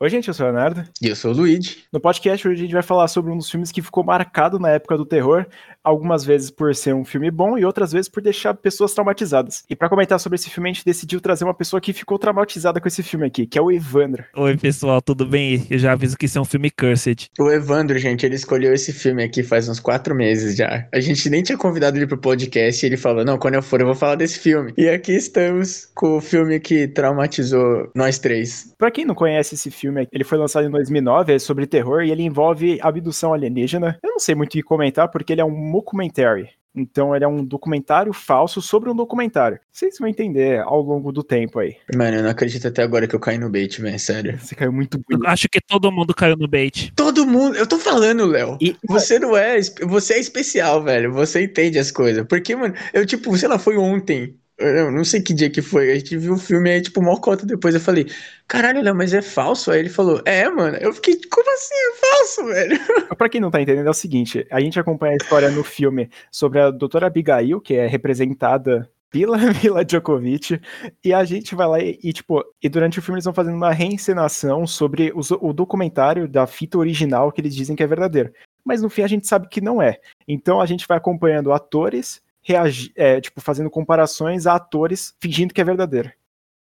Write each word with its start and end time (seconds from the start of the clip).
Oi, 0.00 0.08
gente, 0.08 0.28
eu 0.28 0.34
sou 0.34 0.46
o 0.46 0.48
Leonardo. 0.48 0.84
E 1.02 1.08
eu 1.08 1.16
sou 1.16 1.32
o 1.32 1.34
Luigi. 1.34 1.82
No 1.92 1.98
podcast 1.98 2.46
hoje 2.46 2.60
a 2.60 2.62
gente 2.62 2.72
vai 2.72 2.84
falar 2.84 3.08
sobre 3.08 3.32
um 3.32 3.36
dos 3.36 3.50
filmes 3.50 3.72
que 3.72 3.82
ficou 3.82 4.04
marcado 4.04 4.56
na 4.56 4.70
época 4.70 4.96
do 4.96 5.04
terror, 5.04 5.44
algumas 5.88 6.24
vezes 6.24 6.50
por 6.50 6.74
ser 6.74 6.94
um 6.94 7.04
filme 7.04 7.30
bom 7.30 7.58
e 7.58 7.64
outras 7.64 7.92
vezes 7.92 8.08
por 8.08 8.22
deixar 8.22 8.54
pessoas 8.54 8.92
traumatizadas. 8.92 9.64
E 9.68 9.74
para 9.74 9.88
comentar 9.88 10.20
sobre 10.20 10.36
esse 10.36 10.50
filme, 10.50 10.70
a 10.70 10.72
gente 10.72 10.84
decidiu 10.84 11.20
trazer 11.20 11.44
uma 11.44 11.54
pessoa 11.54 11.80
que 11.80 11.92
ficou 11.92 12.18
traumatizada 12.18 12.80
com 12.80 12.86
esse 12.86 13.02
filme 13.02 13.26
aqui, 13.26 13.46
que 13.46 13.58
é 13.58 13.62
o 13.62 13.70
Evandro. 13.70 14.24
Oi, 14.36 14.56
pessoal, 14.56 15.00
tudo 15.00 15.26
bem? 15.26 15.66
Eu 15.70 15.78
já 15.78 15.92
aviso 15.92 16.16
que 16.16 16.26
isso 16.26 16.38
é 16.38 16.40
um 16.40 16.44
filme 16.44 16.70
cursed. 16.70 17.30
O 17.38 17.50
Evandro, 17.50 17.98
gente, 17.98 18.26
ele 18.26 18.34
escolheu 18.34 18.72
esse 18.74 18.92
filme 18.92 19.22
aqui 19.22 19.42
faz 19.42 19.68
uns 19.68 19.80
quatro 19.80 20.14
meses 20.14 20.56
já. 20.56 20.86
A 20.92 21.00
gente 21.00 21.28
nem 21.30 21.42
tinha 21.42 21.56
convidado 21.56 21.96
ele 21.96 22.06
pro 22.06 22.18
podcast 22.18 22.84
e 22.84 22.88
ele 22.88 22.96
falou: 22.96 23.24
Não, 23.24 23.38
quando 23.38 23.54
eu 23.54 23.62
for, 23.62 23.80
eu 23.80 23.86
vou 23.86 23.94
falar 23.94 24.16
desse 24.16 24.38
filme. 24.38 24.72
E 24.76 24.88
aqui 24.88 25.12
estamos 25.12 25.88
com 25.94 26.18
o 26.18 26.20
filme 26.20 26.60
que 26.60 26.86
traumatizou 26.88 27.90
nós 27.94 28.18
três. 28.18 28.74
Pra 28.76 28.90
quem 28.90 29.04
não 29.04 29.14
conhece 29.14 29.54
esse 29.54 29.70
filme, 29.70 30.06
ele 30.12 30.24
foi 30.24 30.38
lançado 30.38 30.66
em 30.66 30.70
2009, 30.70 31.34
é 31.34 31.38
sobre 31.38 31.66
terror 31.66 32.02
e 32.02 32.10
ele 32.10 32.22
envolve 32.22 32.78
abdução 32.82 33.32
alienígena. 33.32 33.98
Eu 34.02 34.10
não 34.10 34.18
sei 34.18 34.34
muito 34.34 34.50
o 34.50 34.52
que 34.52 34.62
comentar 34.62 35.08
porque 35.08 35.32
ele 35.32 35.40
é 35.40 35.44
um 35.44 35.50
mockumentary. 35.78 36.50
Então 36.74 37.14
ele 37.14 37.24
é 37.24 37.28
um 37.28 37.44
documentário 37.44 38.12
falso 38.12 38.62
sobre 38.62 38.88
um 38.88 38.94
documentário. 38.94 39.58
Vocês 39.72 39.96
vão 39.98 40.08
entender 40.08 40.60
ao 40.60 40.80
longo 40.80 41.10
do 41.10 41.24
tempo 41.24 41.58
aí. 41.58 41.76
Mano, 41.94 42.18
eu 42.18 42.22
não 42.22 42.30
acredito 42.30 42.68
até 42.68 42.82
agora 42.82 43.08
que 43.08 43.16
eu 43.16 43.20
caí 43.20 43.36
no 43.36 43.50
bait, 43.50 43.80
velho, 43.80 43.98
sério. 43.98 44.38
Você 44.38 44.54
caiu 44.54 44.72
muito 44.72 44.98
bonito. 44.98 45.24
Eu 45.24 45.30
acho 45.30 45.48
que 45.48 45.60
todo 45.60 45.90
mundo 45.90 46.14
caiu 46.14 46.36
no 46.36 46.46
bait. 46.46 46.92
Todo 46.94 47.26
mundo, 47.26 47.56
eu 47.56 47.66
tô 47.66 47.78
falando, 47.78 48.26
Léo. 48.26 48.56
E 48.60 48.76
você 48.86 49.18
não 49.18 49.36
é, 49.36 49.58
você 49.86 50.14
é 50.14 50.18
especial, 50.20 50.82
velho. 50.82 51.12
Você 51.12 51.42
entende 51.42 51.78
as 51.78 51.90
coisas. 51.90 52.24
Porque, 52.26 52.54
mano, 52.54 52.74
eu 52.92 53.04
tipo, 53.04 53.36
sei 53.36 53.48
lá, 53.48 53.58
foi 53.58 53.76
ontem. 53.76 54.36
Eu 54.58 54.90
não 54.90 55.04
sei 55.04 55.22
que 55.22 55.32
dia 55.32 55.48
que 55.48 55.62
foi. 55.62 55.92
A 55.92 55.94
gente 55.94 56.16
viu 56.16 56.34
o 56.34 56.38
filme 56.38 56.68
aí, 56.68 56.82
tipo, 56.82 57.00
mó 57.00 57.16
cota 57.16 57.46
depois. 57.46 57.74
Eu 57.74 57.80
falei, 57.80 58.06
caralho, 58.48 58.82
Léo, 58.82 58.94
mas 58.94 59.14
é 59.14 59.22
falso? 59.22 59.70
Aí 59.70 59.78
ele 59.78 59.88
falou, 59.88 60.20
é, 60.24 60.48
mano. 60.48 60.76
Eu 60.78 60.92
fiquei, 60.92 61.18
como 61.30 61.48
assim 61.54 61.74
é 61.74 61.94
falso, 61.94 62.44
velho? 62.46 62.80
Pra 63.16 63.28
quem 63.28 63.40
não 63.40 63.50
tá 63.50 63.62
entendendo, 63.62 63.86
é 63.86 63.90
o 63.90 63.94
seguinte: 63.94 64.46
a 64.50 64.60
gente 64.60 64.78
acompanha 64.78 65.12
a 65.12 65.16
história 65.16 65.50
no 65.50 65.62
filme 65.62 66.10
sobre 66.30 66.60
a 66.60 66.70
doutora 66.70 67.06
Abigail, 67.06 67.60
que 67.60 67.74
é 67.74 67.86
representada 67.86 68.90
pela 69.10 69.38
Mila 69.62 69.84
Djokovic, 69.84 70.60
e 71.04 71.12
a 71.14 71.24
gente 71.24 71.54
vai 71.54 71.66
lá 71.66 71.80
e, 71.80 71.98
e, 72.02 72.12
tipo, 72.12 72.44
e 72.62 72.68
durante 72.68 72.98
o 72.98 73.02
filme 73.02 73.16
eles 73.16 73.24
vão 73.24 73.34
fazendo 73.34 73.56
uma 73.56 73.72
reencenação 73.72 74.66
sobre 74.66 75.12
o 75.14 75.52
documentário 75.52 76.28
da 76.28 76.46
fita 76.46 76.78
original 76.78 77.32
que 77.32 77.40
eles 77.40 77.54
dizem 77.54 77.74
que 77.74 77.82
é 77.82 77.86
verdadeiro. 77.86 78.32
Mas 78.64 78.82
no 78.82 78.90
fim 78.90 79.02
a 79.02 79.08
gente 79.08 79.26
sabe 79.26 79.48
que 79.48 79.60
não 79.60 79.80
é. 79.80 79.98
Então 80.26 80.60
a 80.60 80.66
gente 80.66 80.86
vai 80.86 80.98
acompanhando 80.98 81.52
atores 81.52 82.20
reagir, 82.48 82.92
é, 82.96 83.20
tipo, 83.20 83.40
fazendo 83.40 83.70
comparações 83.70 84.46
a 84.46 84.54
atores 84.54 85.14
fingindo 85.20 85.52
que 85.52 85.60
é 85.60 85.64
verdadeiro. 85.64 86.10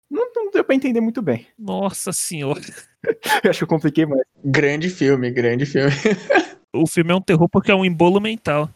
Não, 0.09 0.29
não 0.35 0.51
deu 0.51 0.63
pra 0.63 0.75
entender 0.75 1.01
muito 1.01 1.21
bem. 1.21 1.47
Nossa 1.57 2.11
senhora. 2.13 2.61
eu 3.43 3.49
acho 3.49 3.59
que 3.59 3.63
eu 3.63 3.67
compliquei 3.67 4.05
mais. 4.05 4.21
Grande 4.43 4.89
filme, 4.89 5.31
grande 5.31 5.65
filme. 5.65 5.91
o 6.73 6.85
filme 6.85 7.11
é 7.11 7.15
um 7.15 7.21
terror 7.21 7.49
porque 7.49 7.71
é 7.71 7.75
um 7.75 7.85
embolo 7.85 8.19
mental. 8.19 8.69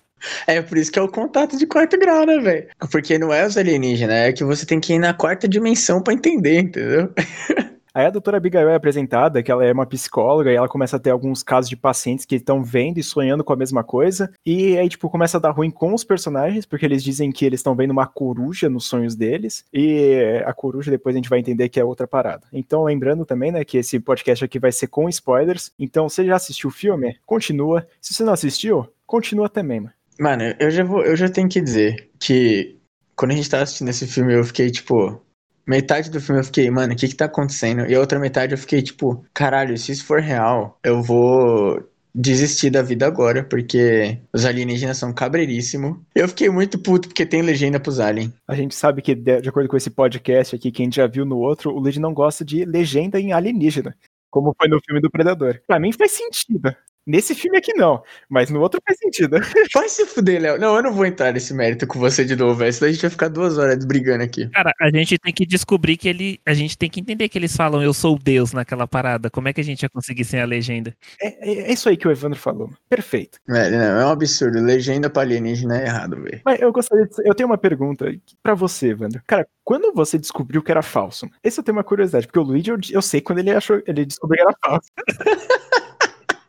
É 0.47 0.61
por 0.61 0.77
isso 0.77 0.91
que 0.91 0.97
é 0.97 1.01
o 1.01 1.07
contato 1.07 1.57
de 1.57 1.67
quarto 1.67 1.99
grau, 1.99 2.25
né, 2.25 2.39
velho? 2.39 2.67
Porque 2.91 3.19
não 3.19 3.31
é 3.31 3.45
os 3.45 3.57
alienígenas, 3.57 4.15
é 4.15 4.33
que 4.33 4.43
você 4.43 4.65
tem 4.65 4.79
que 4.79 4.93
ir 4.93 4.99
na 4.99 5.13
quarta 5.13 5.47
dimensão 5.47 6.01
para 6.01 6.13
entender, 6.13 6.59
entendeu? 6.61 7.13
Aí 7.95 8.05
a 8.05 8.09
doutora 8.09 8.35
Abigail 8.35 8.67
é 8.67 8.75
apresentada, 8.75 9.41
que 9.41 9.49
ela 9.49 9.63
é 9.63 9.71
uma 9.71 9.85
psicóloga, 9.85 10.51
e 10.51 10.55
ela 10.55 10.67
começa 10.67 10.97
a 10.97 10.99
ter 10.99 11.11
alguns 11.11 11.41
casos 11.41 11.69
de 11.69 11.77
pacientes 11.77 12.25
que 12.25 12.35
estão 12.35 12.61
vendo 12.61 12.97
e 12.97 13.03
sonhando 13.03 13.41
com 13.41 13.53
a 13.53 13.55
mesma 13.55 13.85
coisa. 13.85 14.29
E 14.45 14.77
aí, 14.77 14.89
tipo, 14.89 15.09
começa 15.09 15.37
a 15.37 15.39
dar 15.39 15.51
ruim 15.51 15.71
com 15.71 15.93
os 15.93 16.03
personagens, 16.03 16.65
porque 16.65 16.85
eles 16.85 17.01
dizem 17.01 17.31
que 17.31 17.45
eles 17.45 17.61
estão 17.61 17.73
vendo 17.73 17.91
uma 17.91 18.05
coruja 18.05 18.69
nos 18.69 18.85
sonhos 18.85 19.15
deles. 19.15 19.63
E 19.73 20.43
a 20.45 20.53
coruja 20.53 20.91
depois 20.91 21.15
a 21.15 21.19
gente 21.19 21.29
vai 21.29 21.39
entender 21.39 21.69
que 21.69 21.79
é 21.79 21.85
outra 21.85 22.05
parada. 22.05 22.45
Então, 22.51 22.83
lembrando 22.83 23.25
também, 23.25 23.49
né, 23.49 23.63
que 23.63 23.77
esse 23.77 23.97
podcast 23.97 24.43
aqui 24.43 24.59
vai 24.59 24.73
ser 24.73 24.87
com 24.87 25.07
spoilers. 25.07 25.71
Então, 25.79 26.09
você 26.09 26.25
já 26.25 26.35
assistiu 26.35 26.69
o 26.69 26.73
filme? 26.73 27.17
Continua. 27.25 27.87
Se 28.01 28.13
você 28.13 28.25
não 28.25 28.33
assistiu, 28.33 28.85
continua 29.07 29.47
também, 29.47 29.79
mano. 29.79 29.93
Mano, 30.19 30.43
eu 30.59 30.69
já 30.69 30.83
vou, 30.83 31.01
eu 31.01 31.15
já 31.15 31.29
tenho 31.29 31.47
que 31.47 31.61
dizer 31.61 32.09
que 32.19 32.77
quando 33.15 33.31
a 33.31 33.35
gente 33.35 33.49
tava 33.49 33.63
assistindo 33.63 33.89
esse 33.89 34.05
filme, 34.05 34.33
eu 34.33 34.43
fiquei 34.43 34.69
tipo, 34.69 35.21
Metade 35.67 36.09
do 36.11 36.21
filme 36.21 36.41
eu 36.41 36.45
fiquei, 36.45 36.69
mano, 36.69 36.93
o 36.93 36.95
que 36.95 37.07
que 37.07 37.15
tá 37.15 37.25
acontecendo? 37.25 37.85
E 37.85 37.95
a 37.95 37.99
outra 37.99 38.19
metade 38.19 38.53
eu 38.53 38.57
fiquei, 38.57 38.81
tipo, 38.81 39.25
caralho, 39.33 39.77
se 39.77 39.91
isso 39.91 40.05
for 40.05 40.21
real, 40.21 40.77
eu 40.83 41.01
vou 41.01 41.83
desistir 42.13 42.69
da 42.69 42.81
vida 42.81 43.05
agora, 43.05 43.43
porque 43.43 44.17
os 44.31 44.45
alienígenas 44.45 44.97
são 44.97 45.11
cabreiríssimos. 45.11 45.97
Eu 46.15 46.29
fiquei 46.29 46.49
muito 46.49 46.79
puto 46.79 47.09
porque 47.09 47.25
tem 47.25 47.41
legenda 47.41 47.79
pros 47.79 47.99
aliens. 47.99 48.31
A 48.47 48.55
gente 48.55 48.73
sabe 48.73 49.01
que, 49.01 49.13
de 49.13 49.49
acordo 49.49 49.67
com 49.67 49.75
esse 49.75 49.89
podcast 49.89 50.55
aqui, 50.55 50.71
que 50.71 50.81
a 50.81 50.85
gente 50.85 50.95
já 50.95 51.07
viu 51.07 51.25
no 51.25 51.37
outro, 51.37 51.71
o 51.71 51.79
Luigi 51.79 51.99
não 51.99 52.13
gosta 52.13 52.45
de 52.45 52.63
legenda 52.63 53.19
em 53.19 53.33
alienígena. 53.33 53.93
Como 54.29 54.55
foi 54.57 54.69
no 54.69 54.79
filme 54.85 55.01
do 55.01 55.09
Predador. 55.09 55.61
Pra 55.67 55.79
mim 55.79 55.91
faz 55.91 56.11
sentido. 56.11 56.75
Nesse 57.05 57.35
filme 57.35 57.57
aqui 57.57 57.71
não, 57.73 58.01
mas 58.27 58.49
no 58.49 58.59
outro 58.59 58.81
faz 58.83 58.97
sentido. 58.97 59.37
Vai 59.73 59.87
se 59.87 60.05
fuder, 60.07 60.41
Léo. 60.41 60.59
Não, 60.59 60.75
eu 60.75 60.81
não 60.81 60.91
vou 60.91 61.05
entrar 61.05 61.31
nesse 61.31 61.53
mérito 61.53 61.85
com 61.85 61.99
você 61.99 62.25
de 62.25 62.35
novo, 62.35 62.55
velho. 62.55 62.73
Senão 62.73 62.89
a 62.89 62.91
gente 62.91 63.01
vai 63.01 63.09
ficar 63.11 63.27
duas 63.27 63.57
horas 63.57 63.85
brigando 63.85 64.23
aqui. 64.23 64.49
Cara, 64.49 64.71
a 64.81 64.89
gente 64.89 65.17
tem 65.19 65.33
que 65.33 65.45
descobrir 65.45 65.97
que 65.97 66.09
ele. 66.09 66.39
A 66.45 66.53
gente 66.53 66.75
tem 66.75 66.89
que 66.89 66.99
entender 66.99 67.29
que 67.29 67.37
eles 67.37 67.55
falam 67.55 67.83
eu 67.83 67.93
sou 67.93 68.17
Deus 68.17 68.53
naquela 68.53 68.87
parada. 68.87 69.29
Como 69.29 69.47
é 69.47 69.53
que 69.53 69.61
a 69.61 69.63
gente 69.63 69.83
ia 69.83 69.89
conseguir 69.89 70.25
sem 70.25 70.41
a 70.41 70.45
legenda? 70.45 70.95
É, 71.21 71.49
é, 71.49 71.69
é 71.69 71.73
isso 71.73 71.87
aí 71.87 71.95
que 71.95 72.07
o 72.07 72.11
Evandro 72.11 72.39
falou. 72.39 72.71
Perfeito. 72.89 73.39
Velho, 73.47 73.77
não, 73.77 74.01
é 74.01 74.05
um 74.05 74.09
absurdo. 74.09 74.59
Legenda 74.59 75.09
pra 75.09 75.21
alienígena 75.21 75.79
é 75.79 75.85
errado, 75.85 76.21
velho. 76.21 76.41
Mas 76.43 76.59
eu 76.59 76.71
gostaria 76.71 77.05
de... 77.05 77.11
Eu 77.23 77.35
tenho 77.35 77.47
uma 77.47 77.57
pergunta 77.57 78.11
para 78.41 78.55
você, 78.55 78.89
Evandro. 78.89 79.21
Cara, 79.27 79.47
quando 79.63 79.93
você 79.93 80.17
descobriu 80.17 80.63
que 80.63 80.71
era 80.71 80.81
falso? 80.81 81.29
Esse 81.43 81.59
eu 81.59 81.63
tenho 81.63 81.77
uma 81.77 81.83
curiosidade, 81.83 82.25
porque 82.25 82.39
o 82.39 82.43
Luigi 82.43 82.71
eu, 82.71 82.77
eu 82.91 83.01
sei 83.01 83.21
quando 83.21 83.39
ele 83.39 83.51
achou. 83.51 83.81
Ele 83.85 84.05
descobriu 84.05 84.43
que 84.43 84.49
era 84.49 84.57
falso. 84.63 84.89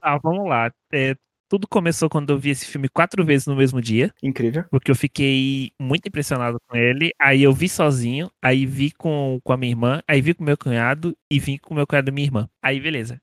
ah, 0.06 0.18
vamos 0.22 0.48
lá. 0.48 0.70
É, 0.92 1.16
tudo 1.48 1.66
começou 1.68 2.08
quando 2.08 2.30
eu 2.30 2.38
vi 2.38 2.50
esse 2.50 2.66
filme 2.66 2.88
quatro 2.88 3.24
vezes 3.24 3.46
no 3.46 3.56
mesmo 3.56 3.80
dia. 3.80 4.12
Incrível. 4.22 4.64
Porque 4.70 4.90
eu 4.90 4.94
fiquei 4.94 5.70
muito 5.80 6.06
impressionado 6.06 6.58
com 6.68 6.76
ele. 6.76 7.10
Aí 7.20 7.42
eu 7.42 7.52
vi 7.52 7.68
sozinho, 7.68 8.30
aí 8.42 8.66
vi 8.66 8.90
com, 8.92 9.38
com 9.42 9.52
a 9.52 9.56
minha 9.56 9.72
irmã, 9.72 10.00
aí 10.08 10.20
vi 10.20 10.34
com 10.34 10.44
meu 10.44 10.56
cunhado 10.56 11.16
e 11.30 11.38
vim 11.38 11.58
com 11.58 11.74
meu 11.74 11.86
cunhado 11.86 12.10
e 12.10 12.12
minha 12.12 12.26
irmã. 12.26 12.48
Aí, 12.62 12.80
beleza. 12.80 13.18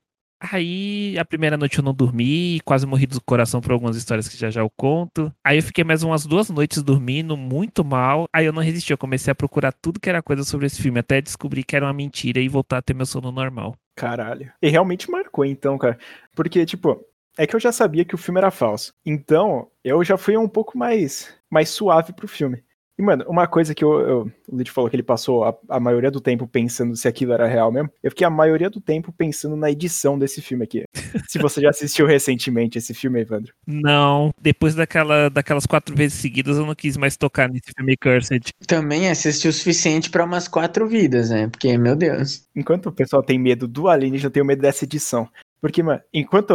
Aí, 0.52 1.16
a 1.18 1.24
primeira 1.24 1.56
noite 1.56 1.78
eu 1.78 1.84
não 1.84 1.94
dormi, 1.94 2.60
quase 2.66 2.86
morri 2.86 3.06
do 3.06 3.18
coração 3.22 3.62
por 3.62 3.72
algumas 3.72 3.96
histórias 3.96 4.28
que 4.28 4.36
já 4.36 4.50
já 4.50 4.60
eu 4.60 4.70
conto. 4.76 5.32
Aí 5.42 5.56
eu 5.56 5.62
fiquei 5.62 5.82
mais 5.84 6.02
umas 6.02 6.26
duas 6.26 6.50
noites 6.50 6.82
dormindo, 6.82 7.34
muito 7.36 7.82
mal. 7.82 8.26
Aí 8.30 8.44
eu 8.44 8.52
não 8.52 8.62
resisti, 8.62 8.92
eu 8.92 8.98
comecei 8.98 9.30
a 9.30 9.34
procurar 9.34 9.72
tudo 9.72 9.98
que 9.98 10.08
era 10.08 10.22
coisa 10.22 10.44
sobre 10.44 10.66
esse 10.66 10.82
filme, 10.82 11.00
até 11.00 11.20
descobrir 11.22 11.64
que 11.64 11.74
era 11.74 11.86
uma 11.86 11.94
mentira 11.94 12.40
e 12.40 12.48
voltar 12.48 12.78
a 12.78 12.82
ter 12.82 12.92
meu 12.94 13.06
sono 13.06 13.32
normal. 13.32 13.74
Caralho. 13.94 14.52
E 14.60 14.68
realmente 14.68 15.10
marcou 15.10 15.44
então, 15.44 15.78
cara. 15.78 15.98
Porque, 16.34 16.66
tipo, 16.66 17.04
é 17.38 17.46
que 17.46 17.54
eu 17.54 17.60
já 17.60 17.72
sabia 17.72 18.04
que 18.04 18.14
o 18.14 18.18
filme 18.18 18.40
era 18.40 18.50
falso. 18.50 18.94
Então, 19.04 19.70
eu 19.82 20.02
já 20.04 20.16
fui 20.16 20.36
um 20.36 20.48
pouco 20.48 20.76
mais, 20.76 21.34
mais 21.50 21.68
suave 21.68 22.12
pro 22.12 22.28
filme. 22.28 22.62
E, 22.96 23.02
mano, 23.02 23.24
uma 23.26 23.46
coisa 23.46 23.74
que 23.74 23.82
eu, 23.82 24.00
eu, 24.00 24.32
o 24.48 24.56
Lid 24.56 24.70
falou 24.70 24.88
que 24.88 24.94
ele 24.94 25.02
passou 25.02 25.44
a, 25.44 25.56
a, 25.68 25.80
maioria 25.80 26.12
do 26.12 26.20
tempo 26.20 26.46
pensando 26.46 26.94
se 26.94 27.08
aquilo 27.08 27.32
era 27.32 27.46
real 27.46 27.72
mesmo. 27.72 27.90
Eu 28.00 28.10
fiquei 28.10 28.24
a 28.24 28.30
maioria 28.30 28.70
do 28.70 28.80
tempo 28.80 29.12
pensando 29.12 29.56
na 29.56 29.68
edição 29.68 30.16
desse 30.16 30.40
filme 30.40 30.62
aqui. 30.62 30.84
se 31.28 31.38
você 31.38 31.60
já 31.60 31.70
assistiu 31.70 32.06
recentemente 32.06 32.78
esse 32.78 32.94
filme, 32.94 33.20
Evandro. 33.20 33.52
Não, 33.66 34.32
depois 34.40 34.76
daquela, 34.76 35.28
daquelas 35.28 35.66
quatro 35.66 35.94
vezes 35.94 36.20
seguidas 36.20 36.56
eu 36.56 36.66
não 36.66 36.74
quis 36.74 36.96
mais 36.96 37.16
tocar 37.16 37.48
nesse 37.48 37.72
filme 37.76 37.96
Cursed. 37.96 38.50
Também 38.66 39.08
assisti 39.08 39.48
o 39.48 39.52
suficiente 39.52 40.08
para 40.08 40.24
umas 40.24 40.46
quatro 40.46 40.86
vidas, 40.86 41.30
né? 41.30 41.48
Porque, 41.48 41.76
meu 41.76 41.96
Deus. 41.96 42.46
Enquanto 42.54 42.86
o 42.86 42.92
pessoal 42.92 43.24
tem 43.24 43.40
medo 43.40 43.66
do 43.66 43.88
alienígena, 43.88 44.28
eu 44.28 44.32
tenho 44.32 44.46
medo 44.46 44.62
dessa 44.62 44.84
edição. 44.84 45.28
Porque, 45.60 45.82
mano, 45.82 46.00
enquanto 46.12 46.54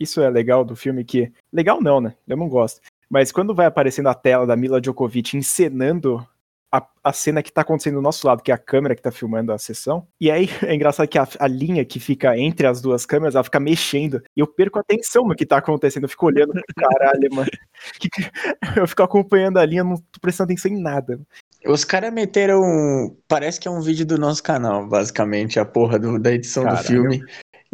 isso 0.00 0.22
é 0.22 0.30
legal 0.30 0.64
do 0.64 0.74
filme 0.74 1.04
que. 1.04 1.30
Legal 1.52 1.82
não, 1.82 2.00
né? 2.00 2.14
Eu 2.26 2.36
não 2.36 2.48
gosto. 2.48 2.80
Mas 3.08 3.30
quando 3.30 3.54
vai 3.54 3.66
aparecendo 3.66 4.08
a 4.08 4.14
tela 4.14 4.46
da 4.46 4.56
Mila 4.56 4.80
Djokovic 4.80 5.36
encenando 5.36 6.26
a, 6.72 6.86
a 7.04 7.12
cena 7.12 7.42
que 7.42 7.52
tá 7.52 7.62
acontecendo 7.62 7.94
do 7.94 8.02
nosso 8.02 8.26
lado, 8.26 8.42
que 8.42 8.50
é 8.50 8.54
a 8.54 8.58
câmera 8.58 8.94
que 8.94 9.02
tá 9.02 9.10
filmando 9.10 9.52
a 9.52 9.58
sessão, 9.58 10.06
e 10.20 10.30
aí 10.30 10.48
é 10.62 10.74
engraçado 10.74 11.08
que 11.08 11.18
a, 11.18 11.26
a 11.38 11.46
linha 11.46 11.84
que 11.84 12.00
fica 12.00 12.36
entre 12.36 12.66
as 12.66 12.80
duas 12.80 13.06
câmeras, 13.06 13.34
ela 13.34 13.44
fica 13.44 13.60
mexendo, 13.60 14.22
e 14.36 14.40
eu 14.40 14.46
perco 14.46 14.78
a 14.78 14.82
atenção 14.82 15.24
no 15.26 15.34
que 15.34 15.46
tá 15.46 15.58
acontecendo, 15.58 16.04
eu 16.04 16.08
fico 16.08 16.26
olhando, 16.26 16.52
caralho, 16.76 17.28
mano. 17.32 17.50
Que, 18.00 18.08
eu 18.80 18.88
fico 18.88 19.02
acompanhando 19.02 19.58
a 19.58 19.64
linha, 19.64 19.84
não 19.84 19.96
tô 19.96 20.18
prestando 20.18 20.50
atenção 20.50 20.72
em 20.72 20.80
nada. 20.80 21.20
Os 21.66 21.84
caras 21.84 22.12
meteram. 22.12 23.14
Parece 23.28 23.60
que 23.60 23.68
é 23.68 23.70
um 23.70 23.82
vídeo 23.82 24.06
do 24.06 24.16
nosso 24.16 24.42
canal, 24.42 24.86
basicamente, 24.88 25.60
a 25.60 25.64
porra 25.64 25.98
do, 25.98 26.18
da 26.18 26.32
edição 26.32 26.64
Caralho. 26.64 26.82
do 26.82 26.86
filme. 26.86 27.22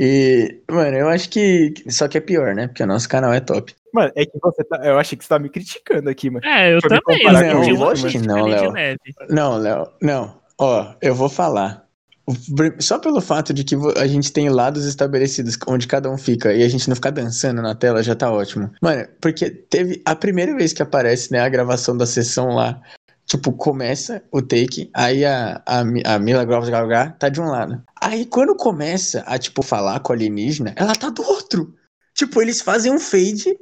E, 0.04 0.58
mano, 0.68 0.96
eu 0.96 1.08
acho 1.08 1.28
que. 1.28 1.74
Só 1.88 2.08
que 2.08 2.18
é 2.18 2.20
pior, 2.20 2.56
né? 2.56 2.66
Porque 2.66 2.82
o 2.82 2.86
nosso 2.88 3.08
canal 3.08 3.32
é 3.32 3.38
top. 3.38 3.72
Mano, 3.94 4.10
é 4.16 4.26
que 4.26 4.36
você 4.42 4.64
tá. 4.64 4.80
Eu 4.82 4.98
achei 4.98 5.16
que 5.16 5.22
você 5.22 5.28
tá 5.28 5.38
me 5.38 5.48
criticando 5.48 6.10
aqui, 6.10 6.28
mano. 6.28 6.44
É, 6.44 6.74
eu 6.74 6.80
também. 6.80 7.22
Não, 7.22 7.64
eu 7.64 7.88
acho 7.88 8.08
que 8.08 8.18
não, 8.18 8.46
Léo. 8.46 8.72
Não, 9.30 9.56
Léo. 9.58 9.86
Não. 10.02 10.40
Ó, 10.58 10.92
eu 11.00 11.14
vou 11.14 11.28
falar. 11.28 11.86
Só 12.80 12.98
pelo 12.98 13.20
fato 13.20 13.54
de 13.54 13.62
que 13.62 13.76
a 13.96 14.06
gente 14.08 14.32
tem 14.32 14.48
lados 14.48 14.86
estabelecidos 14.86 15.56
onde 15.68 15.86
cada 15.86 16.10
um 16.10 16.18
fica 16.18 16.52
e 16.52 16.64
a 16.64 16.68
gente 16.68 16.88
não 16.88 16.96
ficar 16.96 17.10
dançando 17.10 17.62
na 17.62 17.74
tela 17.74 18.02
já 18.02 18.16
tá 18.16 18.28
ótimo. 18.28 18.72
Mano, 18.82 19.06
porque 19.20 19.50
teve 19.50 20.02
a 20.04 20.16
primeira 20.16 20.56
vez 20.56 20.72
que 20.72 20.82
aparece, 20.82 21.30
né, 21.32 21.40
a 21.40 21.48
gravação 21.48 21.96
da 21.96 22.06
sessão 22.06 22.54
lá 22.54 22.80
Tipo, 23.32 23.50
começa 23.50 24.22
o 24.30 24.42
take, 24.42 24.90
aí 24.92 25.24
a, 25.24 25.62
a, 25.64 25.80
a 25.80 26.18
Mila 26.18 26.44
Groves 26.44 26.68
tá 27.18 27.30
de 27.30 27.40
um 27.40 27.46
lado. 27.46 27.82
Aí 27.98 28.26
quando 28.26 28.54
começa 28.54 29.24
a, 29.26 29.38
tipo, 29.38 29.62
falar 29.62 30.00
com 30.00 30.12
a 30.12 30.14
alienígena, 30.14 30.74
ela 30.76 30.94
tá 30.94 31.08
do 31.08 31.22
outro. 31.22 31.74
Tipo, 32.12 32.42
eles 32.42 32.60
fazem 32.60 32.92
um 32.92 32.98
fade 32.98 33.58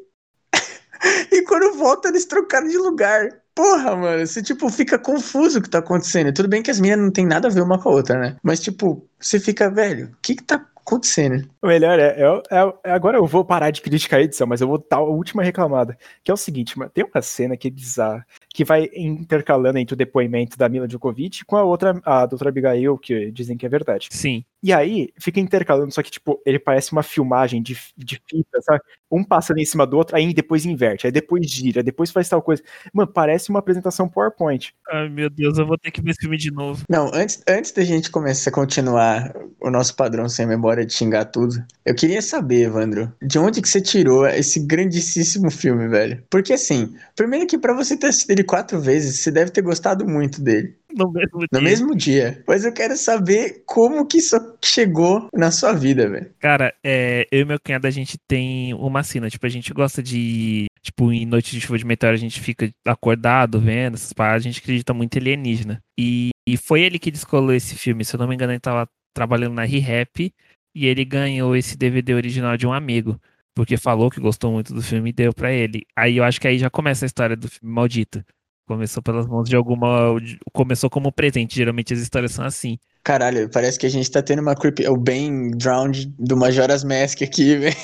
e 1.31 1.43
quando 1.43 1.79
volta 1.79 2.09
eles 2.09 2.25
trocaram 2.25 2.67
de 2.67 2.77
lugar. 2.79 3.29
Porra, 3.55 3.95
mano, 3.95 4.27
você, 4.27 4.43
tipo, 4.43 4.69
fica 4.71 4.99
confuso 4.99 5.61
o 5.61 5.63
que 5.63 5.71
tá 5.71 5.79
acontecendo. 5.79 6.35
Tudo 6.35 6.49
bem 6.49 6.65
que 6.65 6.71
as 6.73 6.81
meninas 6.81 7.05
não 7.05 7.13
tem 7.13 7.25
nada 7.25 7.47
a 7.47 7.51
ver 7.51 7.63
uma 7.63 7.81
com 7.81 7.91
a 7.91 7.93
outra, 7.93 8.19
né? 8.19 8.37
Mas, 8.43 8.59
tipo, 8.59 9.09
você 9.21 9.39
fica, 9.39 9.71
velho, 9.71 10.07
o 10.07 10.17
que 10.21 10.35
que 10.35 10.43
tá 10.43 10.67
acontecendo? 10.91 11.49
O 11.63 11.69
melhor 11.69 11.97
é, 12.01 12.17
é, 12.21 12.45
é, 12.85 12.91
Agora 12.91 13.19
eu 13.19 13.27
vou 13.27 13.45
parar 13.45 13.71
de 13.71 13.81
criticar 13.81 14.19
a 14.19 14.23
edição, 14.25 14.49
mas 14.49 14.61
eu 14.61 14.67
vou 14.67 14.85
dar 14.91 14.97
a 14.97 15.03
última 15.03 15.45
reclamada. 15.45 15.97
Que 16.25 16.31
é 16.33 16.35
o 16.35 16.37
seguinte, 16.37 16.77
mano, 16.77 16.91
tem 16.93 17.05
uma 17.05 17.23
cena 17.23 17.57
que 17.57 17.69
é 17.69 17.71
bizarra, 17.71 18.27
que 18.53 18.65
vai 18.65 18.89
intercalando 18.95 19.79
entre 19.79 19.95
o 19.95 19.97
depoimento 19.97 20.59
da 20.59 20.69
Mila 20.69 20.89
Djokovic 20.89 21.45
com 21.45 21.57
a 21.57 21.63
outra, 21.63 22.01
a 22.05 22.27
doutora 22.27 22.51
Abigail, 22.51 22.99
que 22.99 23.31
dizem 23.31 23.57
que 23.57 23.65
é 23.65 23.69
verdade. 23.69 24.09
Sim. 24.11 24.45
E 24.63 24.73
aí, 24.73 25.09
fica 25.19 25.41
intercalando, 25.41 25.93
só 25.93 26.03
que, 26.03 26.11
tipo, 26.11 26.41
ele 26.45 26.59
parece 26.59 26.93
uma 26.93 27.03
filmagem 27.03 27.63
de, 27.63 27.77
de 27.97 28.21
fita, 28.29 28.61
sabe? 28.61 28.81
Um 29.11 29.25
passando 29.25 29.59
em 29.59 29.65
cima 29.65 29.87
do 29.87 29.97
outro, 29.97 30.15
aí 30.15 30.35
depois 30.35 30.67
inverte, 30.67 31.07
aí 31.07 31.13
depois 31.13 31.51
gira, 31.51 31.83
depois 31.83 32.11
faz 32.11 32.29
tal 32.29 32.43
coisa. 32.43 32.63
Mano, 32.93 33.11
parece 33.11 33.49
uma 33.49 33.59
apresentação 33.59 34.09
PowerPoint. 34.09 34.75
Ai, 34.91 35.09
meu 35.09 35.31
Deus, 35.31 35.59
eu 35.59 35.67
vou 35.67 35.79
ter 35.79 35.91
que 35.91 36.03
ver 36.03 36.11
esse 36.11 36.21
filme 36.21 36.37
de 36.37 36.51
novo. 36.51 36.85
Não, 36.89 37.11
antes, 37.15 37.43
antes 37.49 37.73
da 37.73 37.83
gente 37.83 38.11
começar 38.11 38.51
a 38.51 38.53
continuar 38.53 39.35
o 39.61 39.71
nosso 39.71 39.97
padrão 39.97 40.29
sem 40.29 40.47
memória 40.47 40.85
de 40.85 40.93
xingar 40.93 41.25
tudo, 41.27 41.55
eu 41.85 41.95
queria 41.95 42.21
saber, 42.21 42.67
Evandro, 42.67 43.13
de 43.23 43.39
onde 43.39 43.63
que 43.63 43.69
você 43.69 43.81
tirou 43.81 44.27
esse 44.27 44.61
grandíssimo 44.67 45.51
filme, 45.51 45.89
velho? 45.89 46.23
Porque, 46.29 46.53
assim, 46.53 46.95
primeiro 47.17 47.47
que 47.47 47.59
para 47.59 47.75
você 47.75 47.97
ter 47.97 48.09
assistido 48.09 48.33
ele 48.33 48.45
quatro 48.45 48.79
vezes, 48.79 49.21
você 49.21 49.31
deve 49.31 49.51
ter 49.51 49.63
gostado 49.63 50.07
muito 50.07 50.41
dele. 50.41 50.80
No 50.97 51.11
mesmo 51.11 51.39
dia. 51.39 51.49
No 51.53 51.63
mesmo 51.63 51.97
dia. 51.97 52.45
Mas 52.47 52.65
eu 52.65 52.73
quero 52.73 52.97
saber 52.97 53.63
como 53.67 54.07
que 54.07 54.19
isso 54.19 54.37
chegou 54.63 55.29
na 55.33 55.51
sua 55.51 55.73
vida, 55.73 56.09
velho. 56.09 56.31
Cara, 56.39 56.75
é, 56.85 57.27
eu 57.31 57.41
e 57.41 57.45
meu 57.45 57.59
cunhado, 57.61 57.87
a 57.87 57.91
gente 57.91 58.19
tem 58.29 58.75
uma 58.75 59.03
cena. 59.03 59.31
Tipo, 59.31 59.47
a 59.47 59.51
gente 59.51 59.73
gosta 59.73 60.03
de. 60.03 60.67
Tipo, 60.83 61.13
em 61.13 61.27
noite 61.27 61.53
de 61.53 61.61
chuva 61.61 61.79
de 61.79 61.85
meteoro, 61.85 62.15
a 62.15 62.19
gente 62.19 62.41
fica 62.41 62.71
acordado 62.87 63.61
vendo 63.61 63.95
essas 63.95 64.13
paradas. 64.13 64.43
A 64.43 64.49
gente 64.49 64.61
acredita 64.61 64.95
muito 64.95 65.17
em 65.17 65.21
alienígena. 65.21 65.83
E, 65.99 66.31
e 66.49 66.57
foi 66.57 66.83
ele 66.83 66.99
que 66.99 67.11
descolou 67.11 67.53
esse 67.53 67.75
filme. 67.77 68.05
Se 68.05 68.17
eu 68.17 68.19
não 68.19 68.29
me 68.29 68.35
engano, 68.35 68.53
ele 68.53 68.61
tava 68.61 68.89
trabalhando 69.15 69.55
na 69.55 69.65
ReHap. 69.65 70.33
E 70.75 70.87
ele 70.87 71.05
ganhou 71.05 71.57
esse 71.57 71.77
DVD 71.77 72.15
original 72.15 72.57
de 72.57 72.67
um 72.67 72.73
amigo. 72.73 73.21
Porque 73.55 73.77
falou 73.77 74.11
que 74.11 74.21
gostou 74.21 74.53
muito 74.53 74.73
do 74.73 74.81
filme 74.81 75.11
e 75.11 75.13
deu 75.13 75.35
para 75.35 75.53
ele. 75.53 75.83
Aí 75.97 76.17
eu 76.17 76.25
acho 76.25 76.41
que 76.41 76.47
aí 76.49 76.59
já 76.59 76.71
começa 76.71 77.05
a 77.05 77.09
história 77.09 77.37
do 77.37 77.49
filme 77.49 77.75
Maldito. 77.75 78.25
Começou 78.71 79.03
pelas 79.03 79.27
mãos 79.27 79.49
de 79.49 79.57
alguma. 79.57 80.15
Começou 80.53 80.89
como 80.89 81.11
presente. 81.11 81.57
Geralmente 81.57 81.93
as 81.93 81.99
histórias 81.99 82.31
são 82.31 82.45
assim. 82.45 82.79
Caralho, 83.03 83.51
parece 83.51 83.77
que 83.77 83.85
a 83.85 83.91
gente 83.91 84.09
tá 84.09 84.23
tendo 84.23 84.43
uma 84.43 84.55
creepy. 84.55 84.87
O 84.87 84.97
bem 84.97 85.51
drowned 85.51 86.07
do 86.17 86.37
Majora's 86.37 86.85
Mask 86.85 87.21
aqui, 87.21 87.57
velho. 87.59 87.75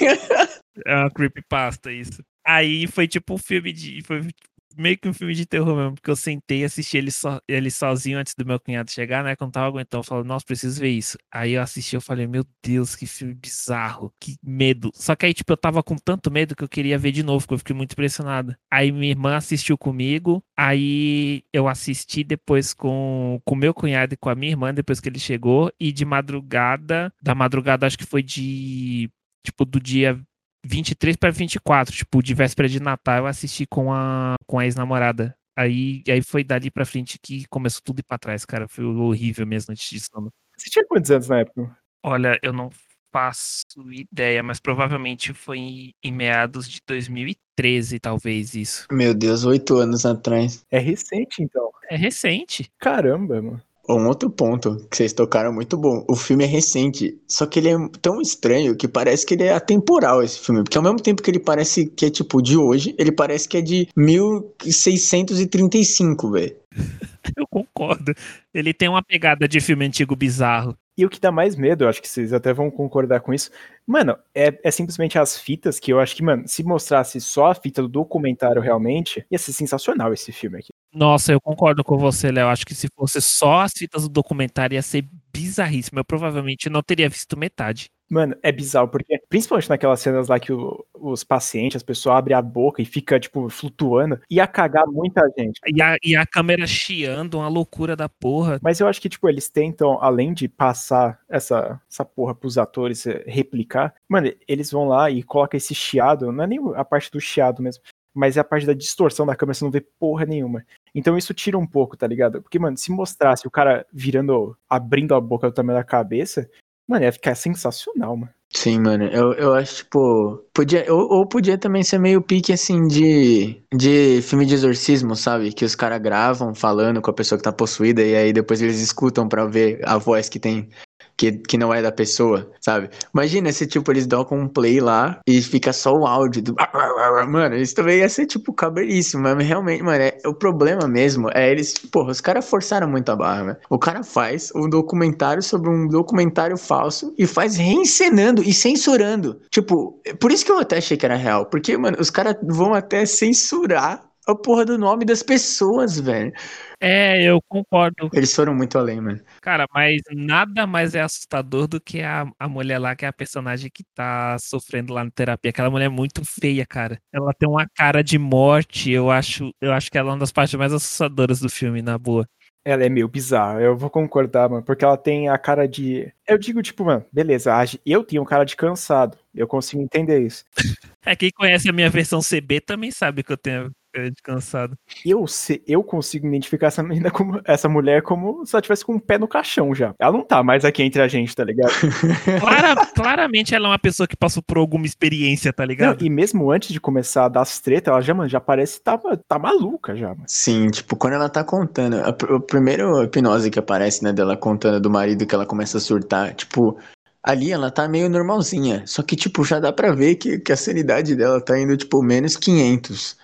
É 0.86 0.94
uma 0.94 1.10
creepypasta 1.10 1.90
isso. 1.90 2.22
Aí 2.46 2.86
foi 2.86 3.08
tipo 3.08 3.34
um 3.34 3.38
filme 3.38 3.72
de. 3.72 4.00
Foi 4.04 4.28
meio 4.76 4.98
que 4.98 5.08
um 5.08 5.12
filme 5.12 5.34
de 5.34 5.46
terror 5.46 5.76
mesmo, 5.76 5.94
porque 5.94 6.10
eu 6.10 6.16
sentei 6.16 6.60
e 6.60 6.64
assisti 6.64 6.96
ele, 6.96 7.10
so, 7.10 7.40
ele 7.48 7.70
sozinho 7.70 8.18
antes 8.18 8.34
do 8.34 8.44
meu 8.44 8.60
cunhado 8.60 8.90
chegar, 8.90 9.24
né? 9.24 9.36
Quando 9.36 9.52
tava 9.52 9.66
aguentando, 9.66 10.00
eu 10.00 10.04
falei, 10.04 10.24
nossa, 10.24 10.44
preciso 10.44 10.80
ver 10.80 10.90
isso. 10.90 11.18
Aí 11.32 11.52
eu 11.52 11.62
assisti, 11.62 11.94
eu 11.94 12.00
falei, 12.00 12.26
meu 12.26 12.44
Deus, 12.62 12.94
que 12.94 13.06
filme 13.06 13.34
bizarro, 13.34 14.12
que 14.20 14.36
medo. 14.42 14.90
Só 14.94 15.14
que 15.16 15.26
aí, 15.26 15.34
tipo, 15.34 15.52
eu 15.52 15.56
tava 15.56 15.82
com 15.82 15.96
tanto 15.96 16.30
medo 16.30 16.54
que 16.54 16.64
eu 16.64 16.68
queria 16.68 16.98
ver 16.98 17.12
de 17.12 17.22
novo, 17.22 17.40
porque 17.40 17.54
eu 17.54 17.58
fiquei 17.58 17.76
muito 17.76 17.92
impressionado. 17.92 18.56
Aí 18.70 18.92
minha 18.92 19.10
irmã 19.10 19.36
assistiu 19.36 19.78
comigo, 19.78 20.42
aí 20.56 21.42
eu 21.52 21.68
assisti 21.68 22.22
depois 22.24 22.74
com 22.74 23.40
o 23.44 23.56
meu 23.56 23.72
cunhado 23.72 24.14
e 24.14 24.16
com 24.16 24.28
a 24.28 24.34
minha 24.34 24.52
irmã, 24.52 24.72
depois 24.74 25.00
que 25.00 25.08
ele 25.08 25.18
chegou, 25.18 25.72
e 25.80 25.92
de 25.92 26.04
madrugada, 26.04 27.12
da 27.22 27.34
madrugada 27.34 27.86
acho 27.86 27.98
que 27.98 28.06
foi 28.06 28.22
de, 28.22 29.10
tipo, 29.44 29.64
do 29.64 29.80
dia 29.80 30.20
23 30.66 31.16
para 31.16 31.30
24, 31.30 31.94
tipo, 31.94 32.22
de 32.22 32.34
véspera 32.34 32.68
de 32.68 32.80
Natal, 32.80 33.18
eu 33.18 33.26
assisti 33.26 33.66
com 33.66 33.92
a, 33.92 34.34
com 34.46 34.58
a 34.58 34.64
ex-namorada. 34.64 35.36
Aí, 35.56 36.02
aí 36.08 36.22
foi 36.22 36.44
dali 36.44 36.70
pra 36.70 36.84
frente 36.84 37.18
que 37.18 37.46
começou 37.48 37.80
tudo 37.82 38.00
ir 38.00 38.02
pra 38.02 38.18
trás, 38.18 38.44
cara. 38.44 38.68
Foi 38.68 38.84
horrível 38.84 39.46
mesmo 39.46 39.72
antes 39.72 39.88
de 39.88 40.00
sono. 40.00 40.30
Você 40.56 40.68
tinha 40.68 40.84
quantos 40.86 41.10
anos 41.10 41.28
na 41.28 41.40
época? 41.40 41.76
Olha, 42.04 42.38
eu 42.42 42.52
não 42.52 42.70
faço 43.12 43.64
ideia, 43.90 44.42
mas 44.42 44.60
provavelmente 44.60 45.32
foi 45.32 45.94
em 46.04 46.12
meados 46.12 46.68
de 46.68 46.80
2013, 46.86 47.98
talvez 47.98 48.54
isso. 48.54 48.86
Meu 48.92 49.14
Deus, 49.14 49.44
oito 49.44 49.78
anos 49.78 50.04
atrás. 50.04 50.62
É 50.70 50.78
recente, 50.78 51.42
então. 51.42 51.70
É 51.88 51.96
recente. 51.96 52.70
Caramba, 52.78 53.40
mano. 53.40 53.62
Um 53.88 54.08
outro 54.08 54.28
ponto 54.28 54.84
que 54.90 54.96
vocês 54.96 55.12
tocaram 55.12 55.52
muito 55.52 55.76
bom. 55.76 56.04
O 56.08 56.16
filme 56.16 56.42
é 56.44 56.46
recente, 56.46 57.16
só 57.28 57.46
que 57.46 57.60
ele 57.60 57.68
é 57.68 57.76
tão 58.02 58.20
estranho 58.20 58.74
que 58.76 58.88
parece 58.88 59.24
que 59.24 59.34
ele 59.34 59.44
é 59.44 59.52
atemporal 59.52 60.20
esse 60.22 60.40
filme. 60.40 60.64
Porque 60.64 60.76
ao 60.76 60.82
mesmo 60.82 61.00
tempo 61.00 61.22
que 61.22 61.30
ele 61.30 61.38
parece 61.38 61.86
que 61.86 62.06
é 62.06 62.10
tipo 62.10 62.42
de 62.42 62.56
hoje, 62.56 62.96
ele 62.98 63.12
parece 63.12 63.48
que 63.48 63.58
é 63.58 63.60
de 63.60 63.88
1635, 63.96 66.30
velho. 66.30 66.56
Eu 67.36 67.46
concordo. 67.48 68.12
Ele 68.52 68.74
tem 68.74 68.88
uma 68.88 69.02
pegada 69.02 69.48
de 69.48 69.60
filme 69.60 69.86
antigo 69.86 70.16
bizarro. 70.16 70.76
E 70.98 71.04
o 71.04 71.10
que 71.10 71.20
dá 71.20 71.30
mais 71.30 71.54
medo, 71.54 71.84
eu 71.84 71.88
acho 71.88 72.00
que 72.00 72.08
vocês 72.08 72.32
até 72.32 72.54
vão 72.54 72.70
concordar 72.70 73.20
com 73.20 73.34
isso, 73.34 73.50
mano, 73.86 74.16
é, 74.34 74.58
é 74.64 74.70
simplesmente 74.70 75.18
as 75.18 75.38
fitas 75.38 75.78
que 75.78 75.92
eu 75.92 76.00
acho 76.00 76.16
que, 76.16 76.22
mano, 76.22 76.48
se 76.48 76.64
mostrasse 76.64 77.20
só 77.20 77.48
a 77.48 77.54
fita 77.54 77.82
do 77.82 77.88
documentário 77.88 78.62
realmente, 78.62 79.22
ia 79.30 79.38
ser 79.38 79.52
sensacional 79.52 80.14
esse 80.14 80.32
filme 80.32 80.58
aqui. 80.58 80.70
Nossa, 80.92 81.32
eu 81.32 81.40
concordo 81.40 81.84
com 81.84 81.98
você, 81.98 82.30
Léo. 82.30 82.48
Acho 82.48 82.64
que 82.64 82.74
se 82.74 82.88
fosse 82.94 83.20
só 83.20 83.60
as 83.60 83.72
fitas 83.72 84.02
do 84.02 84.08
documentário 84.08 84.74
ia 84.74 84.82
ser 84.82 85.06
bizarríssimo. 85.32 85.98
Eu 85.98 86.04
provavelmente 86.04 86.70
não 86.70 86.82
teria 86.82 87.08
visto 87.08 87.36
metade. 87.36 87.90
Mano, 88.08 88.36
é 88.40 88.52
bizarro, 88.52 88.88
porque 88.88 89.20
principalmente 89.28 89.68
naquelas 89.68 90.00
cenas 90.00 90.28
lá 90.28 90.38
que 90.38 90.52
o, 90.52 90.84
os 90.94 91.24
pacientes, 91.24 91.76
as 91.76 91.82
pessoas 91.82 92.16
abrem 92.16 92.36
a 92.36 92.42
boca 92.42 92.80
e 92.80 92.84
fica, 92.84 93.18
tipo, 93.18 93.48
flutuando, 93.48 94.20
ia 94.30 94.46
cagar 94.46 94.86
muita 94.86 95.28
gente. 95.36 95.60
E 95.66 95.82
a, 95.82 95.96
e 96.02 96.14
a 96.14 96.24
câmera 96.24 96.66
chiando, 96.66 97.38
uma 97.38 97.48
loucura 97.48 97.96
da 97.96 98.08
porra. 98.08 98.60
Mas 98.62 98.78
eu 98.78 98.86
acho 98.86 99.00
que, 99.00 99.08
tipo, 99.08 99.28
eles 99.28 99.48
tentam, 99.48 99.98
além 100.00 100.32
de 100.32 100.48
passar 100.48 101.18
essa, 101.28 101.80
essa 101.90 102.04
porra 102.04 102.34
pros 102.34 102.56
atores 102.56 103.04
replicar, 103.26 103.92
mano, 104.08 104.32
eles 104.46 104.70
vão 104.70 104.86
lá 104.86 105.10
e 105.10 105.22
colocam 105.22 105.58
esse 105.58 105.74
chiado, 105.74 106.30
não 106.30 106.44
é 106.44 106.46
nem 106.46 106.60
a 106.76 106.84
parte 106.84 107.10
do 107.10 107.20
chiado 107.20 107.60
mesmo, 107.60 107.82
mas 108.16 108.36
é 108.36 108.40
a 108.40 108.44
parte 108.44 108.66
da 108.66 108.72
distorção 108.72 109.26
da 109.26 109.36
câmera, 109.36 109.54
você 109.54 109.64
não 109.64 109.70
vê 109.70 109.80
porra 109.80 110.24
nenhuma. 110.24 110.64
Então 110.94 111.16
isso 111.16 111.34
tira 111.34 111.58
um 111.58 111.66
pouco, 111.66 111.96
tá 111.96 112.06
ligado? 112.06 112.42
Porque, 112.42 112.58
mano, 112.58 112.76
se 112.76 112.90
mostrasse 112.90 113.46
o 113.46 113.50
cara 113.50 113.86
virando, 113.92 114.56
abrindo 114.68 115.14
a 115.14 115.20
boca 115.20 115.48
do 115.48 115.54
tamanho 115.54 115.78
da 115.78 115.84
cabeça, 115.84 116.48
Mano, 116.88 117.04
ia 117.04 117.12
ficar 117.12 117.34
sensacional, 117.34 118.16
mano. 118.16 118.32
Sim, 118.54 118.78
mano, 118.78 119.04
eu, 119.06 119.32
eu 119.32 119.54
acho, 119.54 119.78
tipo, 119.78 120.38
podia, 120.54 120.86
ou, 120.92 121.10
ou 121.10 121.26
podia 121.26 121.58
também 121.58 121.82
ser 121.82 121.98
meio 121.98 122.22
pique, 122.22 122.52
assim, 122.52 122.86
de, 122.86 123.60
de 123.74 124.22
filme 124.22 124.46
de 124.46 124.54
exorcismo, 124.54 125.16
sabe? 125.16 125.52
Que 125.52 125.64
os 125.64 125.74
caras 125.74 126.00
gravam 126.00 126.54
falando 126.54 127.02
com 127.02 127.10
a 127.10 127.14
pessoa 127.14 127.36
que 127.36 127.42
tá 127.42 127.52
possuída 127.52 128.02
e 128.02 128.14
aí 128.14 128.32
depois 128.32 128.62
eles 128.62 128.80
escutam 128.80 129.28
pra 129.28 129.46
ver 129.46 129.80
a 129.84 129.98
voz 129.98 130.28
que 130.28 130.38
tem 130.38 130.70
que, 131.16 131.32
que 131.32 131.56
não 131.56 131.72
é 131.72 131.80
da 131.80 131.90
pessoa, 131.90 132.50
sabe? 132.60 132.90
Imagina 133.12 133.50
se, 133.50 133.66
tipo, 133.66 133.90
eles 133.90 134.06
dão 134.06 134.24
com 134.24 134.38
um 134.38 134.48
play 134.48 134.80
lá 134.80 135.20
e 135.26 135.40
fica 135.40 135.72
só 135.72 135.92
o 135.92 136.06
áudio 136.06 136.42
do. 136.42 136.54
Mano, 137.28 137.56
isso 137.56 137.74
também 137.74 137.98
ia 137.98 138.08
ser, 138.08 138.26
tipo, 138.26 138.52
caberíssimo. 138.52 139.22
Mas 139.22 139.46
realmente, 139.46 139.82
mano, 139.82 140.02
é, 140.02 140.18
o 140.26 140.34
problema 140.34 140.86
mesmo 140.86 141.28
é 141.32 141.50
eles. 141.50 141.74
Porra, 141.90 142.10
os 142.10 142.20
caras 142.20 142.48
forçaram 142.48 142.88
muito 142.88 143.10
a 143.10 143.16
barra, 143.16 143.44
né? 143.44 143.56
O 143.70 143.78
cara 143.78 144.02
faz 144.02 144.50
um 144.54 144.68
documentário 144.68 145.42
sobre 145.42 145.70
um 145.70 145.88
documentário 145.88 146.56
falso 146.56 147.14
e 147.18 147.26
faz 147.26 147.56
reencenando 147.56 148.42
e 148.42 148.52
censurando. 148.52 149.40
Tipo, 149.50 150.00
por 150.20 150.30
isso 150.30 150.44
que 150.44 150.52
eu 150.52 150.58
até 150.58 150.78
achei 150.78 150.96
que 150.96 151.06
era 151.06 151.16
real. 151.16 151.46
Porque, 151.46 151.76
mano, 151.76 151.96
os 152.00 152.10
caras 152.10 152.36
vão 152.42 152.74
até 152.74 153.06
censurar 153.06 154.02
a 154.26 154.34
porra 154.34 154.64
do 154.64 154.76
nome 154.76 155.04
das 155.04 155.22
pessoas, 155.22 155.98
velho. 155.98 156.32
É, 156.80 157.22
eu 157.22 157.40
concordo. 157.48 158.10
Eles 158.12 158.34
foram 158.34 158.54
muito 158.54 158.76
além, 158.76 159.00
mano. 159.00 159.20
Cara, 159.40 159.66
mas 159.72 160.02
nada 160.12 160.66
mais 160.66 160.94
é 160.94 161.00
assustador 161.00 161.66
do 161.66 161.80
que 161.80 162.02
a, 162.02 162.26
a 162.38 162.48
mulher 162.48 162.78
lá, 162.78 162.94
que 162.94 163.04
é 163.04 163.08
a 163.08 163.12
personagem 163.12 163.70
que 163.72 163.84
tá 163.94 164.36
sofrendo 164.38 164.92
lá 164.92 165.04
na 165.04 165.10
terapia. 165.10 165.50
Aquela 165.50 165.70
mulher 165.70 165.86
é 165.86 165.88
muito 165.88 166.24
feia, 166.24 166.66
cara. 166.66 166.98
Ela 167.12 167.32
tem 167.32 167.48
uma 167.48 167.66
cara 167.74 168.02
de 168.02 168.18
morte. 168.18 168.90
Eu 168.90 169.10
acho, 169.10 169.52
eu 169.60 169.72
acho 169.72 169.90
que 169.90 169.96
ela 169.96 170.10
é 170.10 170.12
uma 170.12 170.18
das 170.18 170.32
partes 170.32 170.54
mais 170.54 170.72
assustadoras 170.72 171.40
do 171.40 171.48
filme, 171.48 171.80
na 171.80 171.96
boa. 171.96 172.26
Ela 172.64 172.84
é 172.84 172.88
meio 172.88 173.06
bizarra, 173.06 173.60
eu 173.60 173.76
vou 173.76 173.88
concordar, 173.88 174.50
mano, 174.50 174.60
porque 174.60 174.84
ela 174.84 174.96
tem 174.96 175.28
a 175.28 175.38
cara 175.38 175.68
de. 175.68 176.12
Eu 176.26 176.36
digo, 176.36 176.60
tipo, 176.60 176.84
mano, 176.84 177.04
beleza, 177.12 177.52
eu 177.86 178.02
tenho 178.02 178.24
cara 178.24 178.42
de 178.42 178.56
cansado, 178.56 179.16
eu 179.32 179.46
consigo 179.46 179.80
entender 179.80 180.20
isso. 180.20 180.44
É, 181.08 181.14
quem 181.14 181.30
conhece 181.30 181.70
a 181.70 181.72
minha 181.72 181.88
versão 181.88 182.18
CB 182.20 182.60
também 182.60 182.90
sabe 182.90 183.22
que 183.22 183.30
eu 183.30 183.36
tenho 183.36 183.70
é 183.98 184.10
descansado. 184.10 184.76
Eu, 185.04 185.26
se, 185.26 185.62
eu 185.66 185.82
consigo 185.82 186.26
identificar 186.26 186.68
essa 186.68 186.82
menina 186.82 187.10
como 187.10 187.40
essa 187.44 187.68
mulher 187.68 188.02
como 188.02 188.44
se 188.44 188.54
ela 188.54 188.62
tivesse 188.62 188.84
com 188.84 188.94
um 188.94 188.98
pé 188.98 189.18
no 189.18 189.28
caixão 189.28 189.74
já. 189.74 189.94
Ela 189.98 190.12
não 190.12 190.22
tá 190.22 190.42
mais 190.42 190.64
aqui 190.64 190.82
entre 190.82 191.02
a 191.02 191.08
gente, 191.08 191.34
tá 191.34 191.44
ligado? 191.44 191.72
Clara, 192.40 192.86
claramente 192.86 193.54
ela 193.54 193.68
é 193.68 193.70
uma 193.70 193.78
pessoa 193.78 194.06
que 194.06 194.16
passou 194.16 194.42
por 194.42 194.58
alguma 194.58 194.86
experiência, 194.86 195.52
tá 195.52 195.64
ligado? 195.64 196.00
Não, 196.00 196.06
e 196.06 196.10
mesmo 196.10 196.50
antes 196.50 196.72
de 196.72 196.80
começar 196.80 197.26
a 197.26 197.28
dar 197.28 197.42
as 197.42 197.60
tretas, 197.60 197.92
ela 197.92 198.00
já, 198.00 198.14
mano, 198.14 198.28
já 198.28 198.40
parece 198.40 198.78
que 198.78 198.84
tá, 198.84 198.98
tá 199.26 199.38
maluca 199.38 199.96
já, 199.96 200.08
mano. 200.08 200.24
Sim, 200.26 200.68
tipo, 200.70 200.96
quando 200.96 201.14
ela 201.14 201.28
tá 201.28 201.42
contando, 201.42 201.96
a, 201.96 202.34
o 202.34 202.40
primeiro 202.40 203.02
hipnose 203.02 203.50
que 203.50 203.58
aparece, 203.58 204.02
né, 204.02 204.12
dela 204.12 204.36
contando 204.36 204.80
do 204.80 204.90
marido 204.90 205.26
que 205.26 205.34
ela 205.34 205.46
começa 205.46 205.78
a 205.78 205.80
surtar, 205.80 206.34
tipo, 206.34 206.78
ali 207.26 207.50
ela 207.50 207.70
tá 207.70 207.88
meio 207.88 208.08
normalzinha. 208.08 208.84
Só 208.86 209.02
que, 209.02 209.16
tipo, 209.16 209.44
já 209.44 209.58
dá 209.58 209.72
pra 209.72 209.92
ver 209.92 210.14
que, 210.14 210.38
que 210.38 210.52
a 210.52 210.56
sanidade 210.56 211.16
dela 211.16 211.40
tá 211.40 211.58
indo, 211.58 211.76
tipo, 211.76 212.00
menos 212.00 212.36
500. 212.36 213.16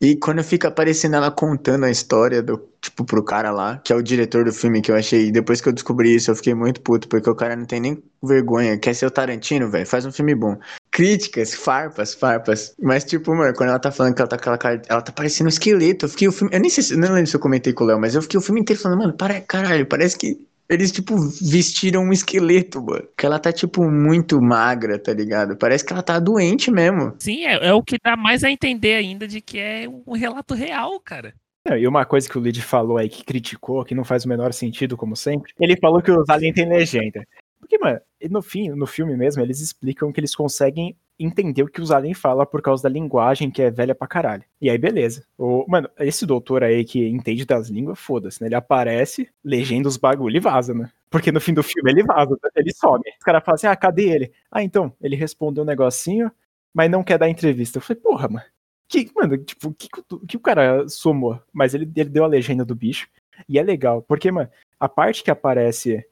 E 0.00 0.14
quando 0.16 0.42
fica 0.44 0.68
aparecendo 0.68 1.16
ela 1.16 1.30
contando 1.30 1.84
a 1.84 1.90
história 1.90 2.40
do, 2.40 2.56
tipo, 2.80 3.04
pro 3.04 3.24
cara 3.24 3.50
lá, 3.50 3.78
que 3.78 3.92
é 3.92 3.96
o 3.96 4.02
diretor 4.02 4.44
do 4.44 4.52
filme, 4.52 4.80
que 4.80 4.92
eu 4.92 4.94
achei, 4.94 5.32
depois 5.32 5.60
que 5.60 5.68
eu 5.68 5.72
descobri 5.72 6.14
isso, 6.14 6.30
eu 6.30 6.36
fiquei 6.36 6.54
muito 6.54 6.80
puto, 6.82 7.08
porque 7.08 7.28
o 7.28 7.34
cara 7.34 7.56
não 7.56 7.64
tem 7.64 7.80
nem 7.80 8.02
vergonha, 8.22 8.78
quer 8.78 8.94
ser 8.94 9.06
o 9.06 9.10
Tarantino, 9.10 9.68
velho, 9.68 9.86
faz 9.86 10.06
um 10.06 10.12
filme 10.12 10.36
bom. 10.36 10.56
Críticas, 10.92 11.52
farpas, 11.52 12.14
farpas. 12.14 12.74
Mas, 12.80 13.04
tipo, 13.04 13.34
mano, 13.34 13.52
quando 13.54 13.70
ela 13.70 13.78
tá 13.80 13.90
falando 13.90 14.14
que 14.14 14.22
ela 14.22 14.28
tá 14.28 14.36
com 14.36 14.42
aquela 14.42 14.58
cara, 14.58 14.82
ela 14.88 15.02
tá 15.02 15.10
parecendo 15.10 15.48
um 15.48 15.50
esqueleto, 15.50 16.06
eu 16.06 16.10
fiquei 16.10 16.28
o 16.28 16.32
filme, 16.32 16.54
eu 16.54 16.60
nem 16.60 16.70
sei 16.70 16.84
se, 16.84 16.96
não 16.96 17.12
lembro 17.12 17.28
se 17.28 17.34
eu 17.34 17.40
comentei 17.40 17.72
com 17.72 17.82
o 17.82 17.86
Léo, 17.88 18.00
mas 18.00 18.14
eu 18.14 18.22
fiquei 18.22 18.38
o 18.38 18.42
filme 18.42 18.60
inteiro 18.60 18.80
falando, 18.80 19.00
mano, 19.00 19.12
para, 19.14 19.40
caralho, 19.40 19.84
parece 19.84 20.16
que 20.16 20.46
eles, 20.68 20.92
tipo, 20.92 21.16
vestiram 21.16 22.02
um 22.02 22.12
esqueleto, 22.12 22.82
mano. 22.82 23.08
Que 23.16 23.24
ela 23.24 23.38
tá, 23.38 23.50
tipo, 23.52 23.90
muito 23.90 24.40
magra, 24.40 24.98
tá 24.98 25.12
ligado? 25.12 25.56
Parece 25.56 25.84
que 25.84 25.92
ela 25.92 26.02
tá 26.02 26.18
doente 26.18 26.70
mesmo. 26.70 27.14
Sim, 27.18 27.44
é, 27.46 27.68
é 27.68 27.72
o 27.72 27.82
que 27.82 27.96
dá 28.02 28.16
mais 28.16 28.44
a 28.44 28.50
entender 28.50 28.94
ainda 28.94 29.26
de 29.26 29.40
que 29.40 29.58
é 29.58 29.86
um 29.88 30.12
relato 30.12 30.54
real, 30.54 31.00
cara. 31.00 31.34
É, 31.66 31.78
e 31.78 31.88
uma 31.88 32.04
coisa 32.04 32.28
que 32.28 32.38
o 32.38 32.40
Lid 32.40 32.60
falou 32.62 32.98
aí 32.98 33.08
que 33.08 33.24
criticou, 33.24 33.84
que 33.84 33.94
não 33.94 34.04
faz 34.04 34.24
o 34.24 34.28
menor 34.28 34.52
sentido, 34.52 34.96
como 34.96 35.16
sempre, 35.16 35.52
ele 35.58 35.76
falou 35.76 36.02
que 36.02 36.10
os 36.10 36.28
aliens 36.28 36.54
têm 36.54 36.68
legenda. 36.68 37.26
Porque, 37.58 37.78
mano, 37.78 38.00
no 38.30 38.42
fim, 38.42 38.68
no 38.70 38.86
filme 38.86 39.16
mesmo, 39.16 39.42
eles 39.42 39.60
explicam 39.60 40.12
que 40.12 40.20
eles 40.20 40.34
conseguem 40.34 40.96
entender 41.18 41.62
o 41.62 41.68
que 41.68 41.80
os 41.80 41.90
aliens 41.90 42.18
falam 42.18 42.46
por 42.46 42.62
causa 42.62 42.82
da 42.84 42.88
linguagem 42.88 43.50
que 43.50 43.60
é 43.60 43.70
velha 43.70 43.94
pra 43.94 44.06
caralho. 44.06 44.44
E 44.60 44.70
aí, 44.70 44.78
beleza. 44.78 45.24
O, 45.36 45.64
mano, 45.68 45.88
esse 45.98 46.24
doutor 46.24 46.62
aí 46.62 46.84
que 46.84 47.06
entende 47.08 47.44
das 47.44 47.68
línguas, 47.68 47.98
foda-se, 47.98 48.40
né? 48.40 48.48
Ele 48.48 48.54
aparece, 48.54 49.28
legenda 49.44 49.88
os 49.88 49.96
bagulho 49.96 50.36
e 50.36 50.40
vaza, 50.40 50.72
né? 50.72 50.90
Porque 51.10 51.32
no 51.32 51.40
fim 51.40 51.54
do 51.54 51.62
filme 51.62 51.90
ele 51.90 52.02
vaza, 52.02 52.38
ele 52.54 52.72
some. 52.72 53.02
Os 53.18 53.24
caras 53.24 53.44
falam 53.44 53.56
assim, 53.56 53.66
ah, 53.66 53.76
cadê 53.76 54.08
ele? 54.10 54.32
Ah, 54.50 54.62
então, 54.62 54.92
ele 55.00 55.16
respondeu 55.16 55.64
um 55.64 55.66
negocinho, 55.66 56.30
mas 56.72 56.90
não 56.90 57.02
quer 57.02 57.18
dar 57.18 57.28
entrevista. 57.28 57.78
Eu 57.78 57.82
falei, 57.82 58.00
porra, 58.00 58.28
mano. 58.28 58.46
Que, 58.88 59.10
mano, 59.14 59.36
tipo, 59.36 59.74
que, 59.74 59.88
que 60.26 60.36
o 60.36 60.40
cara 60.40 60.88
somou? 60.88 61.40
Mas 61.52 61.74
ele, 61.74 61.90
ele 61.96 62.08
deu 62.08 62.24
a 62.24 62.28
legenda 62.28 62.64
do 62.64 62.74
bicho. 62.74 63.08
E 63.48 63.58
é 63.58 63.62
legal, 63.62 64.02
porque, 64.02 64.30
mano, 64.30 64.48
a 64.80 64.88
parte 64.88 65.22
que 65.22 65.30
aparece 65.30 66.04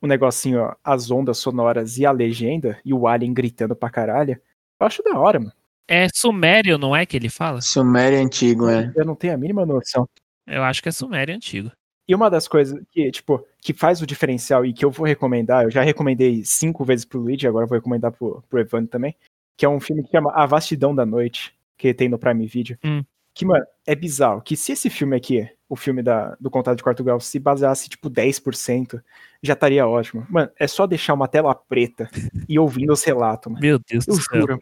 o 0.00 0.06
negocinho, 0.06 0.60
ó, 0.60 0.74
as 0.82 1.10
ondas 1.10 1.38
sonoras 1.38 1.96
e 1.98 2.04
a 2.04 2.10
legenda, 2.10 2.78
e 2.84 2.92
o 2.92 3.06
alien 3.06 3.32
gritando 3.32 3.76
pra 3.76 3.88
caralho, 3.90 4.40
eu 4.82 4.86
acho 4.86 5.02
da 5.02 5.18
hora, 5.18 5.38
mano. 5.38 5.52
É 5.88 6.08
sumério, 6.12 6.78
não 6.78 6.94
é 6.94 7.06
que 7.06 7.16
ele 7.16 7.28
fala? 7.28 7.60
Sumério 7.60 8.18
antigo, 8.18 8.68
é. 8.68 8.92
Eu 8.96 9.04
não 9.04 9.14
tenho 9.14 9.34
a 9.34 9.36
mínima 9.36 9.64
noção. 9.64 10.08
Eu 10.46 10.62
acho 10.62 10.82
que 10.82 10.88
é 10.88 10.92
sumério 10.92 11.34
antigo. 11.34 11.70
E 12.08 12.14
uma 12.14 12.28
das 12.28 12.48
coisas 12.48 12.80
que, 12.90 13.10
tipo, 13.10 13.44
que 13.60 13.72
faz 13.72 14.02
o 14.02 14.06
diferencial 14.06 14.66
e 14.66 14.72
que 14.72 14.84
eu 14.84 14.90
vou 14.90 15.06
recomendar, 15.06 15.64
eu 15.64 15.70
já 15.70 15.82
recomendei 15.82 16.44
cinco 16.44 16.84
vezes 16.84 17.04
pro 17.04 17.20
Luigi, 17.20 17.46
agora 17.46 17.66
vou 17.66 17.76
recomendar 17.76 18.10
pro, 18.12 18.42
pro 18.48 18.58
Evandro 18.58 18.90
também, 18.90 19.14
que 19.56 19.64
é 19.64 19.68
um 19.68 19.80
filme 19.80 20.02
que 20.02 20.10
chama 20.10 20.32
A 20.32 20.46
Vastidão 20.46 20.94
da 20.94 21.06
Noite, 21.06 21.54
que 21.78 21.94
tem 21.94 22.08
no 22.08 22.18
Prime 22.18 22.46
Video. 22.46 22.76
Hum. 22.84 23.04
Que, 23.34 23.44
mano, 23.44 23.64
é 23.86 23.94
bizarro. 23.94 24.42
Que 24.42 24.56
se 24.56 24.72
esse 24.72 24.90
filme 24.90 25.16
aqui, 25.16 25.48
o 25.72 25.76
filme 25.76 26.02
da, 26.02 26.36
do 26.38 26.50
Contato 26.50 26.76
de 26.76 26.82
Quarto 26.82 27.02
Grau, 27.02 27.18
se 27.18 27.38
baseasse, 27.38 27.88
tipo, 27.88 28.10
10%, 28.10 29.02
já 29.42 29.54
estaria 29.54 29.86
ótimo. 29.88 30.26
Mano, 30.28 30.50
é 30.58 30.66
só 30.66 30.86
deixar 30.86 31.14
uma 31.14 31.26
tela 31.26 31.54
preta 31.54 32.10
e 32.46 32.58
ouvindo 32.58 32.92
os 32.92 33.02
relatos, 33.02 33.50
mano. 33.50 33.62
Meu 33.62 33.78
Deus 33.78 34.06
Eu 34.06 34.14
do 34.14 34.20
céu. 34.20 34.40
juro. 34.42 34.60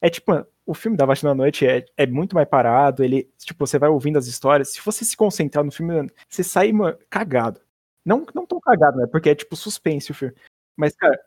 É 0.00 0.08
tipo, 0.08 0.30
mano, 0.30 0.46
o 0.64 0.74
filme 0.74 0.96
da 0.96 1.04
Vastidão 1.04 1.32
da 1.32 1.42
Noite 1.42 1.66
é, 1.66 1.84
é 1.96 2.06
muito 2.06 2.36
mais 2.36 2.48
parado, 2.48 3.02
ele, 3.02 3.28
tipo, 3.36 3.66
você 3.66 3.80
vai 3.80 3.88
ouvindo 3.88 4.16
as 4.16 4.28
histórias. 4.28 4.72
Se 4.72 4.80
você 4.80 5.04
se 5.04 5.16
concentrar 5.16 5.64
no 5.64 5.72
filme, 5.72 5.92
mano, 5.92 6.10
você 6.28 6.44
sai, 6.44 6.70
mano, 6.70 6.96
cagado. 7.10 7.60
Não, 8.04 8.24
não 8.32 8.46
tão 8.46 8.60
cagado, 8.60 8.96
né? 8.96 9.08
Porque 9.10 9.30
é 9.30 9.34
tipo 9.34 9.56
suspense 9.56 10.12
o 10.12 10.14
filme. 10.14 10.36
Mas, 10.76 10.94
cara, 10.94 11.18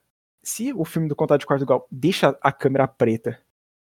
se 0.41 0.71
o 0.71 0.85
filme 0.85 1.09
do 1.09 1.17
Contato 1.17 1.41
de 1.41 1.45
Quarto 1.45 1.65
Grau 1.65 1.85
deixa 1.91 2.33
a 2.41 2.49
câmera 2.53 2.87
preta, 2.87 3.37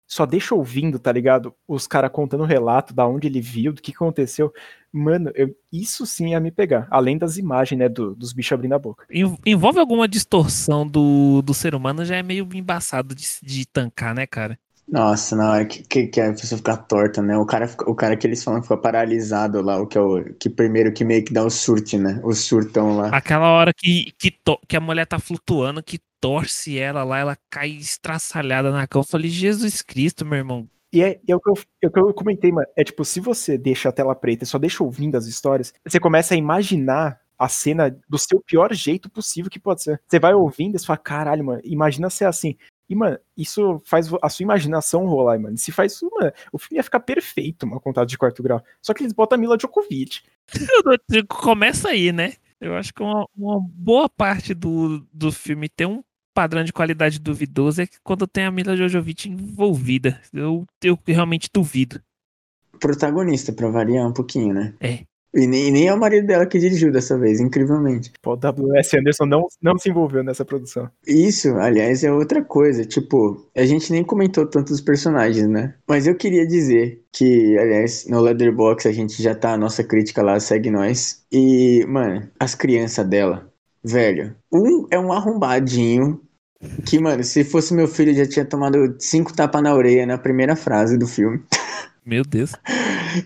só 0.09 0.27
deixa 0.27 0.55
ouvindo, 0.55 0.99
tá 0.99 1.13
ligado? 1.13 1.55
Os 1.69 1.87
caras 1.87 2.11
contando 2.11 2.43
o 2.43 2.47
relato 2.47 2.95
da 2.95 3.07
onde 3.07 3.29
ele 3.29 3.41
viu, 3.41 3.73
do 3.73 3.83
que 3.83 3.93
aconteceu. 3.93 4.53
Mano, 4.93 5.31
eu- 5.35 5.55
isso 5.73 6.07
sim 6.07 6.31
ia 6.31 6.41
me 6.41 6.51
pegar. 6.51 6.89
Além 6.91 7.19
das 7.19 7.37
imagens, 7.37 7.79
né, 7.79 7.89
do- 7.89 8.15
dos 8.15 8.33
bichos 8.33 8.53
abrindo 8.53 8.75
a 8.75 8.79
boca. 8.79 9.05
En- 9.11 9.37
Envolve 9.47 9.79
alguma 9.79 10.09
distorção 10.09 10.87
do, 10.87 11.43
do 11.43 11.53
ser 11.55 11.75
humano, 11.75 12.05
já 12.05 12.17
é 12.17 12.23
meio 12.23 12.49
embaçado 12.55 13.15
de, 13.15 13.27
de 13.43 13.67
tancar, 13.67 14.15
né, 14.15 14.27
cara? 14.27 14.59
Nossa, 14.91 15.37
na 15.37 15.51
hora 15.53 15.67
que, 15.67 15.83
que, 15.83 16.07
que 16.07 16.19
a 16.19 16.31
pessoa 16.33 16.57
fica 16.57 16.75
torta, 16.75 17.21
né? 17.21 17.37
O 17.37 17.45
cara, 17.45 17.69
o 17.87 17.95
cara 17.95 18.17
que 18.17 18.27
eles 18.27 18.43
falam 18.43 18.61
que 18.63 18.67
fica 18.69 18.81
paralisado 18.81 19.61
lá, 19.61 19.79
o 19.79 19.87
que 19.87 19.99
é 19.99 20.01
o 20.01 20.25
que 20.35 20.49
primeiro 20.49 20.91
que 20.95 21.05
meio 21.05 21.23
que 21.23 21.31
dá 21.33 21.45
o 21.45 21.51
surte, 21.51 21.99
né? 21.99 22.19
O 22.25 22.33
surtão 22.33 22.97
lá. 22.97 23.09
Aquela 23.09 23.51
hora 23.51 23.73
que, 23.75 24.13
que, 24.19 24.31
to- 24.31 24.59
que 24.67 24.77
a 24.77 24.81
mulher 24.81 25.07
tá 25.07 25.19
flutuando, 25.19 25.83
que 25.83 26.01
torce 26.21 26.79
ela 26.79 27.05
lá, 27.05 27.19
ela 27.19 27.39
cai 27.51 27.71
estraçalhada 27.71 28.71
na 28.71 28.87
cama. 28.87 29.03
Eu 29.03 29.09
falei, 29.09 29.31
Jesus 29.31 29.83
Cristo, 29.83 30.25
meu 30.25 30.39
irmão. 30.39 30.69
E 30.93 31.03
é, 31.03 31.21
é 31.29 31.37
o, 31.37 31.41
que 31.41 31.51
eu, 31.51 31.55
é 31.83 31.87
o 31.87 31.91
que 31.91 32.01
eu 32.01 32.15
comentei, 32.15 32.51
mano. 32.51 32.67
É 32.77 32.83
tipo, 32.83 33.05
se 33.05 33.21
você 33.21 33.59
deixa 33.59 33.89
a 33.91 33.93
tela 33.93 34.15
preta 34.15 34.45
e 34.45 34.47
só 34.47 34.59
deixa 34.59 34.83
ouvindo 34.83 35.17
as 35.17 35.27
histórias, 35.27 35.73
você 35.87 36.01
começa 36.01 36.35
a 36.35 36.37
imaginar 36.37 37.21
a 37.39 37.49
cena 37.49 37.97
do 38.09 38.19
seu 38.19 38.41
pior 38.41 38.73
jeito 38.75 39.09
possível 39.09 39.51
que 39.51 39.61
pode 39.61 39.83
ser. 39.83 40.01
Você 40.07 40.19
vai 40.19 40.35
ouvindo 40.35 40.75
e 40.75 40.79
você 40.79 40.87
fala, 40.87 40.99
caralho, 40.99 41.45
mano, 41.45 41.61
imagina 41.65 42.11
ser 42.11 42.25
assim. 42.25 42.57
E, 42.89 42.95
mano, 42.95 43.19
isso 43.37 43.81
faz 43.85 44.11
a 44.23 44.29
sua 44.31 44.43
imaginação 44.43 45.07
rolar, 45.07 45.39
mano. 45.39 45.57
Se 45.59 45.71
faz 45.71 45.93
isso, 45.93 46.11
mano, 46.11 46.33
o 46.51 46.59
filme 46.59 46.79
ia 46.79 46.83
ficar 46.83 47.01
perfeito, 47.01 47.67
uma 47.67 47.79
contato 47.79 48.09
de 48.09 48.17
quarto 48.17 48.43
grau. 48.43 48.63
Só 48.81 48.95
que 48.95 49.03
eles 49.03 49.13
botam 49.13 49.37
a 49.37 49.41
Mila 49.41 49.59
Djokovic. 49.59 50.23
Começa 51.29 51.91
aí, 51.91 52.11
né? 52.13 52.33
Eu 52.61 52.75
acho 52.75 52.93
que 52.93 53.03
uma, 53.03 53.29
uma 53.37 53.61
boa 53.61 54.09
parte 54.09 54.55
do, 54.55 55.07
do 55.13 55.31
filme 55.31 55.69
tem 55.69 55.87
um 55.87 56.03
padrão 56.39 56.63
de 56.63 56.73
qualidade 56.73 57.19
duvidoso 57.19 57.83
é 57.83 57.87
que 57.89 57.97
quando 58.01 58.25
tem 58.25 58.45
a 58.45 58.51
Mila 58.53 58.77
Jojovic 58.77 59.29
envolvida. 59.29 60.21
Eu, 60.33 60.65
eu 60.85 60.97
realmente 61.05 61.51
duvido. 61.53 62.01
Protagonista, 62.79 63.53
pra 63.53 63.69
variar 63.69 64.07
um 64.07 64.13
pouquinho, 64.13 64.55
né? 64.55 64.73
É. 64.81 65.01
E 65.35 65.49
nem, 65.49 65.73
nem 65.73 65.89
é 65.89 65.93
o 65.93 65.99
marido 65.99 66.29
dela 66.29 66.47
que 66.47 66.61
dirigiu 66.61 66.93
dessa 66.93 67.19
vez, 67.19 67.41
incrivelmente. 67.41 68.13
O 68.25 68.37
W.S. 68.37 68.97
Anderson 68.97 69.27
não, 69.27 69.47
não 69.61 69.77
se 69.77 69.91
envolveu 69.91 70.23
nessa 70.23 70.45
produção. 70.45 70.89
Isso, 71.05 71.49
aliás, 71.57 72.05
é 72.05 72.13
outra 72.13 72.41
coisa. 72.45 72.85
Tipo, 72.85 73.45
a 73.57 73.67
gente 73.67 73.91
nem 73.91 74.05
comentou 74.05 74.47
tanto 74.47 74.73
os 74.73 74.81
personagens, 74.81 75.49
né? 75.49 75.75
Mas 75.89 76.07
eu 76.07 76.15
queria 76.15 76.47
dizer 76.47 77.03
que, 77.13 77.59
aliás, 77.59 78.07
no 78.09 78.21
Leatherbox 78.21 78.87
a 78.87 78.93
gente 78.93 79.21
já 79.21 79.35
tá, 79.35 79.55
a 79.55 79.59
nossa 79.59 79.83
crítica 79.83 80.23
lá 80.23 80.39
segue 80.39 80.71
nós. 80.71 81.25
E, 81.33 81.85
mano, 81.89 82.31
as 82.39 82.55
crianças 82.55 83.05
dela, 83.05 83.53
velho, 83.83 84.37
um 84.53 84.87
é 84.89 85.01
um 85.01 85.13
arrombadinho. 85.13 86.23
Que, 86.87 86.99
mano, 86.99 87.23
se 87.23 87.45
fosse 87.45 87.73
meu 87.73 87.87
filho, 87.87 88.13
já 88.15 88.27
tinha 88.29 88.45
tomado 88.45 88.97
cinco 88.99 89.33
tapas 89.33 89.63
na 89.63 89.75
orelha 89.75 90.07
na 90.07 90.19
primeira 90.19 90.57
frase 90.57 90.99
do 90.99 91.07
filme. 91.07 91.41
Meu 92.05 92.25
Deus. 92.25 92.53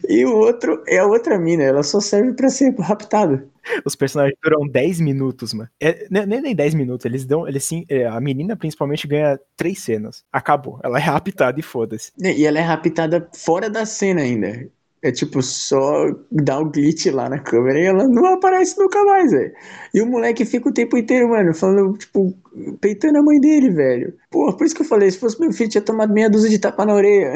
E 0.09 0.25
o 0.25 0.35
outro 0.37 0.83
é 0.87 0.99
a 0.99 1.07
outra 1.07 1.39
mina, 1.39 1.63
ela 1.63 1.83
só 1.83 2.01
serve 2.01 2.33
pra 2.35 2.49
ser 2.51 2.75
raptada. 2.79 3.47
Os 3.85 3.95
personagens 3.95 4.37
duram 4.43 4.67
10 4.67 5.01
minutos, 5.01 5.55
mano. 5.55 5.71
É, 5.81 6.07
nem, 6.11 6.27
nem- 6.27 6.41
nem 6.43 6.55
10 6.55 6.75
minutos, 6.75 7.07
eles 7.07 7.25
dão. 7.25 7.47
Eles 7.47 7.65
sim. 7.65 7.85
é, 7.89 8.07
a 8.07 8.21
menina 8.21 8.57
principalmente 8.57 9.07
ganha 9.07 9.39
três 9.57 9.79
cenas. 9.81 10.25
Acabou. 10.33 10.81
Ela 10.83 10.99
é 10.99 11.03
raptada 11.03 11.59
e 11.59 11.63
foda-se. 11.63 12.11
E 12.19 12.45
ela 12.45 12.59
é 12.59 12.63
raptada 12.63 13.29
fora 13.35 13.71
da 13.71 13.87
cena 13.87 14.21
ainda. 14.23 14.69
É 15.05 15.11
tipo, 15.11 15.43
só 15.43 16.07
dá 16.31 16.61
o 16.61 16.71
glitch 16.71 17.07
lá 17.07 17.29
na 17.29 17.39
câmera 17.41 17.79
e 17.81 17.85
ela 17.87 18.07
não 18.07 18.25
aparece 18.27 18.79
nunca 18.79 19.05
mais, 19.05 19.33
velho. 19.33 19.53
E 19.93 20.01
o 20.01 20.07
moleque 20.07 20.45
fica 20.45 20.69
o 20.69 20.73
tempo 20.73 20.97
inteiro, 20.97 21.29
mano, 21.29 21.53
falando, 21.53 21.99
tipo, 21.99 22.33
peitando 22.81 23.19
a 23.19 23.23
mãe 23.23 23.41
dele, 23.41 23.69
velho. 23.71 24.17
Pô, 24.31 24.53
por 24.57 24.65
isso 24.65 24.75
que 24.77 24.83
eu 24.83 24.87
falei, 24.87 25.11
se 25.11 25.19
fosse 25.19 25.41
meu 25.41 25.53
filho, 25.53 25.71
tinha 25.71 25.83
tomado 25.83 26.13
meia 26.13 26.31
dúzia 26.31 26.49
de 26.49 26.59
tapa 26.59 26.87
na 26.87 26.95
orelha. 26.95 27.33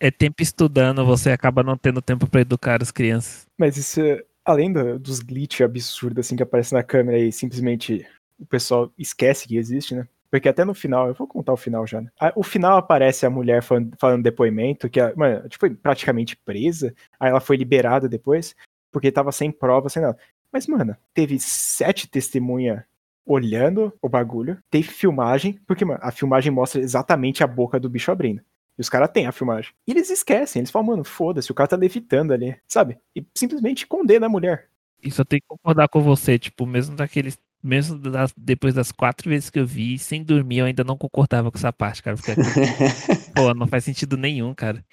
É 0.00 0.10
tempo 0.10 0.42
estudando, 0.42 1.06
você 1.06 1.30
acaba 1.30 1.62
não 1.62 1.76
tendo 1.76 2.02
tempo 2.02 2.26
pra 2.26 2.40
educar 2.40 2.82
as 2.82 2.90
crianças. 2.90 3.46
Mas 3.56 3.76
isso, 3.76 4.00
é- 4.00 4.22
além 4.44 4.72
do- 4.72 4.98
dos 4.98 5.20
glitch 5.20 5.60
absurdos 5.60 6.26
assim 6.26 6.34
que 6.36 6.42
aparecem 6.42 6.76
na 6.76 6.82
câmera 6.82 7.18
e 7.18 7.30
simplesmente 7.30 8.04
o 8.38 8.44
pessoal 8.44 8.92
esquece 8.98 9.46
que 9.46 9.56
existe, 9.56 9.94
né? 9.94 10.06
Porque 10.32 10.48
até 10.48 10.64
no 10.64 10.72
final, 10.72 11.08
eu 11.08 11.14
vou 11.14 11.26
contar 11.26 11.52
o 11.52 11.58
final 11.58 11.86
já, 11.86 12.00
né? 12.00 12.10
O 12.34 12.42
final 12.42 12.78
aparece 12.78 13.26
a 13.26 13.30
mulher 13.30 13.62
falando, 13.62 13.94
falando 13.98 14.22
depoimento, 14.22 14.88
que 14.88 14.98
mano, 15.14 15.46
tipo, 15.46 15.60
foi 15.60 15.74
praticamente 15.74 16.34
presa, 16.34 16.94
aí 17.20 17.28
ela 17.28 17.38
foi 17.38 17.54
liberada 17.58 18.08
depois, 18.08 18.56
porque 18.90 19.12
tava 19.12 19.30
sem 19.30 19.52
prova, 19.52 19.90
sem 19.90 20.00
nada. 20.00 20.16
Mas, 20.50 20.66
mano, 20.66 20.96
teve 21.12 21.38
sete 21.38 22.08
testemunhas 22.08 22.82
olhando 23.26 23.92
o 24.00 24.08
bagulho, 24.08 24.56
teve 24.70 24.88
filmagem, 24.88 25.60
porque, 25.66 25.84
mano, 25.84 26.00
a 26.02 26.10
filmagem 26.10 26.50
mostra 26.50 26.80
exatamente 26.80 27.44
a 27.44 27.46
boca 27.46 27.78
do 27.78 27.90
bicho 27.90 28.10
abrindo. 28.10 28.40
E 28.78 28.80
os 28.80 28.88
caras 28.88 29.10
têm 29.10 29.26
a 29.26 29.32
filmagem. 29.32 29.74
E 29.86 29.90
eles 29.90 30.08
esquecem, 30.08 30.60
eles 30.60 30.70
falam, 30.70 30.88
mano, 30.88 31.04
foda-se, 31.04 31.52
o 31.52 31.54
cara 31.54 31.68
tá 31.68 31.76
levitando 31.76 32.32
ali, 32.32 32.56
sabe? 32.66 32.98
E 33.14 33.22
simplesmente 33.34 33.86
condena 33.86 34.24
a 34.24 34.30
mulher. 34.30 34.70
Isso 35.02 35.20
eu 35.20 35.26
tenho 35.26 35.42
que 35.42 35.48
concordar 35.48 35.88
com 35.90 36.00
você, 36.00 36.38
tipo, 36.38 36.64
mesmo 36.64 36.96
daqueles. 36.96 37.38
Mesmo 37.62 37.98
das- 37.98 38.32
depois 38.36 38.74
das 38.74 38.90
quatro 38.90 39.28
vezes 39.30 39.48
que 39.50 39.58
eu 39.58 39.66
vi, 39.66 39.98
sem 39.98 40.24
dormir, 40.24 40.58
eu 40.58 40.66
ainda 40.66 40.82
não 40.82 40.96
concordava 40.96 41.50
com 41.50 41.58
essa 41.58 41.72
parte, 41.72 42.02
cara. 42.02 42.16
Porque, 42.16 42.32
pô, 43.34 43.54
não 43.54 43.66
faz 43.66 43.84
sentido 43.84 44.16
nenhum, 44.16 44.52
cara. 44.54 44.84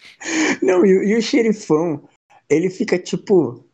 Não, 0.61 0.85
e, 0.85 0.89
e 1.11 1.17
o 1.17 1.21
xerifão, 1.21 2.07
ele 2.49 2.69
fica 2.69 2.97
tipo. 2.99 3.65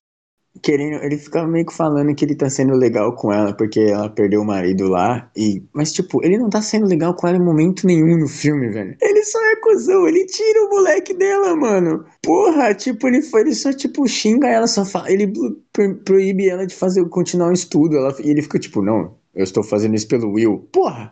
Querendo, 0.61 1.03
ele 1.03 1.17
fica 1.17 1.45
meio 1.45 1.65
que 1.65 1.73
falando 1.73 2.15
que 2.15 2.23
ele 2.23 2.35
tá 2.35 2.49
sendo 2.49 2.73
legal 2.75 3.13
com 3.13 3.31
ela 3.31 3.53
porque 3.53 3.79
ela 3.79 4.09
perdeu 4.09 4.41
o 4.41 4.45
marido 4.45 4.87
lá. 4.87 5.29
E, 5.35 5.61
mas, 5.73 5.91
tipo, 5.91 6.23
ele 6.23 6.37
não 6.37 6.49
tá 6.49 6.61
sendo 6.61 6.87
legal 6.87 7.13
com 7.13 7.27
ela 7.27 7.37
em 7.37 7.43
momento 7.43 7.85
nenhum 7.85 8.17
no 8.17 8.27
filme, 8.27 8.69
velho. 8.69 8.95
Ele 9.01 9.23
só 9.23 9.39
é 9.51 9.55
cuzão, 9.57 10.07
ele 10.07 10.25
tira 10.25 10.63
o 10.65 10.69
moleque 10.69 11.13
dela, 11.13 11.55
mano. 11.55 12.05
Porra, 12.23 12.73
tipo, 12.73 13.07
ele, 13.07 13.21
foi, 13.21 13.41
ele 13.41 13.53
só, 13.53 13.73
tipo, 13.73 14.07
xinga 14.07 14.47
ela, 14.47 14.65
só 14.67 14.85
fala, 14.85 15.11
ele 15.11 15.27
pro- 15.27 15.61
pro- 15.73 15.95
proíbe 15.97 16.47
ela 16.49 16.65
de 16.65 16.73
fazer, 16.73 17.03
continuar 17.09 17.49
o 17.49 17.53
estudo. 17.53 17.97
Ela, 17.97 18.15
e 18.23 18.29
ele 18.29 18.41
fica 18.41 18.57
tipo, 18.57 18.81
não, 18.81 19.15
eu 19.35 19.43
estou 19.43 19.61
fazendo 19.63 19.95
isso 19.95 20.07
pelo 20.07 20.31
Will. 20.31 20.67
Porra, 20.71 21.11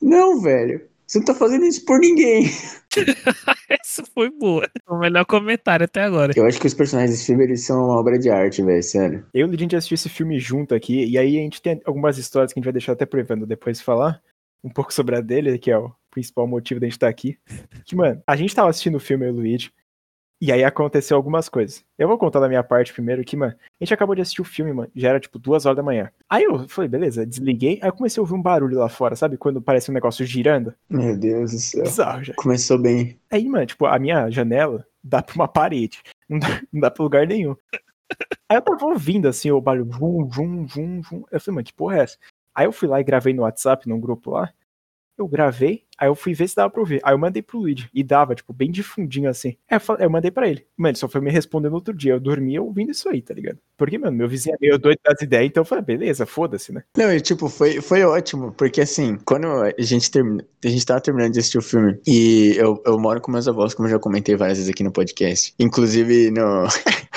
não, 0.00 0.40
velho. 0.40 0.82
Você 1.06 1.18
não 1.18 1.24
tá 1.24 1.34
fazendo 1.34 1.64
isso 1.64 1.84
por 1.84 1.98
ninguém. 1.98 2.44
Essa 3.68 4.04
foi 4.14 4.30
boa. 4.30 4.68
O 4.88 4.98
melhor 4.98 5.24
comentário 5.26 5.84
até 5.84 6.02
agora. 6.02 6.32
Eu 6.34 6.46
acho 6.46 6.60
que 6.60 6.66
os 6.66 6.74
personagens 6.74 7.10
desse 7.10 7.26
filme, 7.26 7.44
eles 7.44 7.64
são 7.64 7.84
uma 7.84 7.98
obra 7.98 8.18
de 8.18 8.30
arte, 8.30 8.62
velho, 8.62 8.82
sério. 8.82 9.26
Eu 9.34 9.46
e 9.46 9.48
o 9.48 9.50
Lidinho 9.50 9.76
assistiu 9.76 9.94
esse 9.94 10.08
filme 10.08 10.38
junto 10.38 10.74
aqui, 10.74 11.04
e 11.04 11.18
aí 11.18 11.36
a 11.36 11.40
gente 11.40 11.60
tem 11.60 11.80
algumas 11.84 12.16
histórias 12.16 12.52
que 12.52 12.58
a 12.58 12.60
gente 12.60 12.66
vai 12.66 12.72
deixar 12.72 12.92
até 12.92 13.04
pro 13.04 13.20
Evandro 13.20 13.46
depois 13.46 13.80
falar, 13.80 14.22
um 14.64 14.70
pouco 14.70 14.92
sobre 14.92 15.16
a 15.16 15.20
dele, 15.20 15.58
que 15.58 15.70
é 15.70 15.78
o 15.78 15.92
principal 16.10 16.46
motivo 16.46 16.80
da 16.80 16.86
gente 16.86 16.94
estar 16.94 17.08
aqui. 17.08 17.38
Que, 17.84 17.94
mano, 17.94 18.22
a 18.26 18.36
gente 18.36 18.54
tava 18.54 18.70
assistindo 18.70 18.96
o 18.96 19.00
filme, 19.00 19.26
eu 19.26 19.30
e 19.30 19.32
o 19.32 19.36
Luigi, 19.36 19.70
e 20.40 20.52
aí 20.52 20.62
aconteceu 20.62 21.16
algumas 21.16 21.48
coisas. 21.48 21.84
Eu 21.98 22.06
vou 22.06 22.16
contar 22.16 22.40
da 22.40 22.48
minha 22.48 22.62
parte 22.62 22.92
primeiro, 22.92 23.24
que, 23.24 23.36
mano, 23.36 23.52
a 23.52 23.84
gente 23.84 23.92
acabou 23.92 24.14
de 24.14 24.22
assistir 24.22 24.40
o 24.40 24.44
filme, 24.44 24.72
mano, 24.72 24.90
já 24.94 25.10
era 25.10 25.20
tipo 25.20 25.38
duas 25.38 25.66
horas 25.66 25.76
da 25.76 25.82
manhã. 25.82 26.10
Aí 26.28 26.44
eu 26.44 26.68
falei, 26.68 26.88
beleza, 26.88 27.26
desliguei, 27.26 27.78
aí 27.82 27.88
eu 27.88 27.92
comecei 27.92 28.20
a 28.20 28.22
ouvir 28.22 28.34
um 28.34 28.42
barulho 28.42 28.78
lá 28.78 28.88
fora, 28.88 29.16
sabe? 29.16 29.36
Quando 29.36 29.60
parece 29.60 29.90
um 29.90 29.94
negócio 29.94 30.24
girando. 30.24 30.72
Meu 30.88 31.16
Deus 31.16 31.52
do 31.52 31.58
céu. 31.58 31.82
Bizarro 31.82 32.24
já. 32.24 32.34
Começou 32.34 32.78
bem. 32.78 33.18
Aí, 33.30 33.48
mano, 33.48 33.66
tipo, 33.66 33.86
a 33.86 33.98
minha 33.98 34.30
janela 34.30 34.86
dá 35.02 35.22
pra 35.22 35.34
uma 35.34 35.48
parede. 35.48 36.02
Não 36.28 36.38
dá, 36.38 36.60
não 36.70 36.80
dá 36.82 36.90
pra 36.90 37.02
lugar 37.02 37.26
nenhum. 37.26 37.56
Aí 38.50 38.58
eu 38.58 38.60
tava 38.60 38.84
ouvindo, 38.84 39.26
assim, 39.26 39.50
o 39.50 39.62
barulho, 39.62 39.86
vum, 39.86 40.26
vum, 40.26 40.66
vum, 40.66 41.00
vum. 41.00 41.24
Eu 41.32 41.40
falei, 41.40 41.54
mano, 41.54 41.64
que 41.64 41.72
porra 41.72 41.96
é 41.96 42.02
essa? 42.02 42.18
Aí 42.54 42.66
eu 42.66 42.72
fui 42.72 42.86
lá 42.86 43.00
e 43.00 43.04
gravei 43.04 43.32
no 43.32 43.44
WhatsApp, 43.44 43.88
num 43.88 43.98
grupo 43.98 44.32
lá. 44.32 44.52
Eu 45.16 45.26
gravei, 45.26 45.86
aí 45.98 46.08
eu 46.08 46.14
fui 46.14 46.32
ver 46.34 46.48
se 46.48 46.54
dava 46.56 46.70
pra 46.70 46.80
ouvir. 46.80 47.00
Aí 47.02 47.12
eu 47.12 47.18
mandei 47.18 47.42
pro 47.42 47.58
Luigi. 47.58 47.88
E 47.92 48.02
dava, 48.02 48.34
tipo, 48.34 48.52
bem 48.52 48.70
de 48.70 48.82
fundinho, 48.82 49.28
assim. 49.28 49.56
Aí 49.70 49.76
eu, 49.76 49.80
falei- 49.80 50.06
eu 50.06 50.10
mandei 50.10 50.30
pra 50.30 50.48
ele. 50.48 50.64
Mano, 50.76 50.90
ele 50.92 50.98
só 50.98 51.08
foi 51.08 51.20
me 51.20 51.30
responder 51.30 51.68
no 51.68 51.74
outro 51.74 51.92
dia. 51.94 52.12
Eu 52.14 52.20
dormia 52.20 52.62
ouvindo 52.62 52.90
isso 52.92 53.08
aí, 53.08 53.20
tá 53.20 53.34
ligado? 53.34 53.58
Porque, 53.76 53.98
mano, 53.98 54.16
meu 54.16 54.28
vizinho 54.28 54.54
é 54.54 54.58
meio 54.60 54.78
doido 54.78 54.98
das 55.04 55.20
ideias, 55.22 55.46
então 55.48 55.60
eu 55.62 55.64
falei, 55.64 55.84
beleza, 55.84 56.24
foda-se, 56.26 56.72
né? 56.72 56.82
Não, 56.96 57.12
e 57.12 57.20
tipo, 57.20 57.48
foi, 57.48 57.80
foi 57.80 58.02
ótimo, 58.02 58.52
porque 58.52 58.80
assim, 58.80 59.16
quando 59.24 59.46
a 59.46 59.72
gente 59.78 60.10
termina, 60.10 60.44
a 60.64 60.68
gente 60.68 60.84
tava 60.84 61.00
terminando 61.00 61.32
de 61.32 61.38
assistir 61.38 61.58
o 61.58 61.62
filme, 61.62 61.96
e 62.06 62.54
eu, 62.56 62.82
eu 62.84 62.98
moro 62.98 63.20
com 63.20 63.30
meus 63.30 63.46
avós, 63.46 63.74
como 63.74 63.86
eu 63.86 63.92
já 63.92 63.98
comentei 63.98 64.34
várias 64.34 64.58
vezes 64.58 64.70
aqui 64.70 64.82
no 64.82 64.90
podcast. 64.90 65.54
Inclusive, 65.60 66.30
no. 66.32 66.66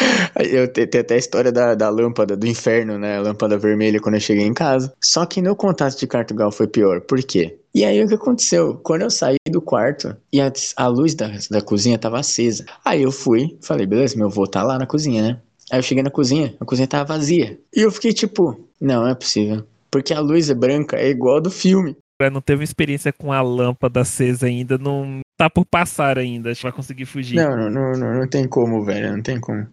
eu 0.51 0.67
te- 0.71 0.85
tem 0.88 1.01
até 1.01 1.15
a 1.15 1.17
história 1.17 1.51
da, 1.51 1.73
da 1.75 1.89
lâmpada 1.89 2.35
do 2.38 2.45
inferno, 2.47 2.97
né? 2.97 3.17
A 3.17 3.21
lâmpada 3.21 3.57
vermelha 3.57 4.00
quando 4.00 4.15
eu 4.15 4.21
cheguei 4.21 4.45
em 4.45 4.53
casa. 4.53 4.93
Só 5.01 5.25
que 5.25 5.41
no 5.41 5.55
contato 5.55 5.97
de 5.97 6.05
Cartugal 6.07 6.51
foi 6.51 6.67
pior. 6.67 7.01
Por 7.01 7.21
quê? 7.23 7.57
E 7.73 7.83
aí 7.85 8.03
o 8.03 8.07
que 8.07 8.15
aconteceu? 8.15 8.70
Quando 8.77 9.03
eu 9.03 9.09
saí 9.09 9.37
do 9.49 9.61
quarto 9.61 10.15
e 10.31 10.41
a, 10.41 10.51
a 10.75 10.87
luz 10.87 11.15
da, 11.15 11.29
da 11.49 11.61
cozinha 11.61 11.97
tava 11.97 12.19
acesa. 12.19 12.65
Aí 12.83 13.01
eu 13.01 13.11
fui, 13.11 13.57
falei, 13.61 13.85
beleza, 13.85 14.17
meu 14.17 14.27
avô 14.27 14.47
tá 14.47 14.63
lá 14.63 14.77
na 14.77 14.85
cozinha, 14.85 15.21
né? 15.21 15.41
Aí 15.71 15.79
eu 15.79 15.83
cheguei 15.83 16.03
na 16.03 16.11
cozinha, 16.11 16.55
a 16.59 16.65
cozinha 16.65 16.87
tava 16.87 17.13
vazia. 17.13 17.59
E 17.75 17.81
eu 17.81 17.91
fiquei 17.91 18.13
tipo, 18.13 18.67
não, 18.79 19.03
não 19.03 19.07
é 19.07 19.15
possível. 19.15 19.65
Porque 19.89 20.13
a 20.13 20.19
luz 20.19 20.49
é 20.49 20.53
branca, 20.53 20.97
é 20.97 21.09
igual 21.09 21.37
a 21.37 21.41
do 21.41 21.51
filme. 21.51 21.95
Não 22.31 22.41
teve 22.41 22.63
experiência 22.63 23.11
com 23.11 23.33
a 23.33 23.41
lâmpada 23.41 24.01
acesa 24.01 24.45
ainda, 24.45 24.77
não 24.77 25.21
tá 25.37 25.49
por 25.49 25.65
passar 25.65 26.19
ainda. 26.19 26.51
Acho 26.51 26.59
que 26.59 26.67
vai 26.67 26.71
conseguir 26.71 27.05
fugir. 27.05 27.35
Não, 27.35 27.57
não, 27.57 27.69
não, 27.69 27.91
não, 27.93 28.19
não 28.19 28.27
tem 28.27 28.47
como, 28.47 28.83
velho, 28.83 29.11
não 29.15 29.23
tem 29.23 29.39
como. 29.39 29.67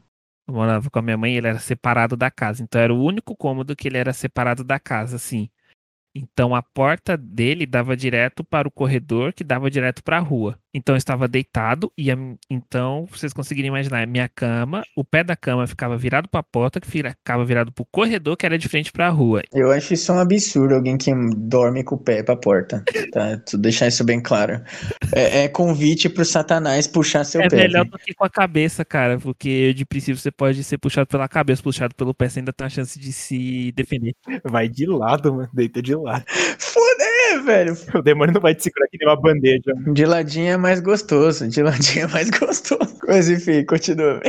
Eu 0.48 0.54
morava 0.54 0.88
com 0.88 0.98
a 0.98 1.02
minha 1.02 1.16
mãe, 1.18 1.36
ele 1.36 1.46
era 1.46 1.58
separado 1.58 2.16
da 2.16 2.30
casa. 2.30 2.62
Então 2.62 2.80
era 2.80 2.94
o 2.94 3.02
único 3.02 3.36
cômodo 3.36 3.76
que 3.76 3.86
ele 3.86 3.98
era 3.98 4.14
separado 4.14 4.64
da 4.64 4.80
casa, 4.80 5.16
assim. 5.16 5.50
Então 6.18 6.52
a 6.54 6.60
porta 6.62 7.16
dele 7.16 7.64
dava 7.64 7.96
direto 7.96 8.42
para 8.42 8.66
o 8.66 8.70
corredor, 8.72 9.32
que 9.32 9.44
dava 9.44 9.70
direto 9.70 10.02
para 10.02 10.18
a 10.18 10.20
rua. 10.20 10.58
Então 10.74 10.94
eu 10.94 10.98
estava 10.98 11.26
deitado 11.26 11.90
e 11.96 12.10
a- 12.10 12.16
então 12.50 13.06
vocês 13.10 13.32
conseguirem 13.32 13.68
imaginar, 13.68 14.02
a 14.02 14.06
minha 14.06 14.28
cama, 14.28 14.82
o 14.96 15.02
pé 15.04 15.24
da 15.24 15.34
cama 15.34 15.66
ficava 15.66 15.96
virado 15.96 16.28
para 16.28 16.40
a 16.40 16.42
porta, 16.42 16.80
que 16.80 16.86
ficava 16.86 17.44
virado 17.44 17.72
para 17.72 17.82
o 17.82 17.86
corredor, 17.90 18.36
que 18.36 18.44
era 18.46 18.58
de 18.58 18.68
frente 18.68 18.92
para 18.92 19.06
a 19.06 19.10
rua. 19.10 19.42
Eu 19.52 19.70
acho 19.72 19.94
isso 19.94 20.12
um 20.12 20.18
absurdo, 20.18 20.74
alguém 20.74 20.96
que 20.98 21.10
dorme 21.36 21.82
com 21.82 21.94
o 21.94 21.98
pé 21.98 22.22
pra 22.22 22.36
porta. 22.36 22.84
Tá? 23.12 23.40
Deixar 23.58 23.88
isso 23.88 24.04
bem 24.04 24.20
claro. 24.22 24.60
É, 25.14 25.44
é 25.44 25.48
convite 25.48 26.08
pro 26.08 26.24
satanás 26.24 26.86
puxar 26.86 27.24
seu 27.24 27.40
é 27.40 27.48
pé. 27.48 27.56
melhor 27.56 27.84
velho. 27.84 27.90
do 27.90 27.98
que 27.98 28.14
com 28.14 28.24
a 28.24 28.30
cabeça, 28.30 28.84
cara, 28.84 29.18
porque 29.18 29.72
de 29.72 29.84
princípio 29.86 30.20
você 30.20 30.30
pode 30.30 30.62
ser 30.62 30.78
puxado 30.78 31.06
pela 31.06 31.28
cabeça, 31.28 31.62
puxado 31.62 31.94
pelo 31.94 32.12
pé, 32.14 32.28
você 32.28 32.40
ainda 32.40 32.52
tem 32.52 32.66
a 32.66 32.70
chance 32.70 32.98
de 32.98 33.12
se 33.12 33.72
defender. 33.72 34.14
Vai 34.44 34.68
de 34.68 34.86
lado, 34.86 35.34
mano, 35.34 35.48
deita 35.52 35.80
de 35.80 35.94
lado. 35.94 36.24
Foda, 36.58 37.04
é, 37.32 37.38
velho. 37.38 37.76
O 37.94 38.02
demônio 38.02 38.34
não 38.34 38.40
vai 38.40 38.54
te 38.54 38.64
segurar 38.64 38.86
que 38.88 38.98
nem 38.98 39.08
uma 39.08 39.20
bandeja. 39.20 39.72
De 39.92 40.04
ladinho 40.04 40.52
é 40.52 40.56
mais 40.58 40.80
gostoso. 40.80 41.48
De 41.48 41.62
ladinho 41.62 42.04
é 42.04 42.08
mais 42.08 42.30
gostoso. 42.38 42.98
Mas 43.06 43.28
enfim, 43.28 43.64
continua. 43.64 44.20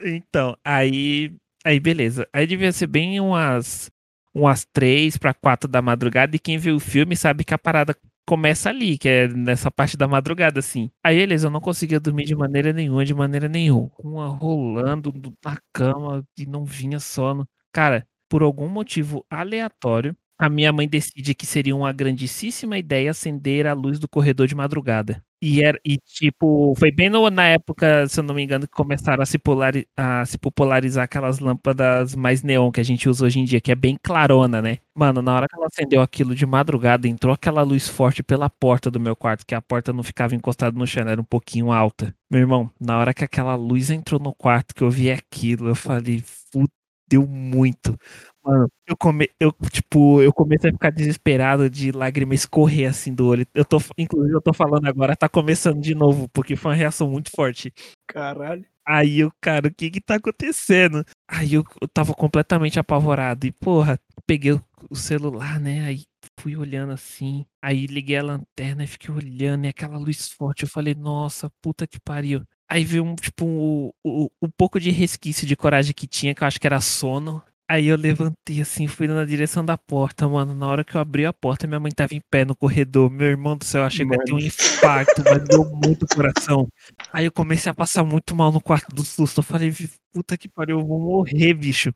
Então, 0.00 0.56
aí, 0.64 1.32
aí 1.64 1.80
beleza. 1.80 2.28
Aí 2.32 2.46
devia 2.46 2.72
ser 2.72 2.86
bem 2.86 3.20
umas 3.20 3.90
umas 4.34 4.66
três 4.70 5.16
para 5.16 5.32
quatro 5.32 5.66
da 5.66 5.80
madrugada 5.80 6.36
e 6.36 6.38
quem 6.38 6.58
viu 6.58 6.76
o 6.76 6.80
filme 6.80 7.16
sabe 7.16 7.42
que 7.42 7.54
a 7.54 7.58
parada 7.58 7.96
começa 8.26 8.68
ali, 8.68 8.98
que 8.98 9.08
é 9.08 9.28
nessa 9.28 9.70
parte 9.70 9.96
da 9.96 10.06
madrugada 10.06 10.58
assim. 10.60 10.90
Aí 11.02 11.16
beleza, 11.16 11.46
eu 11.46 11.50
não 11.50 11.60
conseguia 11.60 11.98
dormir 11.98 12.24
de 12.24 12.34
maneira 12.34 12.72
nenhuma, 12.72 13.04
de 13.04 13.14
maneira 13.14 13.48
nenhuma, 13.48 13.90
uma 13.98 14.28
rolando 14.28 15.12
na 15.42 15.56
cama 15.72 16.22
e 16.38 16.44
não 16.44 16.64
vinha 16.64 17.00
sono. 17.00 17.48
Cara, 17.72 18.06
por 18.28 18.42
algum 18.42 18.68
motivo 18.68 19.24
aleatório, 19.30 20.14
a 20.38 20.50
minha 20.50 20.72
mãe 20.72 20.86
decide 20.86 21.34
que 21.34 21.46
seria 21.46 21.74
uma 21.74 21.92
grandíssima 21.92 22.76
ideia 22.76 23.10
acender 23.10 23.66
a 23.66 23.72
luz 23.72 23.98
do 23.98 24.08
corredor 24.08 24.46
de 24.46 24.54
madrugada. 24.54 25.22
E, 25.42 25.62
era, 25.62 25.78
e 25.84 25.98
tipo, 25.98 26.74
foi 26.78 26.90
bem 26.90 27.10
no- 27.10 27.28
na 27.30 27.44
época, 27.48 28.08
se 28.08 28.18
eu 28.18 28.24
não 28.24 28.34
me 28.34 28.42
engano, 28.42 28.66
que 28.66 28.72
começaram 28.74 29.22
a 29.22 29.26
se, 29.26 29.38
polari- 29.38 29.86
a 29.96 30.24
se 30.24 30.38
popularizar 30.38 31.04
aquelas 31.04 31.38
lâmpadas 31.40 32.14
mais 32.14 32.42
neon 32.42 32.70
que 32.72 32.80
a 32.80 32.84
gente 32.84 33.06
usa 33.08 33.26
hoje 33.26 33.38
em 33.40 33.44
dia, 33.44 33.60
que 33.60 33.70
é 33.70 33.74
bem 33.74 33.98
clarona, 34.02 34.62
né? 34.62 34.78
Mano, 34.94 35.20
na 35.20 35.34
hora 35.34 35.46
que 35.46 35.54
ela 35.54 35.66
acendeu 35.66 36.00
aquilo 36.00 36.34
de 36.34 36.46
madrugada, 36.46 37.06
entrou 37.06 37.34
aquela 37.34 37.62
luz 37.62 37.86
forte 37.86 38.22
pela 38.22 38.48
porta 38.48 38.90
do 38.90 38.98
meu 38.98 39.14
quarto, 39.14 39.44
que 39.46 39.54
a 39.54 39.60
porta 39.60 39.92
não 39.92 40.02
ficava 40.02 40.34
encostada 40.34 40.76
no 40.78 40.86
chão, 40.86 41.06
era 41.06 41.20
um 41.20 41.24
pouquinho 41.24 41.70
alta. 41.70 42.14
Meu 42.30 42.40
irmão, 42.40 42.70
na 42.80 42.98
hora 42.98 43.12
que 43.12 43.22
aquela 43.24 43.54
luz 43.56 43.90
entrou 43.90 44.18
no 44.18 44.34
quarto, 44.34 44.74
que 44.74 44.82
eu 44.82 44.90
vi 44.90 45.10
aquilo, 45.10 45.68
eu 45.68 45.74
falei, 45.74 46.22
fudeu 46.50 47.26
muito. 47.26 47.98
Mano, 48.46 48.68
eu 48.86 48.96
come, 48.96 49.28
eu 49.40 49.52
tipo, 49.72 50.22
eu 50.22 50.32
comecei 50.32 50.70
a 50.70 50.72
ficar 50.72 50.90
desesperado 50.90 51.68
de 51.68 51.90
lágrima 51.90 52.32
escorrer 52.32 52.88
assim 52.88 53.12
do 53.12 53.26
olho. 53.26 53.44
Eu 53.52 53.64
tô, 53.64 53.78
inclusive 53.98 54.36
eu 54.36 54.40
tô 54.40 54.52
falando 54.52 54.86
agora, 54.86 55.16
tá 55.16 55.28
começando 55.28 55.80
de 55.80 55.96
novo, 55.96 56.28
porque 56.28 56.54
foi 56.54 56.70
uma 56.70 56.76
reação 56.76 57.10
muito 57.10 57.28
forte. 57.34 57.72
Caralho. 58.06 58.64
Aí 58.86 59.18
eu, 59.18 59.32
cara, 59.40 59.66
o 59.66 59.74
que 59.74 59.90
que 59.90 60.00
tá 60.00 60.14
acontecendo? 60.14 61.04
Aí 61.28 61.54
eu, 61.54 61.64
eu 61.82 61.88
tava 61.88 62.14
completamente 62.14 62.78
apavorado 62.78 63.44
e, 63.44 63.50
porra, 63.50 63.98
peguei 64.24 64.52
o, 64.52 64.62
o 64.88 64.94
celular, 64.94 65.58
né? 65.58 65.84
Aí 65.84 66.02
fui 66.38 66.56
olhando 66.56 66.92
assim, 66.92 67.44
aí 67.60 67.86
liguei 67.86 68.16
a 68.18 68.22
lanterna 68.22 68.84
e 68.84 68.86
fiquei 68.86 69.12
olhando 69.12 69.64
e 69.64 69.68
aquela 69.68 69.98
luz 69.98 70.28
forte, 70.28 70.62
eu 70.62 70.68
falei, 70.68 70.94
nossa, 70.94 71.50
puta 71.60 71.84
que 71.84 71.98
pariu. 71.98 72.44
Aí 72.68 72.84
veio 72.84 73.04
um, 73.04 73.16
tipo, 73.16 73.44
um, 73.44 73.90
um, 74.04 74.28
um 74.42 74.50
pouco 74.56 74.78
de 74.78 74.90
resquício 74.90 75.46
de 75.46 75.56
coragem 75.56 75.92
que 75.94 76.06
tinha, 76.06 76.34
que 76.34 76.42
eu 76.44 76.46
acho 76.46 76.60
que 76.60 76.66
era 76.66 76.80
sono. 76.80 77.42
Aí 77.68 77.86
eu 77.86 77.96
levantei 77.96 78.60
assim, 78.60 78.86
fui 78.86 79.08
na 79.08 79.24
direção 79.24 79.64
da 79.64 79.76
porta, 79.76 80.28
mano. 80.28 80.54
Na 80.54 80.68
hora 80.68 80.84
que 80.84 80.96
eu 80.96 81.00
abri 81.00 81.26
a 81.26 81.32
porta, 81.32 81.66
minha 81.66 81.80
mãe 81.80 81.90
tava 81.90 82.14
em 82.14 82.20
pé 82.30 82.44
no 82.44 82.54
corredor. 82.54 83.10
Meu 83.10 83.26
irmão 83.26 83.56
do 83.56 83.64
céu, 83.64 83.80
eu 83.80 83.86
achei 83.86 84.06
que 84.06 84.12
ia 84.14 84.24
ter 84.24 84.32
um 84.32 84.38
infarto, 84.38 85.22
mas 85.28 85.48
deu 85.48 85.64
muito 85.64 86.06
coração. 86.06 86.68
Aí 87.12 87.24
eu 87.24 87.32
comecei 87.32 87.70
a 87.70 87.74
passar 87.74 88.04
muito 88.04 88.36
mal 88.36 88.52
no 88.52 88.60
quarto 88.60 88.94
do 88.94 89.02
susto. 89.04 89.38
Eu 89.40 89.42
falei, 89.42 89.68
"Vi- 89.70 89.90
puta 90.14 90.38
que 90.38 90.48
pariu, 90.48 90.78
eu 90.78 90.86
vou 90.86 91.00
morrer, 91.00 91.54
bicho. 91.54 91.92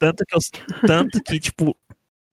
Tanto 0.00 0.24
que, 0.26 0.34
eu, 0.34 0.40
tanto 0.86 1.22
que 1.22 1.38
tipo, 1.38 1.76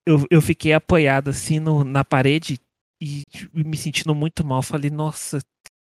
eu, 0.08 0.26
eu 0.32 0.42
fiquei 0.42 0.74
apoiado 0.74 1.30
assim 1.30 1.60
no, 1.60 1.84
na 1.84 2.04
parede 2.06 2.60
e 3.02 3.24
tipo, 3.30 3.58
me 3.60 3.78
sentindo 3.78 4.16
muito 4.16 4.46
mal. 4.46 4.60
Eu 4.60 4.64
falei, 4.64 4.90
nossa, 4.90 5.40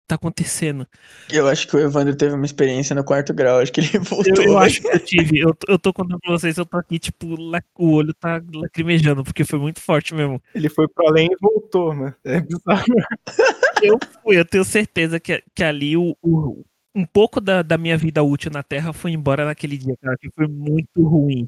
tá 0.07 0.15
acontecendo? 0.15 0.87
Eu 1.33 1.49
acho 1.49 1.67
que 1.67 1.77
o 1.77 1.81
Evandro 1.81 2.17
teve 2.17 2.35
uma 2.35 2.47
experiência 2.47 2.95
no 2.95 3.05
quarto 3.05 3.35
grau, 3.35 3.59
acho 3.61 3.73
que 3.73 3.81
ele 3.81 3.99
voltou. 3.99 4.33
Eu, 4.37 4.43
eu 4.43 4.59
né? 4.59 4.67
acho 4.67 4.81
que 4.81 4.89
eu 4.89 4.99
tive. 5.01 5.39
Eu, 5.41 5.57
eu 5.69 5.79
tô 5.79 5.93
contando 5.93 6.21
pra 6.21 6.33
vocês, 6.33 6.57
eu 6.57 6.67
tô 6.67 6.77
aqui, 6.79 6.99
tipo, 6.99 7.27
o 7.79 7.91
olho 7.93 8.15
tá 8.15 8.41
lacrimejando, 8.55 9.25
porque 9.25 9.45
foi 9.45 9.59
muito 9.59 9.81
forte 9.81 10.15
mesmo. 10.15 10.41
Ele 10.55 10.69
foi 10.69 10.87
pro 10.89 11.09
além 11.09 11.29
e 11.33 11.37
voltou, 11.41 11.95
mano. 11.95 12.15
É 12.25 12.41
bizarro. 12.41 12.85
Eu 13.83 13.99
fui, 14.23 14.39
eu 14.39 14.45
tenho 14.45 14.65
certeza 14.65 15.21
que, 15.21 15.43
que 15.55 15.63
ali 15.63 15.97
o, 15.97 16.17
o- 16.23 16.65
um 16.95 17.05
pouco 17.05 17.41
da, 17.41 17.63
da 17.63 17.77
minha 17.77 17.97
vida 17.97 18.23
útil 18.23 18.51
na 18.51 18.63
Terra 18.63 18.93
foi 18.93 19.11
embora 19.13 19.45
naquele 19.45 19.77
dia, 19.77 19.95
cara, 20.01 20.17
que 20.19 20.31
foi 20.35 20.47
muito 20.47 21.03
ruim. 21.03 21.47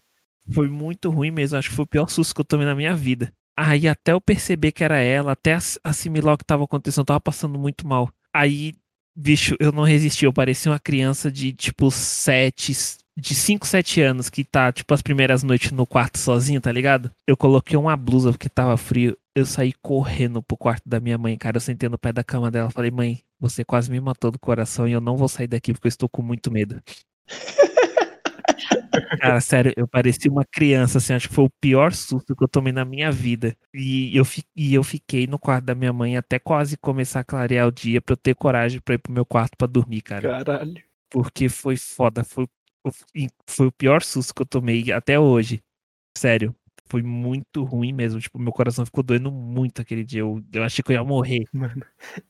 Foi 0.53 0.69
muito 0.69 1.11
ruim 1.11 1.31
mesmo, 1.31 1.59
acho 1.59 1.71
que 1.71 1.77
foi 1.77 1.85
o 1.85 1.89
pior 1.89 2.09
susto 2.09 2.35
que 2.35 2.41
eu 2.41 2.45
tomei 2.45 2.67
na 2.67 2.75
minha 2.75 2.95
vida. 2.95 3.33
Aí 3.57 3.89
até 3.89 4.13
eu 4.13 4.21
perceber 4.21 4.73
que 4.73 4.85
era 4.85 4.99
ela, 4.99 5.33
até 5.33 5.55
ass- 5.55 5.79
assimilar 5.83 6.35
o 6.35 6.39
que 6.39 6.45
tava 6.45 6.65
acontecendo, 6.65 7.01
eu 7.03 7.07
tava 7.07 7.21
passando 7.21 7.59
muito 7.59 7.87
mal. 7.87 8.09
Aí, 8.35 8.75
bicho, 9.17 9.57
eu 9.59 9.73
não 9.73 9.83
resisti, 9.83 10.25
eu 10.25 10.33
parecia 10.33 10.71
uma 10.71 10.79
criança 10.79 11.31
de 11.31 11.53
tipo 11.53 11.91
sete, 11.91 12.73
de 13.19 13.35
5, 13.35 13.67
7 13.67 14.01
anos 14.01 14.31
que 14.31 14.45
tá, 14.45 14.71
tipo, 14.73 14.95
as 14.95 15.03
primeiras 15.03 15.43
noites 15.43 15.73
no 15.73 15.85
quarto 15.85 16.19
sozinho, 16.19 16.61
tá 16.61 16.71
ligado? 16.71 17.11
Eu 17.27 17.37
coloquei 17.37 17.77
uma 17.77 17.97
blusa 17.97 18.31
porque 18.31 18.49
tava 18.49 18.77
frio. 18.77 19.17
Eu 19.35 19.45
saí 19.45 19.73
correndo 19.83 20.41
pro 20.41 20.57
quarto 20.57 20.89
da 20.89 21.01
minha 21.01 21.19
mãe, 21.19 21.37
cara. 21.37 21.57
Eu 21.57 21.61
sentei 21.61 21.89
no 21.89 21.99
pé 21.99 22.13
da 22.13 22.23
cama 22.23 22.51
dela. 22.51 22.71
Falei, 22.71 22.91
mãe, 22.93 23.21
você 23.41 23.65
quase 23.65 23.91
me 23.91 24.01
matou 24.01 24.31
do 24.31 24.39
coração 24.39 24.87
e 24.87 24.93
eu 24.93 25.01
não 25.01 25.17
vou 25.17 25.29
sair 25.29 25.49
daqui 25.49 25.73
porque 25.73 25.89
eu 25.89 25.91
estou 25.91 26.09
com 26.09 26.23
muito 26.23 26.51
medo. 26.51 26.81
Cara, 29.17 29.41
sério, 29.41 29.73
eu 29.77 29.89
parecia 29.89 30.31
uma 30.31 30.45
criança, 30.45 30.99
assim, 30.99 31.13
acho 31.13 31.29
que 31.29 31.35
foi 31.35 31.45
o 31.45 31.51
pior 31.61 31.93
susto 31.93 32.37
que 32.37 32.45
eu 32.45 32.49
tomei 32.49 32.73
na 32.73 32.85
minha 32.85 33.11
vida. 33.11 33.57
E 33.75 34.17
eu, 34.17 34.25
fi- 34.25 34.45
e 34.55 34.75
eu 34.75 34.85
fiquei 34.85 35.27
no 35.27 35.39
quarto 35.39 35.65
da 35.65 35.75
minha 35.75 35.93
mãe 35.93 36.17
até 36.17 36.39
quase 36.39 36.77
começar 36.77 37.21
a 37.21 37.25
clarear 37.25 37.67
o 37.67 37.73
dia 37.73 38.01
pra 38.01 38.13
eu 38.13 38.17
ter 38.17 38.35
coragem 38.37 38.81
pra 38.81 38.95
ir 38.95 38.99
pro 38.99 39.13
meu 39.13 39.27
quarto 39.27 39.57
pra 39.57 39.67
dormir, 39.67 40.03
cara 40.03 40.29
Caralho. 40.45 40.83
porque 41.11 41.49
foi 41.49 41.77
foda, 41.77 42.25
foi, 42.25 42.47
foi 43.49 43.67
o 43.67 43.73
pior 43.73 44.03
susto 44.03 44.35
que 44.35 44.43
eu 44.43 44.47
tomei 44.47 44.93
até 44.93 45.19
hoje. 45.19 45.63
Sério, 46.17 46.55
foi 46.89 47.03
muito 47.03 47.63
ruim 47.65 47.93
mesmo. 47.93 48.21
Tipo, 48.21 48.39
meu 48.39 48.53
coração 48.53 48.85
ficou 48.85 49.03
doendo 49.03 49.31
muito 49.31 49.81
aquele 49.81 50.05
dia. 50.05 50.21
Eu, 50.21 50.43
eu 50.53 50.63
achei 50.63 50.83
que 50.83 50.93
eu 50.93 50.97
ia 50.97 51.05
morrer. 51.05 51.45
Mano, 51.53 51.85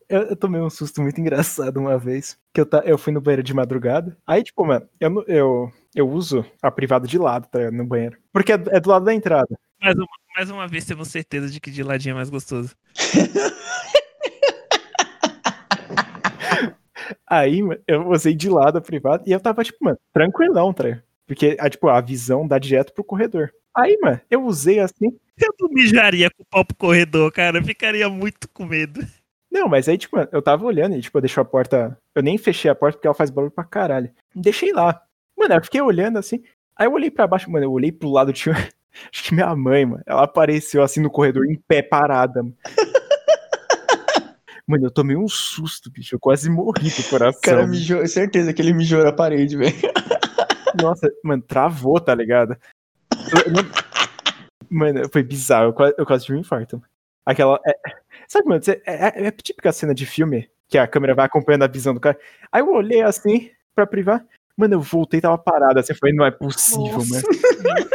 eu, 0.09 0.23
eu 0.23 0.37
tomei 0.37 0.61
um 0.61 0.71
susto 0.71 1.01
muito 1.01 1.21
engraçado 1.21 1.79
uma 1.79 1.99
vez. 1.99 2.39
Que 2.53 2.61
eu, 2.61 2.67
ta, 2.67 2.83
eu 2.85 2.99
fui 2.99 3.13
no 3.13 3.21
banheiro 3.21 3.43
de 3.43 3.55
madrugada. 3.55 4.17
Aí, 4.27 4.43
tipo, 4.43 4.65
mano, 4.65 4.89
eu, 5.01 5.25
eu, 5.27 5.73
eu 5.95 6.09
uso 6.09 6.45
a 6.63 6.71
privada 6.71 7.07
de 7.07 7.19
lado, 7.19 7.49
tá? 7.49 7.71
No 7.71 7.87
banheiro. 7.87 8.19
Porque 8.33 8.53
é, 8.53 8.63
é 8.69 8.81
do 8.81 8.91
lado 8.91 9.05
da 9.05 9.15
entrada. 9.15 9.59
Mais 9.81 9.97
uma, 9.97 10.07
mais 10.37 10.51
uma 10.51 10.67
vez 10.67 10.85
temos 10.85 11.09
certeza 11.09 11.49
de 11.49 11.61
que 11.61 11.71
de 11.71 11.83
ladinho 11.83 12.13
é 12.13 12.17
mais 12.17 12.31
gostoso. 12.31 12.75
Aí, 17.27 17.63
mano, 17.63 17.81
eu 17.87 18.09
usei 18.09 18.35
de 18.35 18.49
lado 18.49 18.79
a 18.79 18.81
privada 18.81 19.23
e 19.27 19.33
eu 19.33 19.41
tava, 19.41 19.63
tipo, 19.63 19.79
mano, 19.85 19.99
tranquilão, 20.13 20.73
tá? 20.73 21.01
Porque, 21.27 21.57
tipo, 21.71 21.89
a 21.89 22.01
visão 22.01 22.49
dá 22.49 22.59
direto 22.59 22.93
pro 22.95 23.05
corredor. 23.05 23.53
Aí, 23.79 23.97
mano, 24.03 24.21
eu 24.29 24.45
usei 24.45 24.81
assim. 24.81 25.17
Eu 25.41 25.55
não 25.61 25.69
mijaria 25.69 26.29
com 26.31 26.43
o 26.43 26.47
pau 26.47 26.65
pro 26.65 26.77
corredor, 26.77 27.31
cara. 27.31 27.59
Eu 27.59 27.65
ficaria 27.65 28.09
muito 28.09 28.49
com 28.49 28.67
medo. 28.67 29.07
Não, 29.49 29.69
mas 29.69 29.89
aí, 29.89 29.97
tipo, 29.97 30.17
eu 30.33 30.43
tava 30.43 30.67
olhando 30.67 30.97
e, 30.97 31.01
tipo, 31.01 31.17
eu 31.17 31.23
deixei 31.23 31.41
a 31.41 31.45
porta. 31.45 31.97
Eu 32.13 32.23
nem 32.23 32.37
fechei 32.37 32.69
a 32.69 32.75
porta 32.75 32.99
porque 32.99 33.07
ela 33.07 33.15
faz 33.15 33.31
barulho 33.31 33.53
pra 33.53 33.63
caralho. 33.63 34.11
Deixei 34.35 34.73
lá. 34.73 35.01
Mano, 35.39 35.55
eu 35.55 35.63
fiquei 35.63 35.81
olhando 35.81 36.19
assim. 36.19 36.43
Aí 36.77 36.89
eu 36.89 36.93
olhei 36.93 37.11
pra 37.11 37.29
baixo, 37.29 37.49
mano, 37.49 37.67
eu 37.67 37.73
olhei 37.73 37.93
pro 37.93 38.11
lado, 38.11 38.33
tinha. 38.33 38.55
Acho 39.13 39.23
que 39.23 39.33
minha 39.33 39.55
mãe, 39.55 39.87
mano, 39.87 40.03
ela 40.05 40.25
apareceu 40.25 40.83
assim 40.83 41.01
no 41.01 41.11
corredor, 41.11 41.47
em 41.47 41.57
pé, 41.69 41.81
parada. 41.81 42.43
Mano, 42.43 42.57
Mano, 44.67 44.87
eu 44.87 44.91
tomei 44.91 45.17
um 45.17 45.29
susto, 45.29 45.91
bicho. 45.91 46.17
Eu 46.17 46.21
quase 46.21 46.51
morri 46.51 46.91
do 46.91 47.09
coração. 47.09 47.39
O 47.39 47.43
cara 47.43 47.67
mijou, 47.67 48.07
certeza 48.09 48.53
que 48.53 48.61
ele 48.61 48.75
mijou 48.75 49.05
na 49.05 49.13
parede, 49.13 49.57
velho. 49.57 49.73
Nossa, 50.83 51.11
mano, 51.25 51.43
travou, 51.43 51.99
tá 51.99 52.15
ligado? 52.15 52.55
Mano, 54.71 55.09
foi 55.11 55.23
bizarro. 55.23 55.67
Eu 55.69 55.73
quase, 55.73 55.95
eu 55.99 56.07
quase 56.07 56.25
tive 56.25 56.39
um 56.39 56.41
infarto. 56.41 56.83
Aquela. 57.25 57.61
é- 57.67 57.79
Sabe, 58.29 58.47
mano, 58.49 58.61
é, 58.67 58.81
é, 58.87 59.25
é 59.25 59.27
a 59.29 59.33
típica 59.33 59.73
cena 59.73 59.95
de 59.95 60.05
filme 60.05 60.51
que 60.69 60.77
a 60.77 60.87
câmera 60.87 61.15
vai 61.15 61.25
acompanhando 61.25 61.63
a 61.63 61.69
visão 61.69 61.95
do 61.95 62.01
cara. 62.01 62.19
Aí 62.53 62.61
eu 62.61 62.69
olhei 62.71 63.01
assim 63.01 63.51
pra 63.75 63.87
privar. 63.87 64.25
Mano, 64.57 64.75
eu 64.75 64.81
voltei 64.81 65.19
e 65.19 65.21
tava 65.23 65.39
parado. 65.39 65.79
Assim, 65.79 65.93
eu 65.93 65.99
falei, 65.99 66.15
não 66.15 66.27
é 66.27 66.31
possível, 66.31 66.99
Nossa. 66.99 67.15
mano. 67.15 67.89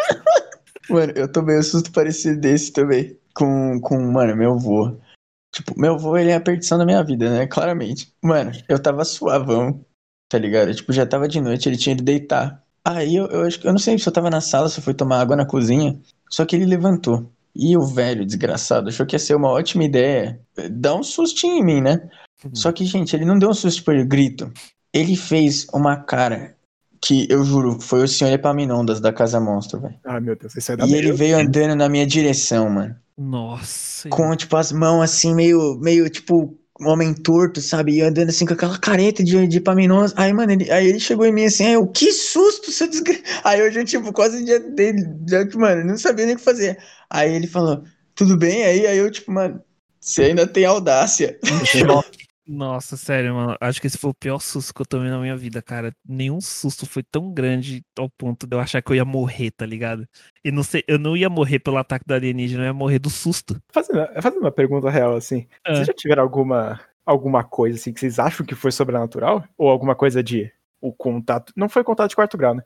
Mano, 0.89 1.13
eu 1.15 1.31
tomei 1.31 1.57
um 1.57 1.63
susto 1.63 1.91
parecido 1.91 2.39
desse 2.39 2.71
também. 2.73 3.17
Com, 3.35 3.79
com, 3.81 3.99
mano, 4.11 4.35
meu 4.35 4.53
avô. 4.53 4.97
Tipo, 5.53 5.79
meu 5.79 5.93
avô, 5.93 6.17
ele 6.17 6.31
é 6.31 6.35
a 6.35 6.41
perdição 6.41 6.77
da 6.77 6.85
minha 6.85 7.03
vida, 7.03 7.29
né? 7.29 7.45
Claramente. 7.47 8.11
Mano, 8.23 8.51
eu 8.67 8.81
tava 8.81 9.05
suavão, 9.05 9.85
tá 10.29 10.37
ligado? 10.37 10.73
Tipo, 10.73 10.91
já 10.91 11.05
tava 11.05 11.27
de 11.27 11.39
noite, 11.39 11.69
ele 11.69 11.77
tinha 11.77 11.93
ido 11.93 12.03
deitar. 12.03 12.62
Aí 12.85 13.15
eu, 13.15 13.27
eu 13.27 13.41
acho 13.43 13.59
que, 13.59 13.67
eu 13.67 13.71
não 13.71 13.79
sei 13.79 13.97
se 13.97 14.07
eu 14.07 14.13
tava 14.13 14.29
na 14.29 14.41
sala, 14.41 14.67
se 14.67 14.79
eu 14.79 14.83
fui 14.83 14.93
tomar 14.93 15.21
água 15.21 15.35
na 15.35 15.45
cozinha. 15.45 15.97
Só 16.29 16.45
que 16.45 16.55
ele 16.55 16.65
levantou. 16.65 17.31
E 17.55 17.77
o 17.77 17.85
velho, 17.85 18.25
desgraçado, 18.25 18.89
achou 18.89 19.05
que 19.05 19.15
ia 19.15 19.19
ser 19.19 19.35
uma 19.35 19.49
ótima 19.49 19.83
ideia 19.83 20.39
eh, 20.57 20.67
dar 20.69 20.95
um 20.95 21.03
sustinho 21.03 21.57
em 21.57 21.63
mim, 21.63 21.81
né? 21.81 22.09
Só 22.51 22.71
que, 22.71 22.83
gente, 22.83 23.15
ele 23.15 23.25
não 23.25 23.37
deu 23.37 23.49
um 23.49 23.53
susto 23.53 23.83
por 23.83 23.95
grito. 24.03 24.51
Ele 24.91 25.15
fez 25.15 25.67
uma 25.71 25.95
cara 25.95 26.55
que, 26.99 27.27
eu 27.29 27.43
juro, 27.43 27.79
foi 27.79 28.03
o 28.03 28.07
senhor 28.07 28.31
Epaminondas 28.31 28.99
da 28.99 29.13
Casa 29.13 29.39
Monstro, 29.39 29.79
velho. 29.79 29.95
Ah, 30.03 30.19
meu 30.19 30.35
Deus, 30.35 30.55
isso 30.55 30.71
é 30.71 30.77
da 30.77 30.85
E 30.85 30.93
ele 30.93 31.11
veio 31.11 31.37
andando 31.37 31.75
na 31.75 31.87
minha 31.87 32.07
direção, 32.07 32.69
mano. 32.69 32.95
Nossa. 33.17 34.09
Com, 34.09 34.35
tipo, 34.35 34.55
as 34.57 34.71
mãos 34.71 35.01
assim, 35.01 35.35
meio, 35.35 35.77
meio, 35.79 36.09
tipo, 36.09 36.57
um 36.81 36.87
homem 36.87 37.13
torto, 37.13 37.61
sabe? 37.61 37.93
E 37.95 38.01
andando 38.01 38.29
assim 38.29 38.45
com 38.45 38.53
aquela 38.53 38.77
careta 38.77 39.23
de, 39.23 39.47
de 39.47 39.57
Epaminondas. 39.57 40.13
Aí, 40.15 40.33
mano, 40.33 40.51
ele, 40.51 40.71
aí 40.71 40.87
ele 40.87 40.99
chegou 40.99 41.25
em 41.25 41.31
mim 41.31 41.45
assim, 41.45 41.65
aí 41.65 41.73
eu, 41.73 41.87
que 41.87 42.11
susto, 42.11 42.71
seu 42.71 42.87
desgra... 42.87 43.15
Aí 43.43 43.59
eu 43.59 43.71
já, 43.71 43.83
tipo, 43.85 44.11
quase 44.11 44.45
já 44.45 44.57
dele, 44.57 45.03
já, 45.27 45.45
mano, 45.55 45.85
não 45.85 45.97
sabia 45.97 46.25
nem 46.25 46.35
o 46.35 46.37
que 46.37 46.43
fazer. 46.43 46.77
Aí 47.09 47.33
ele 47.33 47.47
falou, 47.47 47.83
tudo 48.15 48.37
bem? 48.37 48.63
Aí, 48.63 48.87
aí 48.87 48.97
eu, 48.97 49.11
tipo, 49.11 49.31
mano, 49.31 49.61
você 49.99 50.23
ainda 50.23 50.47
tem 50.47 50.65
audácia. 50.65 51.37
Nossa, 52.45 52.97
sério, 52.97 53.33
mano. 53.33 53.55
Acho 53.61 53.79
que 53.79 53.87
esse 53.87 53.97
foi 53.97 54.11
o 54.11 54.13
pior 54.13 54.39
susto 54.39 54.73
que 54.73 54.81
eu 54.81 54.85
tomei 54.85 55.09
na 55.09 55.17
minha 55.19 55.35
vida, 55.35 55.61
cara. 55.61 55.93
Nenhum 56.07 56.41
susto 56.41 56.85
foi 56.85 57.01
tão 57.01 57.31
grande 57.33 57.81
ao 57.97 58.09
ponto 58.09 58.45
de 58.45 58.55
eu 58.55 58.59
achar 58.59 58.81
que 58.81 58.91
eu 58.91 58.95
ia 58.95 59.05
morrer, 59.05 59.51
tá 59.51 59.65
ligado? 59.65 60.05
E 60.43 60.51
não 60.51 60.61
sei, 60.63 60.83
eu 60.87 60.99
não 60.99 61.15
ia 61.15 61.29
morrer 61.29 61.59
pelo 61.59 61.77
ataque 61.77 62.05
do 62.05 62.13
alienígena, 62.13 62.63
eu 62.63 62.67
ia 62.67 62.73
morrer 62.73 62.99
do 62.99 63.09
susto. 63.09 63.61
Fazendo, 63.71 64.05
fazendo 64.21 64.41
uma 64.41 64.51
pergunta 64.51 64.89
real, 64.89 65.15
assim. 65.15 65.47
Ah. 65.65 65.73
Vocês 65.75 65.87
já 65.87 65.93
tiveram 65.93 66.21
alguma, 66.23 66.81
alguma 67.05 67.43
coisa, 67.43 67.77
assim, 67.77 67.93
que 67.93 67.99
vocês 68.01 68.19
acham 68.19 68.45
que 68.45 68.55
foi 68.55 68.71
sobrenatural? 68.71 69.43
Ou 69.57 69.69
alguma 69.69 69.95
coisa 69.95 70.21
de. 70.21 70.51
O 70.81 70.91
contato. 70.91 71.53
Não 71.55 71.69
foi 71.69 71.81
contato 71.81 72.09
de 72.09 72.15
quarto 72.17 72.37
grau, 72.37 72.53
né? 72.53 72.61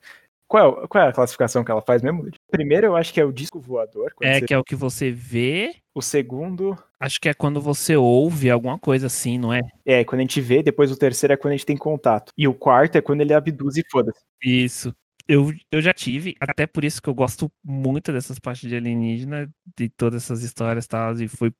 Qual 0.47 0.81
é, 0.83 0.87
qual 0.87 1.03
é 1.03 1.09
a 1.09 1.13
classificação 1.13 1.63
que 1.63 1.69
ela 1.69 1.83
faz 1.83 2.01
mesmo? 2.01 2.27
Primeiro, 2.49 2.87
eu 2.87 2.95
acho 2.95 3.13
que 3.13 3.19
é 3.19 3.25
o 3.25 3.31
disco 3.33 3.59
voador. 3.59 4.11
É 4.23 4.39
você- 4.39 4.45
que 4.47 4.53
é 4.55 4.57
o 4.57 4.63
que 4.63 4.75
você 4.75 5.11
vê. 5.11 5.75
O 5.97 6.01
segundo 6.03 6.77
Acho 6.99 7.19
que 7.19 7.27
é 7.27 7.33
quando 7.33 7.59
você 7.59 7.95
ouve 7.95 8.51
alguma 8.51 8.77
coisa 8.77 9.07
assim, 9.07 9.39
não 9.39 9.51
é? 9.51 9.61
é 9.83 10.05
quando 10.05 10.19
a 10.19 10.21
gente 10.21 10.39
vê, 10.39 10.61
depois 10.61 10.91
o 10.91 10.95
terceiro 10.95 11.33
é 11.33 11.37
quando 11.37 11.53
a 11.53 11.57
gente 11.57 11.65
tem 11.65 11.75
contato. 11.75 12.31
E 12.37 12.47
o 12.47 12.53
quarto 12.53 12.97
é 12.97 13.01
quando 13.01 13.21
ele 13.21 13.33
abduz 13.33 13.77
e 13.77 13.83
foda-se. 13.89 14.19
Isso. 14.43 14.95
Eu, 15.27 15.51
eu 15.71 15.81
já 15.81 15.91
tive, 15.91 16.35
até 16.39 16.67
por 16.67 16.85
isso 16.85 17.01
que 17.01 17.09
eu 17.09 17.15
gosto 17.15 17.51
muito 17.63 18.13
dessas 18.13 18.37
partes 18.37 18.69
de 18.69 18.75
alienígena, 18.75 19.49
de 19.75 19.89
todas 19.89 20.21
essas 20.21 20.43
histórias 20.43 20.85
e 20.85 20.87
tal, 20.87 21.19
e 21.19 21.27
foi 21.27 21.51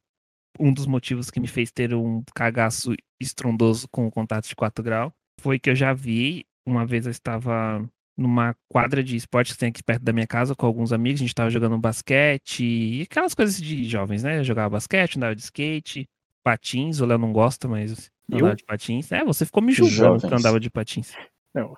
um 0.60 0.72
dos 0.72 0.86
motivos 0.86 1.32
que 1.32 1.40
me 1.40 1.48
fez 1.48 1.72
ter 1.72 1.96
um 1.96 2.22
cagaço 2.36 2.94
estrondoso 3.20 3.88
com 3.90 4.06
o 4.06 4.12
contato 4.12 4.48
de 4.48 4.56
4 4.56 4.84
grau. 4.84 5.12
Foi 5.42 5.58
que 5.58 5.72
eu 5.72 5.76
já 5.76 5.96
vi, 5.96 6.46
uma 6.64 6.86
vez 6.86 7.08
eu 7.08 7.12
estava 7.12 7.84
numa 8.18 8.56
quadra 8.68 9.04
de 9.04 9.16
esporte 9.16 9.54
que 9.54 9.60
tem 9.60 9.70
aqui 9.70 9.84
perto 9.84 10.02
da 10.04 10.12
minha 10.12 10.26
casa 10.26 10.56
com 10.56 10.66
alguns 10.66 10.92
amigos, 10.92 11.20
a 11.20 11.24
gente 11.24 11.30
estava 11.30 11.50
jogando 11.50 11.78
basquete 11.78 12.64
e 12.64 13.02
aquelas 13.04 13.36
coisas 13.36 13.62
de 13.62 13.84
jovens, 13.84 14.24
né? 14.24 14.40
Eu 14.40 14.44
jogava 14.44 14.72
basquete, 14.72 15.18
andava 15.18 15.36
de 15.36 15.42
skate, 15.44 16.10
patins, 16.44 17.00
o 17.00 17.06
Léo 17.06 17.20
não 17.20 17.32
gosta, 17.32 17.68
mas 17.68 18.10
Eu? 18.30 18.38
andava 18.40 18.56
de 18.56 18.64
patins. 18.66 19.12
É, 19.12 19.24
você 19.24 19.46
ficou 19.46 19.62
me 19.62 19.72
julgando 19.72 20.28
que 20.28 20.34
andava 20.34 20.60
de 20.60 20.70
patins. 20.70 21.14
Não 21.54 21.76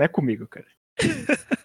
é 0.00 0.08
comigo, 0.08 0.46
cara. 0.48 0.66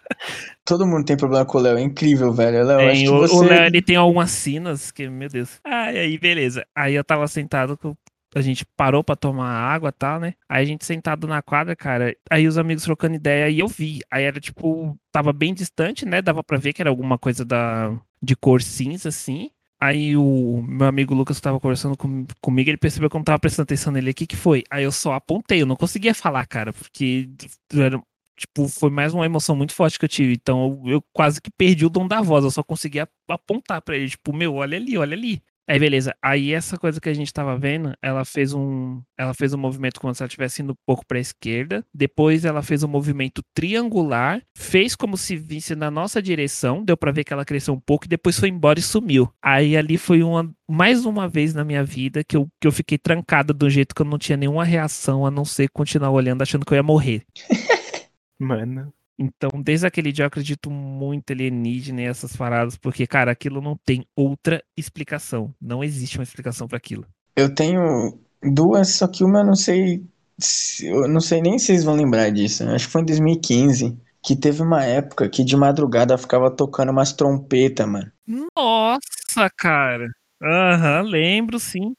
Todo 0.66 0.86
mundo 0.86 1.06
tem 1.06 1.16
problema 1.16 1.46
com 1.46 1.58
o 1.58 1.62
Léo, 1.62 1.78
é 1.78 1.82
incrível, 1.82 2.34
velho. 2.34 2.66
Léo, 2.66 2.82
eu 2.82 2.90
acho 2.90 3.02
que 3.04 3.10
o, 3.10 3.18
você... 3.20 3.36
o 3.36 3.42
Léo, 3.44 3.66
ele 3.68 3.82
tem 3.82 3.96
algumas 3.96 4.32
cenas 4.32 4.92
que, 4.92 5.08
meu 5.10 5.30
Deus. 5.30 5.62
Ah, 5.64 5.94
e 5.94 6.00
aí, 6.00 6.18
beleza. 6.18 6.66
Aí 6.76 6.94
eu 6.96 7.04
tava 7.04 7.26
sentado, 7.28 7.78
com- 7.78 7.96
a 8.36 8.42
gente 8.42 8.66
parou 8.76 9.04
pra 9.04 9.16
tomar 9.16 9.50
água 9.50 9.90
e 9.90 9.92
tal, 9.92 10.20
né? 10.20 10.34
Aí 10.50 10.64
a 10.64 10.66
gente 10.66 10.86
sentado 10.86 11.28
na 11.28 11.42
quadra, 11.42 11.76
cara, 11.76 12.16
aí 12.30 12.48
os 12.48 12.58
amigos 12.58 12.84
trocando 12.84 13.16
ideia 13.16 13.50
e 13.50 13.60
eu 13.60 13.68
vi. 13.68 14.00
Aí 14.12 14.24
era 14.24 14.40
tipo, 14.40 14.98
tava 15.12 15.34
bem 15.34 15.54
distante, 15.54 16.06
né? 16.06 16.22
Dava 16.22 16.44
pra 16.44 16.58
ver 16.58 16.74
que 16.74 16.82
era 16.82 16.90
alguma 16.90 17.18
coisa 17.18 17.44
da, 17.46 17.92
de 18.22 18.36
cor 18.36 18.62
cinza, 18.62 19.10
assim. 19.10 19.50
Aí 19.80 20.18
o 20.18 20.62
meu 20.68 20.88
amigo 20.88 21.14
Lucas 21.14 21.40
tava 21.40 21.60
conversando 21.60 21.96
com- 21.98 22.26
comigo, 22.42 22.70
ele 22.70 22.78
percebeu 22.78 23.10
que 23.10 23.16
eu 23.16 23.20
não 23.20 23.24
tava 23.26 23.40
prestando 23.40 23.64
atenção 23.66 23.94
nele. 23.94 24.12
O 24.12 24.14
que 24.14 24.26
que 24.28 24.36
foi? 24.36 24.64
Aí 24.72 24.84
eu 24.84 24.92
só 24.92 25.14
apontei, 25.14 25.62
eu 25.62 25.66
não 25.68 25.76
conseguia 25.76 26.14
falar, 26.16 26.46
cara, 26.48 26.74
porque 26.74 27.30
era, 27.74 28.02
tipo, 28.36 28.68
foi 28.68 28.90
mais 28.90 29.14
uma 29.14 29.26
emoção 29.26 29.56
muito 29.56 29.74
forte 29.74 29.98
que 30.00 30.06
eu 30.06 30.10
tive. 30.10 30.34
Então 30.34 30.80
eu, 30.86 30.94
eu 30.94 31.04
quase 31.14 31.42
que 31.42 31.52
perdi 31.52 31.86
o 31.86 31.90
dom 31.90 32.08
da 32.08 32.22
voz, 32.22 32.44
eu 32.44 32.52
só 32.52 32.64
conseguia 32.64 33.08
apontar 33.30 33.82
pra 33.82 33.96
ele, 33.96 34.10
tipo, 34.10 34.34
meu, 34.34 34.56
olha 34.56 34.78
ali, 34.78 34.98
olha 34.98 35.16
ali. 35.16 35.42
Aí 35.68 35.78
beleza. 35.78 36.16
Aí 36.22 36.54
essa 36.54 36.78
coisa 36.78 37.02
que 37.02 37.10
a 37.10 37.14
gente 37.14 37.34
tava 37.34 37.58
vendo, 37.58 37.94
ela 38.02 38.24
fez 38.24 38.54
um, 38.54 39.02
ela 39.18 39.34
fez 39.34 39.54
um 39.54 39.58
movimento 39.58 40.00
como 40.00 40.16
se 40.16 40.24
ela 40.24 40.28
estivesse 40.28 40.62
indo 40.62 40.72
um 40.72 40.78
pouco 40.86 41.06
para 41.06 41.18
a 41.18 41.22
esquerda. 41.22 41.84
Depois 41.94 42.46
ela 42.46 42.64
fez 42.64 42.84
um 42.84 42.88
movimento 42.88 43.44
triangular, 43.54 44.42
fez 44.56 44.96
como 44.96 45.18
se 45.18 45.36
visse 45.36 45.76
na 45.76 45.92
nossa 45.92 46.22
direção, 46.22 46.84
deu 46.84 46.96
para 46.96 47.12
ver 47.12 47.26
que 47.26 47.34
ela 47.34 47.44
cresceu 47.44 47.74
um 47.74 47.80
pouco 47.80 48.06
e 48.06 48.08
depois 48.08 48.40
foi 48.40 48.48
embora 48.48 48.80
e 48.80 48.82
sumiu. 48.82 49.30
Aí 49.42 49.76
ali 49.76 49.98
foi 49.98 50.24
uma 50.24 50.50
mais 50.70 51.06
uma 51.06 51.28
vez 51.28 51.54
na 51.54 51.64
minha 51.64 51.84
vida 51.84 52.24
que 52.24 52.36
eu, 52.36 52.48
que 52.62 52.68
eu 52.68 52.72
fiquei 52.72 52.98
trancada 52.98 53.54
do 53.54 53.70
jeito 53.70 53.94
que 53.94 54.02
eu 54.02 54.06
não 54.06 54.18
tinha 54.18 54.38
nenhuma 54.38 54.64
reação 54.64 55.26
a 55.26 55.32
não 55.32 55.46
ser 55.46 55.70
continuar 55.70 56.12
olhando 56.12 56.42
achando 56.42 56.66
que 56.66 56.74
eu 56.74 56.78
ia 56.78 56.84
morrer. 56.84 57.24
Mano. 58.40 58.94
Então, 59.20 59.50
desde 59.64 59.88
aquele 59.88 60.12
dia 60.12 60.24
eu 60.24 60.28
acredito 60.28 60.70
muito 60.70 61.32
alienígena 61.32 62.02
e 62.02 62.06
essas 62.06 62.36
paradas, 62.36 62.78
porque, 62.78 63.08
cara, 63.08 63.32
aquilo 63.32 63.62
não 63.62 63.76
tem 63.76 64.06
outra 64.16 64.64
explicação. 64.78 65.54
Não 65.60 65.84
existe 65.84 66.18
uma 66.20 66.24
explicação 66.24 66.68
para 66.68 66.78
aquilo. 66.78 67.06
Eu 67.36 67.54
tenho 67.54 68.20
duas, 68.44 68.90
só 68.90 69.08
que 69.08 69.24
uma 69.24 69.40
eu 69.40 69.46
não 69.46 69.56
sei. 69.56 70.04
se- 70.40 70.86
Eu 70.88 71.08
não 71.08 71.20
sei 71.20 71.42
nem 71.42 71.58
se 71.58 71.66
vocês 71.68 71.84
vão 71.84 71.96
lembrar 71.96 72.30
disso. 72.32 72.64
Acho 72.70 72.86
que 72.86 72.92
foi 72.92 73.02
em 73.02 73.06
2015. 73.06 73.98
Que 74.24 74.36
teve 74.36 74.62
uma 74.62 74.84
época 74.84 75.30
que 75.30 75.44
de 75.44 75.56
madrugada 75.56 76.18
ficava 76.18 76.52
tocando 76.52 76.92
umas 76.92 77.14
trompetas, 77.14 77.88
mano. 77.88 78.12
Nossa, 78.56 79.50
cara. 79.58 80.08
Aham, 80.42 81.02
lembro 81.04 81.60
sim. 81.60 81.94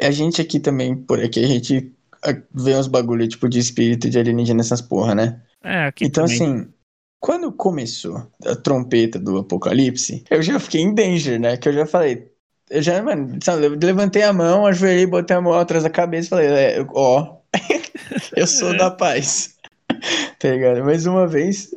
A 0.00 0.10
gente 0.10 0.40
aqui 0.40 0.58
também, 0.58 0.96
por 0.96 1.22
aqui, 1.22 1.44
a 1.44 1.46
gente 1.46 1.92
ah, 2.24 2.34
vê 2.54 2.74
uns 2.74 2.86
bagulho 2.86 3.28
tipo 3.28 3.48
de 3.48 3.58
espírito 3.58 4.08
de 4.08 4.18
alienígena 4.18 4.56
nessas 4.58 4.80
porra, 4.80 5.14
né? 5.14 5.42
É, 5.64 5.86
aqui 5.86 6.04
Então, 6.04 6.24
também. 6.24 6.36
assim, 6.36 6.72
quando 7.20 7.52
começou 7.52 8.30
a 8.44 8.54
trompeta 8.54 9.18
do 9.18 9.38
apocalipse, 9.38 10.24
eu 10.30 10.42
já 10.42 10.58
fiquei 10.60 10.82
em 10.82 10.94
danger, 10.94 11.40
né? 11.40 11.56
Que 11.56 11.68
eu 11.68 11.72
já 11.72 11.86
falei. 11.86 12.30
Eu 12.70 12.82
já, 12.82 13.02
mano, 13.02 13.38
levantei 13.82 14.22
a 14.22 14.32
mão, 14.32 14.66
ajoelhei, 14.66 15.06
botei 15.06 15.36
a 15.36 15.40
mão 15.40 15.52
atrás 15.54 15.84
da 15.84 15.90
cabeça 15.90 16.26
e 16.26 16.30
falei, 16.30 16.46
é, 16.48 16.86
ó, 16.94 17.36
eu 18.36 18.46
sou 18.46 18.76
da 18.76 18.90
paz. 18.90 19.54
Tá 20.38 20.50
ligado? 20.50 20.84
Mas 20.84 21.06
uma 21.06 21.26
vez 21.26 21.70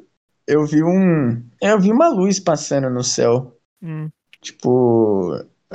eu 0.47 0.65
vi 0.65 0.83
um. 0.83 1.43
Eu 1.61 1.79
vi 1.79 1.91
uma 1.91 2.07
luz 2.09 2.39
passando 2.39 2.89
no 2.89 3.03
céu. 3.03 3.57
Hum, 3.81 4.09
Tipo, 4.41 5.31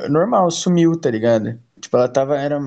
normal, 0.08 0.50
sumiu, 0.50 0.98
tá 0.98 1.10
ligado? 1.10 1.58
Tipo, 1.80 1.96
ela 1.96 2.08
tava, 2.08 2.38
era, 2.38 2.58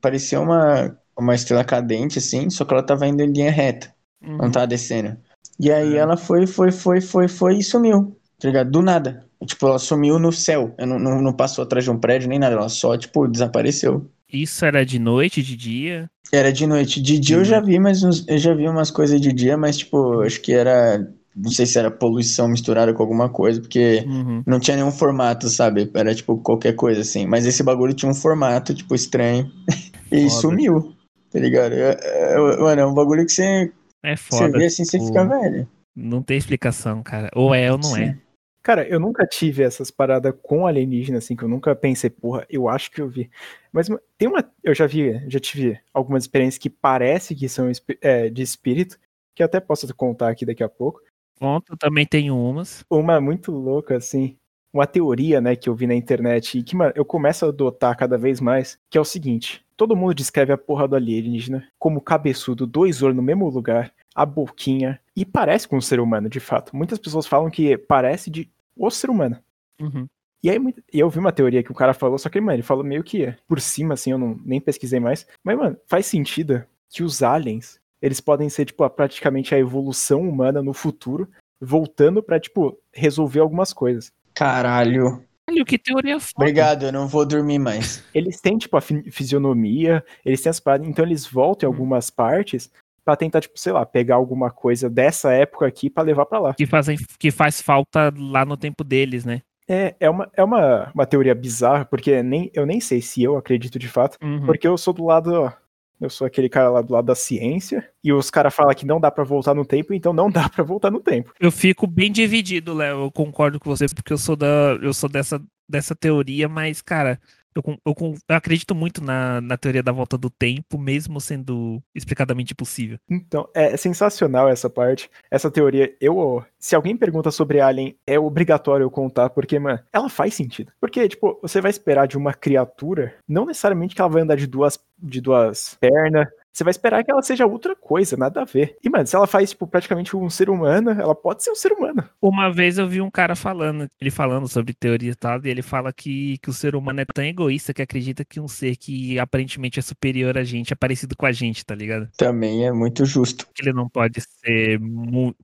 parecia 0.00 0.40
uma, 0.40 0.96
uma 1.16 1.34
estrela 1.34 1.64
cadente, 1.64 2.18
assim, 2.18 2.48
só 2.50 2.64
que 2.64 2.72
ela 2.72 2.82
tava 2.82 3.06
indo 3.06 3.22
em 3.22 3.32
linha 3.32 3.50
reta 3.50 3.92
uhum. 4.24 4.36
não 4.38 4.50
tava 4.50 4.66
descendo. 4.66 5.16
E 5.58 5.70
aí 5.70 5.94
É. 5.94 5.98
ela 5.98 6.16
foi, 6.16 6.46
foi, 6.46 6.70
foi, 6.72 7.00
foi, 7.00 7.28
foi 7.28 7.58
e 7.58 7.62
sumiu, 7.62 8.16
tá 8.38 8.48
ligado? 8.48 8.70
Do 8.70 8.82
nada. 8.82 9.24
Tipo, 9.44 9.68
ela 9.68 9.78
sumiu 9.78 10.18
no 10.18 10.32
céu. 10.32 10.74
Não, 10.78 10.98
não, 10.98 11.20
não 11.22 11.32
passou 11.32 11.62
atrás 11.64 11.84
de 11.84 11.90
um 11.90 11.98
prédio 11.98 12.28
nem 12.28 12.38
nada, 12.38 12.54
ela 12.56 12.68
só, 12.68 12.96
tipo, 12.96 13.26
desapareceu. 13.26 14.10
Isso 14.32 14.64
era 14.64 14.84
de 14.84 14.98
noite, 14.98 15.42
de 15.42 15.56
dia? 15.56 16.10
Era 16.32 16.52
de 16.52 16.66
noite. 16.66 17.00
De 17.00 17.18
dia 17.18 17.36
eu 17.36 17.44
já 17.44 17.60
vi, 17.60 17.78
mas 17.78 18.02
eu 18.02 18.38
já 18.38 18.54
vi 18.54 18.68
umas 18.68 18.90
coisas 18.90 19.20
de 19.20 19.32
dia, 19.32 19.56
mas, 19.56 19.78
tipo, 19.78 20.20
acho 20.20 20.40
que 20.40 20.52
era. 20.52 21.06
Não 21.34 21.50
sei 21.50 21.64
se 21.64 21.78
era 21.78 21.90
poluição 21.90 22.48
misturada 22.48 22.92
com 22.92 23.02
alguma 23.02 23.28
coisa, 23.28 23.60
porque 23.60 24.04
Uhum. 24.06 24.42
não 24.46 24.60
tinha 24.60 24.76
nenhum 24.76 24.90
formato, 24.92 25.48
sabe? 25.48 25.90
Era, 25.94 26.14
tipo, 26.14 26.36
qualquer 26.38 26.74
coisa 26.74 27.00
assim. 27.00 27.24
Mas 27.26 27.46
esse 27.46 27.62
bagulho 27.62 27.94
tinha 27.94 28.10
um 28.10 28.14
formato, 28.14 28.74
tipo, 28.74 28.94
estranho. 28.94 29.50
E 30.12 30.28
Foda. 30.28 30.30
sumiu, 30.40 30.92
tá 31.32 31.38
ligado? 31.38 31.72
É, 31.72 31.96
é- 32.34 32.56
mano, 32.58 32.80
é 32.80 32.86
um 32.86 32.92
bagulho 32.94 33.24
que 33.24 33.30
você, 33.32 33.70
É 34.02 34.16
você 34.16 34.36
foda. 34.36 34.58
vê 34.58 34.66
assim, 34.66 34.84
você 34.84 34.98
tipo, 34.98 35.06
fica 35.08 35.24
velho. 35.24 35.68
Não 35.94 36.22
tem 36.22 36.36
explicação, 36.36 37.02
cara. 37.02 37.30
Ou 37.34 37.54
é 37.54 37.70
ou 37.70 37.78
não 37.78 37.96
é. 37.96 38.12
Sim. 38.12 38.20
Cara, 38.62 38.86
eu 38.86 39.00
nunca 39.00 39.26
tive 39.26 39.62
essas 39.62 39.90
paradas 39.90 40.34
com 40.42 40.66
alienígena, 40.66 41.18
assim, 41.18 41.34
que 41.34 41.42
eu 41.42 41.48
nunca 41.48 41.74
pensei, 41.74 42.10
porra, 42.10 42.46
eu 42.50 42.68
acho 42.68 42.90
que 42.90 43.00
eu 43.00 43.08
vi. 43.08 43.30
Mas 43.72 43.88
ma- 43.88 44.00
tem 44.18 44.28
uma. 44.28 44.44
Eu 44.62 44.74
já 44.74 44.86
vi, 44.86 45.18
já 45.28 45.40
tive 45.40 45.80
algumas 45.94 46.24
experiências 46.24 46.58
que 46.58 46.68
parece 46.68 47.34
que 47.34 47.48
são 47.48 47.70
é, 48.02 48.28
de 48.28 48.42
espírito, 48.42 48.98
que 49.34 49.42
eu 49.42 49.46
até 49.46 49.60
posso 49.60 49.92
contar 49.94 50.28
aqui 50.28 50.44
daqui 50.44 50.62
a 50.62 50.68
pouco. 50.68 51.00
Ponto, 51.38 51.74
também 51.78 52.04
tenho 52.06 52.36
umas. 52.36 52.84
Uma 52.90 53.18
muito 53.18 53.50
louca, 53.50 53.96
assim, 53.96 54.36
uma 54.72 54.86
teoria, 54.86 55.40
né, 55.40 55.56
que 55.56 55.68
eu 55.68 55.74
vi 55.74 55.86
na 55.86 55.94
internet 55.94 56.58
e 56.58 56.62
que, 56.62 56.76
mano, 56.76 56.92
eu 56.94 57.04
começo 57.04 57.44
a 57.44 57.48
adotar 57.48 57.96
cada 57.96 58.16
vez 58.16 58.40
mais, 58.40 58.78
que 58.88 58.96
é 58.96 59.00
o 59.00 59.04
seguinte: 59.04 59.64
todo 59.76 59.96
mundo 59.96 60.14
descreve 60.14 60.52
a 60.52 60.58
porra 60.58 60.86
do 60.86 60.96
alienígena 60.96 61.66
como 61.78 62.00
cabeçudo, 62.00 62.66
dois 62.66 63.02
olhos 63.02 63.16
no 63.16 63.22
mesmo 63.22 63.48
lugar, 63.48 63.92
a 64.14 64.24
boquinha, 64.24 65.00
e 65.16 65.24
parece 65.24 65.66
com 65.66 65.76
um 65.76 65.80
ser 65.80 66.00
humano, 66.00 66.28
de 66.28 66.40
fato. 66.40 66.74
Muitas 66.76 66.98
pessoas 66.98 67.26
falam 67.26 67.50
que 67.50 67.76
parece 67.76 68.30
de 68.30 68.48
o 68.76 68.90
ser 68.90 69.10
humano. 69.10 69.38
Uhum. 69.80 70.06
E 70.42 70.48
aí 70.48 70.58
eu 70.92 71.10
vi 71.10 71.18
uma 71.18 71.32
teoria 71.32 71.62
que 71.62 71.70
o 71.70 71.74
cara 71.74 71.92
falou, 71.92 72.16
só 72.16 72.30
que, 72.30 72.40
mano, 72.40 72.56
ele 72.56 72.62
falou 72.62 72.82
meio 72.82 73.04
que 73.04 73.34
por 73.46 73.60
cima, 73.60 73.94
assim, 73.94 74.12
eu 74.12 74.18
não, 74.18 74.40
nem 74.44 74.58
pesquisei 74.60 74.98
mais. 74.98 75.26
Mas, 75.44 75.58
mano, 75.58 75.76
faz 75.86 76.06
sentido 76.06 76.64
que 76.88 77.02
os 77.02 77.22
aliens, 77.22 77.78
eles 78.00 78.20
podem 78.20 78.48
ser, 78.48 78.64
tipo, 78.64 78.82
a- 78.82 78.88
praticamente 78.88 79.54
a 79.54 79.58
evolução 79.58 80.26
humana 80.26 80.62
no 80.62 80.72
futuro, 80.72 81.28
voltando 81.60 82.22
pra, 82.22 82.40
tipo, 82.40 82.78
resolver 82.92 83.40
algumas 83.40 83.72
coisas. 83.74 84.10
Caralho. 84.40 85.22
Olha, 85.50 85.64
que 85.66 85.76
teoria 85.78 86.18
foda. 86.18 86.32
Obrigado, 86.38 86.84
eu 86.86 86.92
não 86.92 87.06
vou 87.06 87.26
dormir 87.26 87.58
mais. 87.58 88.02
Eles 88.14 88.40
têm, 88.40 88.56
tipo, 88.56 88.74
a 88.76 88.80
fi- 88.80 89.10
fisionomia, 89.10 90.02
eles 90.24 90.40
têm 90.40 90.48
as 90.48 90.58
paradas, 90.58 90.88
então 90.88 91.04
eles 91.04 91.26
voltam 91.26 91.68
em 91.68 91.70
Hum. 91.70 91.74
algumas 91.74 92.08
partes 92.08 92.70
pra 93.04 93.16
tentar, 93.16 93.40
tipo, 93.42 93.58
sei 93.60 93.72
lá, 93.72 93.84
pegar 93.84 94.14
alguma 94.14 94.50
coisa 94.50 94.88
dessa 94.88 95.30
época 95.32 95.66
aqui 95.66 95.90
pra 95.90 96.02
levar 96.02 96.24
pra 96.24 96.38
lá. 96.38 96.54
Que, 96.54 96.64
fazem, 96.66 96.96
que 97.18 97.30
faz 97.30 97.60
falta 97.60 98.12
lá 98.16 98.44
no 98.46 98.56
tempo 98.56 98.82
deles, 98.82 99.24
né? 99.26 99.42
É, 99.68 99.94
é, 100.00 100.08
uma, 100.08 100.28
é 100.34 100.42
uma, 100.42 100.90
uma 100.94 101.06
teoria 101.06 101.34
bizarra, 101.34 101.84
porque 101.84 102.22
nem, 102.22 102.50
eu 102.54 102.64
nem 102.64 102.80
sei 102.80 103.00
se 103.02 103.22
eu 103.22 103.36
acredito 103.36 103.78
de 103.78 103.88
fato, 103.88 104.16
Uhum. 104.22 104.46
Porque 104.46 104.66
eu 104.66 104.76
sou 104.78 104.94
do 104.94 105.04
lado, 105.04 105.32
ó, 105.32 105.52
eu 106.00 106.08
sou 106.08 106.26
aquele 106.26 106.48
cara 106.48 106.70
lá 106.70 106.80
do 106.80 106.92
lado 106.92 107.04
da 107.04 107.14
ciência, 107.14 107.86
e 108.02 108.12
os 108.12 108.30
caras 108.30 108.54
falam 108.54 108.74
que 108.74 108.86
não 108.86 108.98
dá 108.98 109.10
pra 109.10 109.22
voltar 109.22 109.54
no 109.54 109.64
tempo, 109.64 109.92
então 109.92 110.12
não 110.12 110.30
dá 110.32 110.48
pra 110.48 110.64
voltar 110.64 110.90
no 110.90 111.00
tempo. 111.00 111.32
Eu 111.38 111.52
fico 111.52 111.86
bem 111.86 112.10
dividido, 112.10 112.72
Léo. 112.72 113.04
Eu 113.04 113.10
concordo 113.10 113.60
com 113.60 113.68
você, 113.68 113.86
porque 113.86 114.12
eu 114.12 114.18
sou 114.18 114.34
da. 114.36 114.78
Eu 114.80 114.94
sou 114.94 115.08
dessa, 115.08 115.42
dessa 115.68 115.94
teoria, 115.94 116.48
mas, 116.48 116.80
cara, 116.80 117.20
eu, 117.54 117.62
eu, 117.84 118.14
eu 118.28 118.36
acredito 118.36 118.74
muito 118.74 119.02
na, 119.02 119.40
na 119.40 119.56
teoria 119.56 119.82
da 119.82 119.92
volta 119.92 120.16
do 120.16 120.30
tempo, 120.30 120.78
mesmo 120.78 121.20
sendo 121.20 121.82
explicadamente 121.94 122.54
possível. 122.54 122.98
Então, 123.08 123.48
é 123.54 123.76
sensacional 123.76 124.48
essa 124.48 124.70
parte, 124.70 125.10
essa 125.30 125.50
teoria. 125.50 125.94
Eu, 126.00 126.44
se 126.58 126.74
alguém 126.74 126.96
pergunta 126.96 127.30
sobre 127.30 127.60
Alien, 127.60 127.96
é 128.06 128.18
obrigatório 128.18 128.84
eu 128.84 128.90
contar, 128.90 129.30
porque, 129.30 129.58
mano, 129.58 129.80
ela 129.92 130.08
faz 130.08 130.34
sentido. 130.34 130.72
Porque, 130.80 131.08
tipo, 131.08 131.38
você 131.42 131.60
vai 131.60 131.70
esperar 131.70 132.06
de 132.06 132.16
uma 132.16 132.32
criatura, 132.32 133.14
não 133.26 133.46
necessariamente 133.46 133.94
que 133.94 134.00
ela 134.00 134.10
vai 134.10 134.22
andar 134.22 134.36
de 134.36 134.46
duas, 134.46 134.78
de 134.98 135.20
duas 135.20 135.76
pernas. 135.80 136.28
Você 136.52 136.64
vai 136.64 136.70
esperar 136.70 137.04
que 137.04 137.10
ela 137.10 137.22
seja 137.22 137.46
outra 137.46 137.74
coisa, 137.76 138.16
nada 138.16 138.42
a 138.42 138.44
ver. 138.44 138.76
E, 138.82 138.90
mano, 138.90 139.06
se 139.06 139.14
ela 139.14 139.26
faz, 139.26 139.50
tipo, 139.50 139.66
praticamente 139.66 140.16
um 140.16 140.28
ser 140.28 140.50
humano, 140.50 140.90
ela 140.90 141.14
pode 141.14 141.42
ser 141.42 141.50
um 141.50 141.54
ser 141.54 141.72
humano. 141.72 142.04
Uma 142.20 142.52
vez 142.52 142.78
eu 142.78 142.88
vi 142.88 143.00
um 143.00 143.10
cara 143.10 143.36
falando, 143.36 143.88
ele 144.00 144.10
falando 144.10 144.48
sobre 144.48 144.74
teoria 144.74 145.12
e 145.12 145.14
tal, 145.14 145.40
e 145.44 145.48
ele 145.48 145.62
fala 145.62 145.92
que, 145.92 146.38
que 146.38 146.50
o 146.50 146.52
ser 146.52 146.74
humano 146.74 147.00
é 147.00 147.04
tão 147.04 147.24
egoísta 147.24 147.72
que 147.72 147.82
acredita 147.82 148.24
que 148.24 148.40
um 148.40 148.48
ser 148.48 148.76
que 148.76 149.18
aparentemente 149.18 149.78
é 149.78 149.82
superior 149.82 150.36
a 150.36 150.44
gente 150.44 150.72
é 150.72 150.76
parecido 150.76 151.16
com 151.16 151.26
a 151.26 151.32
gente, 151.32 151.64
tá 151.64 151.74
ligado? 151.74 152.08
Também 152.16 152.66
é 152.66 152.72
muito 152.72 153.04
justo. 153.04 153.46
que 153.54 153.62
ele 153.62 153.72
não 153.72 153.88
pode 153.88 154.20
ser 154.20 154.80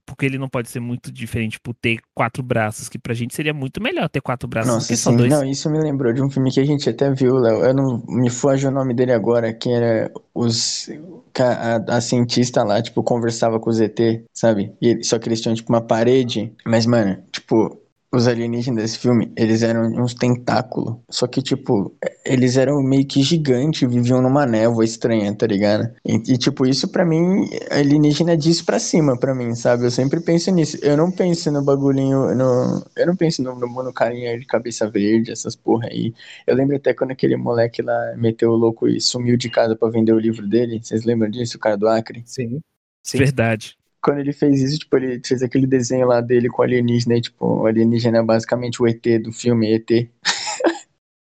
porque 0.05 0.25
ele 0.25 0.37
não 0.37 0.49
pode 0.49 0.69
ser 0.69 0.79
muito 0.79 1.11
diferente 1.11 1.59
por 1.59 1.73
ter 1.73 1.99
quatro 2.13 2.43
braços, 2.43 2.89
que 2.89 2.97
pra 2.97 3.13
gente 3.13 3.35
seria 3.35 3.53
muito 3.53 3.81
melhor 3.81 4.09
ter 4.09 4.21
quatro 4.21 4.47
braços 4.47 4.71
do 4.71 4.75
Nossa, 4.75 4.87
que 4.87 4.97
só 4.97 5.11
dois. 5.11 5.29
Não, 5.29 5.43
isso 5.43 5.69
me 5.69 5.79
lembrou 5.79 6.13
de 6.13 6.21
um 6.21 6.29
filme 6.29 6.51
que 6.51 6.59
a 6.59 6.65
gente 6.65 6.89
até 6.89 7.11
viu, 7.11 7.35
Léo. 7.35 7.63
Eu 7.63 7.73
não 7.73 8.03
me 8.07 8.29
foge 8.29 8.67
o 8.67 8.71
nome 8.71 8.93
dele 8.93 9.11
agora, 9.11 9.53
que 9.53 9.69
era 9.69 10.11
os. 10.33 10.89
Que 11.33 11.41
A, 11.41 11.75
a 11.97 12.01
cientista 12.01 12.63
lá, 12.63 12.81
tipo, 12.81 13.03
conversava 13.03 13.59
com 13.59 13.69
os 13.69 13.79
ET, 13.79 13.99
sabe? 14.33 14.73
E 14.81 15.03
só 15.03 15.19
que 15.19 15.29
eles 15.29 15.41
tinham, 15.41 15.55
tipo, 15.55 15.71
uma 15.71 15.81
parede. 15.81 16.53
Mas, 16.65 16.85
mano, 16.85 17.23
tipo, 17.31 17.79
os 18.11 18.27
alienígenas 18.27 18.83
desse 18.83 18.99
filme, 18.99 19.31
eles 19.35 19.63
eram 19.63 19.87
uns 20.01 20.13
tentáculos. 20.13 20.97
Só 21.09 21.27
que, 21.27 21.41
tipo, 21.41 21.95
eles 22.25 22.55
eram 22.55 22.81
meio 22.81 23.05
que 23.05 23.21
gigantes, 23.21 23.89
viviam 23.89 24.21
numa 24.21 24.45
névoa 24.45 24.85
estranha, 24.85 25.35
tá 25.35 25.45
ligado? 25.45 25.93
E, 26.05 26.15
e, 26.15 26.37
tipo, 26.37 26.65
isso 26.65 26.87
pra 26.87 27.05
mim, 27.05 27.49
alienígena 27.69 28.33
é 28.33 28.35
disso 28.35 28.65
pra 28.65 28.79
cima, 28.79 29.19
pra 29.19 29.35
mim, 29.35 29.53
sabe? 29.55 29.85
Eu 29.85 29.91
sempre 29.91 30.21
penso 30.21 30.51
nisso. 30.51 30.77
Eu 30.81 30.95
não 30.95 31.11
penso 31.11 31.51
no 31.51 31.63
bagulhinho, 31.63 32.33
no... 32.33 32.85
eu 32.95 33.07
não 33.07 33.15
penso 33.15 33.43
no, 33.43 33.55
no, 33.55 33.67
no 33.67 33.93
carinha 33.93 34.39
de 34.39 34.45
cabeça 34.45 34.89
verde, 34.89 35.31
essas 35.31 35.55
porra 35.55 35.87
aí. 35.91 36.13
Eu 36.45 36.55
lembro 36.55 36.77
até 36.77 36.93
quando 36.93 37.11
aquele 37.11 37.35
moleque 37.35 37.81
lá 37.81 38.15
meteu 38.15 38.51
o 38.51 38.55
louco 38.55 38.87
e 38.87 39.01
sumiu 39.01 39.35
de 39.35 39.49
casa 39.49 39.75
pra 39.75 39.89
vender 39.89 40.13
o 40.13 40.19
livro 40.19 40.47
dele. 40.47 40.79
Vocês 40.81 41.03
lembram 41.03 41.29
disso, 41.29 41.57
o 41.57 41.59
cara 41.59 41.77
do 41.77 41.87
Acre? 41.87 42.23
Sim. 42.25 42.61
Sim. 43.03 43.17
Verdade. 43.19 43.77
Quando 44.01 44.19
ele 44.19 44.33
fez 44.33 44.61
isso, 44.61 44.79
tipo, 44.79 44.95
ele 44.97 45.21
fez 45.25 45.41
aquele 45.41 45.67
desenho 45.67 46.07
lá 46.07 46.21
dele 46.21 46.49
com 46.49 46.61
o 46.61 46.65
alienígena, 46.65 47.17
e, 47.17 47.21
tipo, 47.21 47.45
o 47.45 47.65
alienígena 47.65 48.19
é 48.19 48.23
basicamente 48.23 48.81
o 48.81 48.87
ET 48.87 49.03
do 49.21 49.31
filme 49.31 49.73
ET. 49.73 50.09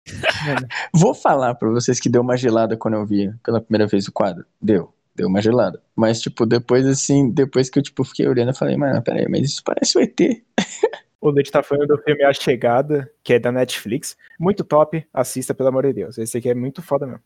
Vou 0.92 1.14
falar 1.14 1.54
pra 1.54 1.68
vocês 1.70 2.00
que 2.00 2.08
deu 2.08 2.22
uma 2.22 2.36
gelada 2.36 2.76
quando 2.76 2.94
eu 2.94 3.06
vi 3.06 3.32
pela 3.42 3.60
primeira 3.60 3.86
vez 3.86 4.06
o 4.08 4.12
quadro. 4.12 4.44
Deu. 4.60 4.92
Deu 5.14 5.28
uma 5.28 5.40
gelada. 5.40 5.80
Mas, 5.94 6.20
tipo, 6.20 6.44
depois, 6.44 6.86
assim, 6.86 7.30
depois 7.30 7.70
que 7.70 7.78
eu, 7.78 7.82
tipo, 7.82 8.02
fiquei 8.04 8.26
olhando, 8.26 8.48
eu 8.48 8.54
falei, 8.54 8.76
mano, 8.76 9.00
peraí, 9.02 9.28
mas 9.28 9.42
isso 9.42 9.62
parece 9.64 9.96
o 9.96 10.00
ET. 10.00 10.18
O 11.20 11.30
Leite 11.30 11.50
tá 11.50 11.62
falando 11.62 11.86
do 11.86 12.02
filme 12.02 12.22
A 12.22 12.34
Chegada, 12.34 13.10
que 13.22 13.32
é 13.32 13.38
da 13.38 13.50
Netflix. 13.50 14.14
Muito 14.38 14.62
top, 14.62 15.06
assista, 15.10 15.54
pelo 15.54 15.70
amor 15.70 15.84
de 15.84 15.94
Deus. 15.94 16.18
Esse 16.18 16.36
aqui 16.36 16.50
é 16.50 16.54
muito 16.54 16.82
foda 16.82 17.06
mesmo. 17.06 17.22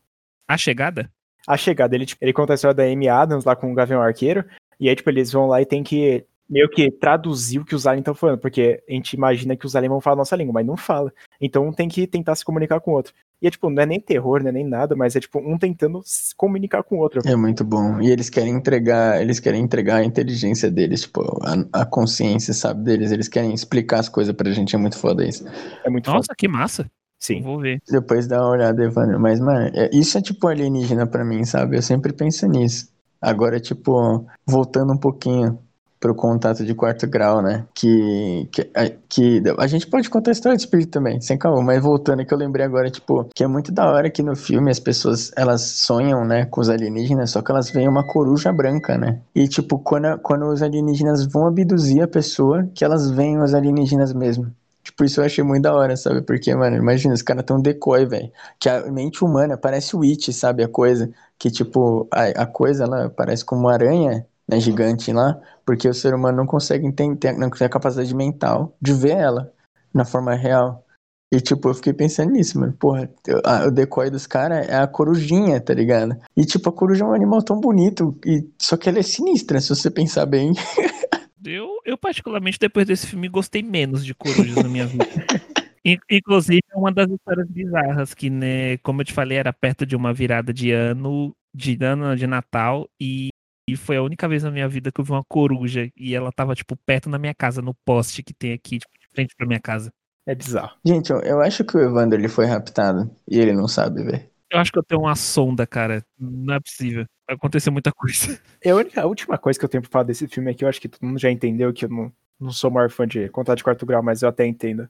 A 0.47 0.55
chegada? 0.55 1.11
A 1.45 1.57
Chegada, 1.57 1.95
ele, 1.95 2.05
tipo, 2.05 2.23
ele 2.23 2.31
conta 2.31 2.53
a 2.53 2.55
história 2.55 2.73
da 2.73 2.83
Amy 2.83 3.09
Adams 3.09 3.43
lá 3.43 3.57
com 3.57 3.69
o 3.69 3.75
Gavião 3.75 4.01
Arqueiro, 4.01 4.45
e 4.79 4.87
aí, 4.89 4.95
tipo, 4.95 5.09
eles 5.09 5.31
vão 5.31 5.47
lá 5.47 5.61
e 5.61 5.65
tem 5.65 5.83
que 5.83 6.25
meio 6.49 6.67
que 6.67 6.89
traduzir 6.89 7.59
o 7.59 7.65
que 7.65 7.75
os 7.75 7.85
aliens 7.85 8.01
estão 8.01 8.15
falando, 8.15 8.39
porque 8.39 8.81
a 8.89 8.91
gente 8.91 9.13
imagina 9.13 9.55
que 9.55 9.67
os 9.67 9.75
aliens 9.75 9.91
vão 9.91 10.01
falar 10.01 10.15
a 10.15 10.17
nossa 10.17 10.35
língua, 10.35 10.53
mas 10.53 10.65
não 10.65 10.75
fala. 10.75 11.13
Então 11.39 11.67
um 11.67 11.71
tem 11.71 11.87
que 11.87 12.07
tentar 12.07 12.33
se 12.35 12.43
comunicar 12.43 12.79
com 12.79 12.89
o 12.91 12.95
outro. 12.95 13.13
E 13.41 13.47
é 13.47 13.51
tipo, 13.51 13.69
não 13.69 13.83
é 13.83 13.85
nem 13.85 13.99
terror, 13.99 14.41
não 14.41 14.49
é 14.49 14.51
nem 14.51 14.65
nada, 14.67 14.95
mas 14.95 15.15
é 15.15 15.19
tipo 15.19 15.39
um 15.39 15.57
tentando 15.57 16.01
se 16.03 16.35
comunicar 16.35 16.81
com 16.83 16.95
o 16.95 16.99
outro. 16.99 17.21
É 17.23 17.35
muito 17.35 17.63
bom. 17.63 18.01
E 18.01 18.09
eles 18.09 18.29
querem 18.29 18.53
entregar, 18.55 19.21
eles 19.21 19.39
querem 19.39 19.61
entregar 19.61 19.97
a 19.97 20.03
inteligência 20.03 20.69
deles, 20.71 21.01
tipo, 21.03 21.21
a, 21.43 21.81
a 21.81 21.85
consciência, 21.85 22.53
sabe, 22.53 22.83
deles. 22.83 23.11
Eles 23.11 23.27
querem 23.29 23.53
explicar 23.53 23.99
as 23.99 24.09
coisas 24.09 24.33
pra 24.35 24.51
gente, 24.51 24.75
é 24.75 24.79
muito 24.79 24.97
foda 24.97 25.23
isso. 25.25 25.45
É 25.85 25.89
muito 25.89 26.09
Nossa, 26.09 26.27
foda. 26.29 26.35
que 26.35 26.47
massa. 26.47 26.89
Sim. 27.19 27.41
Vou 27.41 27.59
ver. 27.59 27.81
Depois 27.89 28.27
dá 28.27 28.41
uma 28.41 28.51
olhada, 28.51 28.83
Evandro. 28.83 29.19
Mas, 29.19 29.39
mano, 29.39 29.69
é- 29.73 29.89
isso 29.93 30.17
é 30.17 30.21
tipo 30.21 30.47
alienígena 30.47 31.05
pra 31.05 31.23
mim, 31.23 31.45
sabe? 31.45 31.77
Eu 31.77 31.81
sempre 31.81 32.11
penso 32.11 32.47
nisso. 32.47 32.89
Agora, 33.21 33.59
tipo, 33.59 34.25
voltando 34.45 34.93
um 34.93 34.97
pouquinho 34.97 35.59
pro 35.99 36.15
contato 36.15 36.65
de 36.65 36.73
quarto 36.73 37.05
grau, 37.07 37.41
né? 37.41 37.65
Que, 37.73 38.47
que, 38.51 38.61
a, 38.73 38.89
que 39.09 39.43
a 39.57 39.67
gente 39.67 39.85
pode 39.87 40.09
contar 40.09 40.31
a 40.31 40.33
história 40.33 40.57
de 40.57 40.63
espírito 40.63 40.91
também, 40.91 41.19
sem 41.19 41.37
calma, 41.37 41.61
mas 41.61 41.81
voltando, 41.83 42.25
que 42.25 42.33
eu 42.33 42.37
lembrei 42.37 42.65
agora, 42.65 42.89
tipo, 42.89 43.27
que 43.35 43.43
é 43.43 43.47
muito 43.47 43.71
da 43.71 43.85
hora 43.91 44.09
que 44.09 44.23
no 44.23 44.35
filme 44.35 44.71
as 44.71 44.79
pessoas, 44.79 45.31
elas 45.35 45.61
sonham, 45.61 46.23
né, 46.25 46.45
com 46.45 46.61
os 46.61 46.69
alienígenas, 46.69 47.31
só 47.31 47.41
que 47.41 47.51
elas 47.51 47.69
veem 47.69 47.87
uma 47.89 48.03
coruja 48.03 48.51
branca, 48.53 48.97
né? 48.97 49.21
E, 49.35 49.47
tipo, 49.47 49.77
quando, 49.79 50.17
quando 50.19 50.47
os 50.47 50.61
alienígenas 50.61 51.25
vão 51.25 51.47
abduzir 51.47 52.01
a 52.01 52.07
pessoa, 52.07 52.65
que 52.73 52.85
elas 52.85 53.11
veem 53.11 53.41
os 53.41 53.53
alienígenas 53.53 54.13
mesmo. 54.13 54.53
Tipo, 54.89 55.03
isso 55.03 55.21
eu 55.21 55.25
achei 55.25 55.43
muito 55.43 55.61
da 55.63 55.73
hora, 55.73 55.95
sabe? 55.95 56.21
Porque, 56.21 56.53
mano, 56.55 56.75
imagina, 56.75 57.13
os 57.13 57.21
caras 57.21 57.43
tão 57.45 57.61
decoy, 57.61 58.05
velho. 58.07 58.31
Que 58.59 58.67
a 58.67 58.91
mente 58.91 59.23
humana 59.23 59.55
parece 59.55 59.95
o 59.95 60.01
It, 60.01 60.33
sabe? 60.33 60.63
A 60.63 60.67
coisa. 60.67 61.11
Que, 61.37 61.51
tipo, 61.51 62.07
a, 62.11 62.43
a 62.43 62.45
coisa, 62.47 62.85
ela 62.85 63.07
parece 63.09 63.45
como 63.45 63.61
uma 63.61 63.73
aranha, 63.73 64.25
né? 64.47 64.59
Gigante 64.59 65.13
lá. 65.13 65.39
Porque 65.63 65.87
o 65.87 65.93
ser 65.93 66.15
humano 66.15 66.37
não 66.37 66.47
consegue 66.47 66.87
entender, 66.87 67.33
não 67.33 67.49
tem 67.51 67.67
a 67.67 67.69
capacidade 67.69 68.13
mental 68.15 68.75
de 68.81 68.91
ver 68.93 69.11
ela 69.17 69.53
na 69.93 70.03
forma 70.05 70.33
real. 70.33 70.83
E, 71.31 71.39
tipo, 71.39 71.69
eu 71.69 71.75
fiquei 71.75 71.93
pensando 71.93 72.31
nisso, 72.31 72.59
mano. 72.59 72.73
Porra, 72.73 73.07
a- 73.45 73.67
o 73.67 73.71
decoy 73.71 74.09
dos 74.09 74.25
caras 74.25 74.67
é 74.67 74.75
a 74.75 74.87
corujinha, 74.87 75.61
tá 75.61 75.75
ligado? 75.75 76.17
E, 76.35 76.43
tipo, 76.45 76.67
a 76.67 76.73
coruja 76.73 77.05
é 77.05 77.07
um 77.07 77.13
animal 77.13 77.43
tão 77.43 77.59
bonito. 77.59 78.17
E, 78.25 78.49
só 78.57 78.75
que 78.75 78.89
ela 78.89 78.97
é 78.97 79.03
sinistra, 79.03 79.61
se 79.61 79.69
você 79.69 79.91
pensar 79.91 80.25
bem. 80.25 80.53
Eu, 81.45 81.79
eu, 81.85 81.97
particularmente, 81.97 82.59
depois 82.59 82.85
desse 82.85 83.07
filme, 83.07 83.29
gostei 83.29 83.63
menos 83.63 84.03
de 84.05 84.13
corujas 84.13 84.59
na 84.59 84.67
minha 84.69 84.87
vida. 84.87 85.07
In- 85.85 85.97
Inclusive, 86.09 86.61
é 86.69 86.77
uma 86.77 86.91
das 86.91 87.09
histórias 87.09 87.47
bizarras 87.49 88.13
que, 88.13 88.29
né, 88.29 88.77
como 88.79 89.01
eu 89.01 89.05
te 89.05 89.13
falei, 89.13 89.37
era 89.37 89.53
perto 89.53 89.85
de 89.85 89.95
uma 89.95 90.13
virada 90.13 90.53
de 90.53 90.71
ano, 90.71 91.33
de 91.53 91.77
ano 91.81 92.15
de 92.15 92.27
Natal, 92.27 92.89
e, 92.99 93.29
e 93.69 93.77
foi 93.77 93.95
a 93.97 94.03
única 94.03 94.27
vez 94.27 94.43
na 94.43 94.51
minha 94.51 94.67
vida 94.67 94.91
que 94.91 94.99
eu 94.99 95.05
vi 95.05 95.11
uma 95.11 95.23
coruja, 95.23 95.89
e 95.95 96.13
ela 96.13 96.31
tava, 96.31 96.53
tipo, 96.53 96.75
perto 96.85 97.09
na 97.09 97.17
minha 97.17 97.33
casa, 97.33 97.61
no 97.61 97.73
poste 97.85 98.21
que 98.21 98.33
tem 98.33 98.51
aqui, 98.53 98.79
tipo, 98.79 98.91
de 98.99 99.07
frente 99.13 99.33
pra 99.35 99.47
minha 99.47 99.59
casa. 99.59 99.89
É 100.27 100.35
bizarro. 100.35 100.77
Gente, 100.85 101.09
eu, 101.11 101.19
eu 101.21 101.41
acho 101.41 101.63
que 101.63 101.75
o 101.77 101.79
Evandro 101.81 102.19
ele 102.19 102.27
foi 102.27 102.45
raptado. 102.45 103.09
E 103.27 103.39
ele 103.39 103.53
não 103.53 103.67
sabe, 103.67 104.03
velho. 104.03 104.29
Eu 104.51 104.59
acho 104.59 104.71
que 104.71 104.77
eu 104.79 104.83
tenho 104.83 105.01
uma 105.01 105.15
sonda, 105.15 105.65
cara. 105.65 106.03
Não 106.19 106.53
é 106.55 106.59
possível. 106.59 107.05
Aconteceu 107.29 107.71
muita 107.71 107.91
coisa. 107.91 108.39
É 108.61 108.71
a, 108.71 109.05
última 109.05 109.37
coisa 109.37 109.57
que 109.57 109.63
eu 109.63 109.69
tenho 109.69 109.81
pra 109.81 109.89
falar 109.89 110.03
desse 110.03 110.27
filme 110.27 110.53
que 110.53 110.65
eu 110.65 110.69
acho 110.69 110.81
que 110.81 110.89
todo 110.89 111.05
mundo 111.05 111.19
já 111.19 111.31
entendeu 111.31 111.71
que 111.71 111.85
eu 111.85 111.89
não, 111.89 112.11
não 112.39 112.51
sou 112.51 112.69
o 112.69 112.73
maior 112.73 112.89
fã 112.89 113.07
de 113.07 113.29
contato 113.29 113.57
de 113.59 113.63
quarto 113.63 113.85
grau, 113.85 114.03
mas 114.03 114.21
eu 114.21 114.27
até 114.27 114.45
entendo 114.45 114.89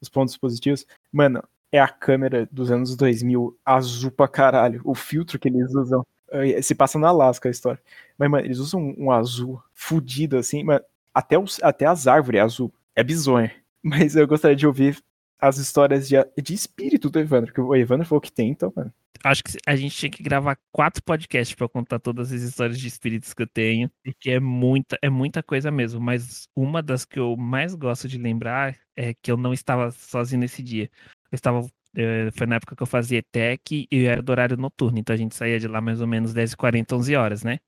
os 0.00 0.08
pontos 0.08 0.36
positivos. 0.36 0.86
Mano, 1.12 1.42
é 1.70 1.78
a 1.78 1.88
câmera 1.88 2.48
dos 2.50 2.70
anos 2.70 2.96
2000 2.96 3.58
azul 3.64 4.10
pra 4.10 4.26
caralho. 4.28 4.80
O 4.84 4.94
filtro 4.94 5.38
que 5.38 5.48
eles 5.48 5.74
usam. 5.74 6.06
eh, 6.32 6.62
Se 6.62 6.74
passa 6.74 6.98
na 6.98 7.08
Alasca 7.08 7.48
a 7.48 7.50
história. 7.50 7.80
Mas, 8.16 8.30
mano, 8.30 8.46
eles 8.46 8.58
usam 8.58 8.80
um, 8.80 8.94
um 9.06 9.10
azul 9.10 9.62
fudido 9.74 10.38
assim, 10.38 10.64
mano. 10.64 10.84
Até, 11.12 11.38
os, 11.38 11.60
até 11.62 11.86
as 11.86 12.06
árvores 12.06 12.38
é 12.38 12.42
azul. 12.42 12.72
É 12.94 13.02
bizonho. 13.02 13.50
Mas 13.82 14.16
eu 14.16 14.26
gostaria 14.26 14.56
de 14.56 14.66
ouvir 14.66 14.98
as 15.38 15.58
histórias 15.58 16.08
de, 16.08 16.16
de 16.42 16.54
espírito 16.54 17.08
do 17.10 17.18
Evandro, 17.18 17.52
que 17.52 17.60
o 17.60 17.74
Evandro 17.74 18.06
falou 18.06 18.20
que 18.20 18.32
tem, 18.32 18.50
então, 18.50 18.72
mano. 18.74 18.92
Acho 19.22 19.44
que 19.44 19.52
a 19.66 19.76
gente 19.76 19.94
tinha 19.94 20.10
que 20.10 20.22
gravar 20.22 20.56
quatro 20.72 21.02
podcasts 21.02 21.54
pra 21.54 21.68
contar 21.68 21.98
todas 21.98 22.32
as 22.32 22.40
histórias 22.40 22.78
de 22.80 22.88
espíritos 22.88 23.34
que 23.34 23.42
eu 23.42 23.46
tenho, 23.46 23.90
porque 24.02 24.30
é 24.30 24.40
muita, 24.40 24.98
é 25.02 25.10
muita 25.10 25.42
coisa 25.42 25.70
mesmo. 25.70 26.00
Mas 26.00 26.48
uma 26.56 26.82
das 26.82 27.04
que 27.04 27.18
eu 27.18 27.36
mais 27.36 27.74
gosto 27.74 28.08
de 28.08 28.16
lembrar 28.16 28.78
é 28.96 29.12
que 29.14 29.30
eu 29.30 29.36
não 29.36 29.52
estava 29.52 29.90
sozinho 29.90 30.40
nesse 30.40 30.62
dia. 30.62 30.90
Eu 31.30 31.36
estava, 31.36 31.66
eh, 31.96 32.30
foi 32.32 32.46
na 32.46 32.56
época 32.56 32.74
que 32.74 32.82
eu 32.82 32.86
fazia 32.86 33.18
ETEC 33.18 33.86
e 33.90 33.96
eu 34.04 34.10
era 34.10 34.22
do 34.22 34.30
horário 34.30 34.56
noturno, 34.56 34.98
então 34.98 35.12
a 35.14 35.16
gente 35.18 35.34
saía 35.34 35.60
de 35.60 35.68
lá 35.68 35.80
mais 35.82 36.00
ou 36.00 36.06
menos 36.06 36.32
10h40, 36.32 36.96
11 36.96 37.14
horas, 37.14 37.44
né? 37.44 37.58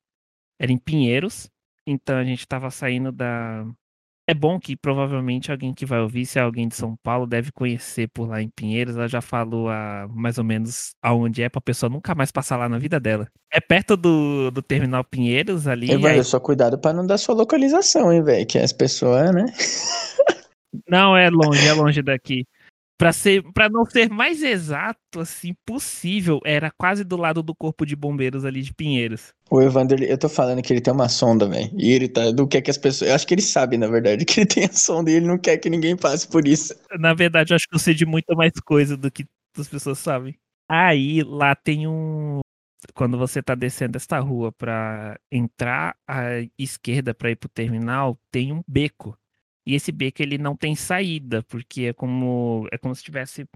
Era 0.61 0.73
em 0.73 0.79
Pinheiros, 0.79 1.51
então 1.87 2.17
a 2.19 2.25
gente 2.25 2.41
estava 2.41 2.71
saindo 2.71 3.13
da. 3.13 3.67
É 4.33 4.35
bom 4.35 4.59
que 4.59 4.75
provavelmente 4.75 5.53
alguém 5.53 5.75
que 5.75 5.85
vai 5.85 6.01
ouvir, 6.01 6.25
se 6.25 6.39
é 6.39 6.43
alguém 6.43 6.67
de 6.67 6.75
São 6.75 6.97
Paulo, 7.03 7.27
deve 7.27 7.53
conhecer 7.53 8.09
por 8.09 8.27
lá 8.27 8.41
em 8.41 8.49
Pinheiros. 8.49 8.97
Ela 8.97 9.07
já 9.07 9.21
falou 9.21 9.69
a, 9.69 10.09
mais 10.11 10.39
ou 10.39 10.45
menos 10.45 10.95
aonde 11.03 11.43
é 11.43 11.51
pra 11.51 11.61
pessoa 11.61 11.91
nunca 11.91 12.15
mais 12.15 12.31
passar 12.33 12.57
lá 12.57 12.67
na 12.67 12.79
vida 12.79 12.99
dela. 12.99 13.29
É 13.53 13.61
perto 13.61 13.95
do, 13.95 14.51
do 14.51 14.63
terminal 14.63 15.05
Pinheiros 15.05 15.69
ali. 15.69 15.91
Evandro, 15.91 16.09
aí- 16.09 16.25
só 16.25 16.41
cuidado 16.41 16.79
pra 16.79 16.95
não 16.95 17.07
dar 17.07 17.19
sua 17.19 17.35
localização, 17.35 18.11
hein, 18.11 18.23
velho? 18.23 18.47
Que 18.47 18.59
as 18.59 18.73
pessoas, 18.73 19.35
né? 19.35 19.45
Não, 20.89 21.15
é 21.15 21.29
longe, 21.29 21.69
é 21.69 21.73
longe 21.75 22.01
daqui. 22.01 22.47
Pra, 23.03 23.13
ser, 23.13 23.43
pra 23.53 23.69
não 23.69 23.85
ser 23.85 24.09
mais 24.09 24.43
exato, 24.45 25.19
assim, 25.19 25.55
possível, 25.67 26.41
era 26.45 26.71
quase 26.71 27.03
do 27.03 27.17
lado 27.17 27.43
do 27.43 27.53
corpo 27.53 27.85
de 27.85 27.97
bombeiros 27.97 28.45
ali 28.45 28.63
de 28.63 28.73
Pinheiros. 28.73 29.35
O 29.51 29.61
Evandro, 29.61 29.97
ele- 29.97 30.11
eu 30.11 30.17
tô 30.17 30.29
falando 30.29 30.63
que 30.63 30.73
ele 30.73 30.81
tem 30.81 30.95
uma 30.95 31.09
sonda, 31.09 31.49
velho. 31.49 31.69
E 31.77 31.91
ele 31.91 32.09
tá. 32.09 32.31
Do 32.31 32.47
que 32.47 32.59
é 32.59 32.63
que 32.63 32.71
as 32.71 32.79
pessoas. 32.79 33.11
Eu 33.11 33.15
acho 33.17 33.27
que 33.27 33.35
ele 33.35 33.43
sabe, 33.43 33.77
na 33.77 33.89
verdade, 33.89 34.25
que 34.25 34.39
ele 34.41 34.47
tem 34.47 34.65
a 34.67 34.73
sonda 34.73 35.11
e 35.11 35.15
ele 35.15 35.27
não 35.27 35.37
quer 35.37 35.57
que 35.59 35.69
ninguém 35.69 35.97
passe 35.97 36.29
por 36.29 36.47
isso. 36.47 36.75
Na 36.99 37.13
verdade, 37.13 37.53
eu 37.53 37.57
acho 37.57 37.69
que 37.69 37.75
eu 37.75 37.79
sei 37.81 37.93
de 37.93 38.07
muita 38.07 38.35
mais 38.37 38.53
coisa 38.65 38.97
do 38.97 39.11
que 39.11 39.27
as 39.59 39.69
pessoas 39.69 39.99
sabem. 39.99 40.37
Aí, 40.71 41.23
lá 41.25 41.57
tem 41.57 41.89
um. 41.89 42.39
Quando 42.95 43.19
você 43.19 43.43
tá 43.43 43.55
descendo 43.57 43.97
esta 43.97 44.21
rua 44.21 44.53
pra 44.53 45.19
entrar 45.31 45.97
à 46.07 46.23
esquerda 46.59 47.13
pra 47.13 47.31
ir 47.31 47.37
pro 47.37 47.49
terminal, 47.49 48.17
tem 48.31 48.53
um 48.53 48.63
beco. 48.67 49.17
E 49.67 49.75
esse 49.75 49.93
beco 49.93 50.23
ele 50.23 50.39
não 50.39 50.57
tem 50.57 50.75
saída, 50.75 51.43
porque 51.45 51.83
é 51.83 51.93
como 51.93 52.69
é 52.73 52.79
como 52.79 52.95
se 52.95 53.03
tivesse 53.03 53.47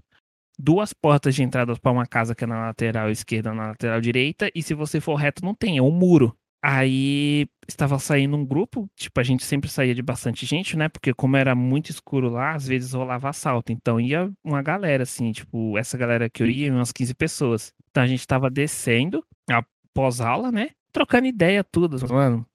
duas 0.57 0.93
portas 0.93 1.35
de 1.35 1.43
entrada 1.43 1.75
para 1.75 1.91
uma 1.91 2.05
casa 2.05 2.33
que 2.33 2.43
é 2.43 2.47
na 2.47 2.67
lateral 2.67 3.11
esquerda, 3.11 3.53
na 3.53 3.67
lateral 3.67 4.01
direita, 4.01 4.49
e 4.55 4.63
se 4.63 4.73
você 4.73 4.99
for 4.99 5.15
reto 5.15 5.45
não 5.45 5.53
tem, 5.53 5.77
é 5.77 5.81
um 5.81 5.91
muro. 5.91 6.35
Aí 6.63 7.47
estava 7.67 7.99
saindo 7.99 8.35
um 8.35 8.43
grupo, 8.43 8.89
tipo, 8.95 9.19
a 9.19 9.23
gente 9.23 9.43
sempre 9.45 9.69
saía 9.69 9.93
de 9.93 10.01
bastante 10.01 10.45
gente, 10.45 10.75
né? 10.75 10.89
Porque 10.89 11.13
como 11.13 11.37
era 11.37 11.53
muito 11.55 11.91
escuro 11.91 12.29
lá, 12.29 12.55
às 12.55 12.67
vezes 12.67 12.93
rolava 12.93 13.29
assalto. 13.29 13.71
Então 13.71 14.01
ia 14.01 14.31
uma 14.43 14.61
galera, 14.63 15.03
assim, 15.03 15.31
tipo, 15.31 15.77
essa 15.77 15.97
galera 15.97 16.29
que 16.29 16.41
eu 16.41 16.47
ia, 16.47 16.73
umas 16.73 16.91
15 16.91 17.13
pessoas. 17.13 17.73
Então 17.91 18.03
a 18.03 18.07
gente 18.07 18.25
tava 18.27 18.49
descendo, 18.49 19.23
após 19.49 20.19
aula, 20.19 20.51
né? 20.51 20.71
Trocando 20.91 21.27
ideia, 21.27 21.63
tudo. 21.63 21.97
Mano, 22.11 22.45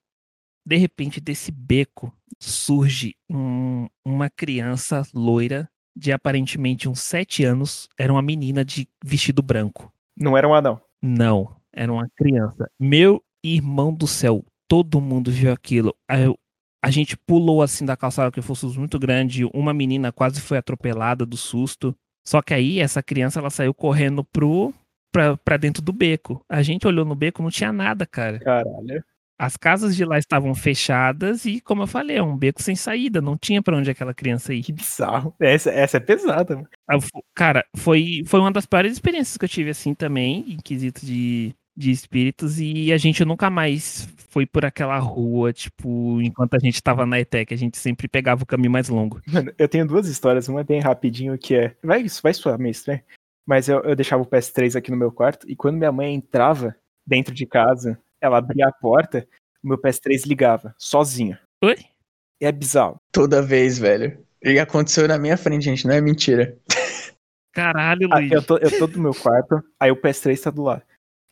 de 0.67 0.77
repente 0.77 1.21
desse 1.21 1.53
beco 1.53 2.13
surge 2.51 3.15
um- 3.31 3.87
uma 4.05 4.29
criança 4.31 5.03
loira 5.15 5.69
de 5.97 6.13
aparentemente 6.13 6.89
uns 6.89 7.01
7 7.01 7.45
anos. 7.45 7.89
Era 7.99 8.13
uma 8.13 8.23
menina 8.23 8.65
de 8.65 8.89
vestido 9.05 9.43
branco. 9.43 9.93
Não 10.19 10.37
era 10.37 10.49
um 10.49 10.55
anão. 10.55 10.81
Não, 11.03 11.57
era 11.73 11.93
uma 11.93 12.09
criança. 12.17 12.71
Meu 12.79 13.23
irmão 13.45 13.93
do 13.93 14.07
céu, 14.07 14.45
todo 14.69 15.01
mundo 15.01 15.31
viu 15.31 15.53
aquilo. 15.53 15.95
Eu- 16.09 16.39
a 16.85 16.91
gente 16.91 17.17
pulou 17.17 17.63
assim 17.63 17.85
da 17.85 17.97
calçada, 17.97 18.31
que 18.31 18.43
fosse 18.43 18.67
muito 18.79 18.99
grande. 18.99 19.45
Uma 19.53 19.73
menina 19.75 20.11
quase 20.13 20.41
foi 20.41 20.59
atropelada 20.59 21.25
do 21.27 21.37
susto. 21.37 21.95
Só 22.27 22.41
que 22.41 22.55
aí 22.55 22.79
essa 22.81 23.03
criança 23.03 23.41
ela 23.41 23.51
saiu 23.51 23.75
correndo 23.75 24.25
pro 24.25 24.73
pra, 25.13 25.37
pra 25.37 25.57
dentro 25.59 25.83
do 25.83 25.93
beco. 25.93 26.43
A 26.49 26.63
gente 26.63 26.87
olhou 26.87 27.05
no 27.05 27.15
beco, 27.15 27.43
não 27.43 27.51
tinha 27.51 27.71
nada, 27.71 28.07
cara. 28.07 28.39
Caralho. 28.39 29.05
As 29.43 29.57
casas 29.57 29.97
de 29.97 30.05
lá 30.05 30.21
estavam 30.21 30.55
fechadas 30.55 31.45
e, 31.47 31.61
como 31.61 31.83
eu 31.83 31.89
falei, 31.89 32.19
é 32.19 32.23
um 32.23 32.37
beco 32.37 32.63
sem 32.63 32.77
saída. 32.77 33.21
Não 33.21 33.37
tinha 33.37 33.61
pra 33.61 33.77
onde 33.77 33.91
aquela 33.91 34.15
criança 34.15 34.55
ir. 34.55 34.63
Que 34.63 34.73
bizarro. 34.73 35.35
Essa, 35.41 35.69
essa 35.73 35.97
é 35.97 36.01
pesada, 36.01 36.55
mano. 36.55 36.69
Ah, 36.89 36.97
Cara, 37.35 37.65
foi, 37.77 38.23
foi 38.25 38.39
uma 38.39 38.53
das 38.53 38.67
piores 38.67 38.93
experiências 38.93 39.37
que 39.37 39.45
eu 39.45 39.49
tive 39.49 39.71
assim 39.71 39.95
também, 39.95 40.45
em 40.49 40.59
quesito 40.59 41.05
de, 41.05 41.53
de 41.77 41.91
espíritos, 41.91 42.61
e 42.61 42.93
a 42.93 42.97
gente 42.97 43.25
nunca 43.25 43.51
mais 43.51 44.09
foi 44.29 44.47
por 44.47 44.65
aquela 44.65 44.97
rua, 45.01 45.53
tipo, 45.53 46.23
enquanto 46.23 46.55
a 46.55 46.61
gente 46.61 46.81
tava 46.81 47.05
na 47.05 47.19
ETEC, 47.19 47.53
a 47.53 47.59
gente 47.59 47.79
sempre 47.79 48.07
pegava 48.07 48.45
o 48.45 48.47
caminho 48.47 48.71
mais 48.71 48.89
longo. 48.89 49.21
Mano, 49.27 49.53
eu 49.59 49.69
tenho 49.69 49.85
duas 49.85 50.07
histórias, 50.07 50.49
uma 50.49 50.61
é 50.61 50.65
bem 50.65 50.79
rapidinho, 50.79 51.37
que 51.37 51.57
é. 51.57 51.75
Vai, 51.83 52.07
vai 52.23 52.33
soar 52.33 52.61
meio 52.61 52.71
estranho. 52.71 53.03
Mas 53.45 53.69
eu, 53.69 53.81
eu 53.81 53.97
deixava 53.97 54.23
o 54.23 54.27
PS3 54.27 54.77
aqui 54.77 54.93
no 54.93 54.97
meu 54.97 55.11
quarto, 55.11 55.51
e 55.51 55.57
quando 55.57 55.79
minha 55.79 55.91
mãe 55.91 56.15
entrava 56.15 56.77
dentro 57.05 57.35
de 57.35 57.45
casa, 57.45 57.99
ela 58.23 58.39
abria 58.39 58.69
a 58.69 58.73
porta, 58.73 59.27
o 59.63 59.69
meu 59.69 59.77
PS3 59.79 60.27
ligava, 60.27 60.75
sozinho. 60.79 61.37
Oi? 61.63 61.77
É 62.41 62.51
bizarro. 62.51 62.97
Toda 63.13 63.43
vez, 63.43 63.79
velho. 63.79 64.25
E 64.43 64.59
aconteceu 64.59 65.07
na 65.07 65.19
minha 65.19 65.37
frente, 65.37 65.65
gente, 65.65 65.87
não 65.87 65.95
é 65.95 66.01
mentira. 66.01 66.57
Caralho, 67.53 68.09
Ah, 68.11 68.19
Luiz. 68.19 68.33
eu, 68.33 68.43
tô, 68.43 68.57
eu 68.59 68.79
tô 68.79 68.87
do 68.87 69.01
meu 69.01 69.13
quarto, 69.15 69.63
aí 69.79 69.91
o 69.91 69.97
PS3 69.97 70.41
tá 70.43 70.51
do 70.51 70.63
lado. 70.63 70.83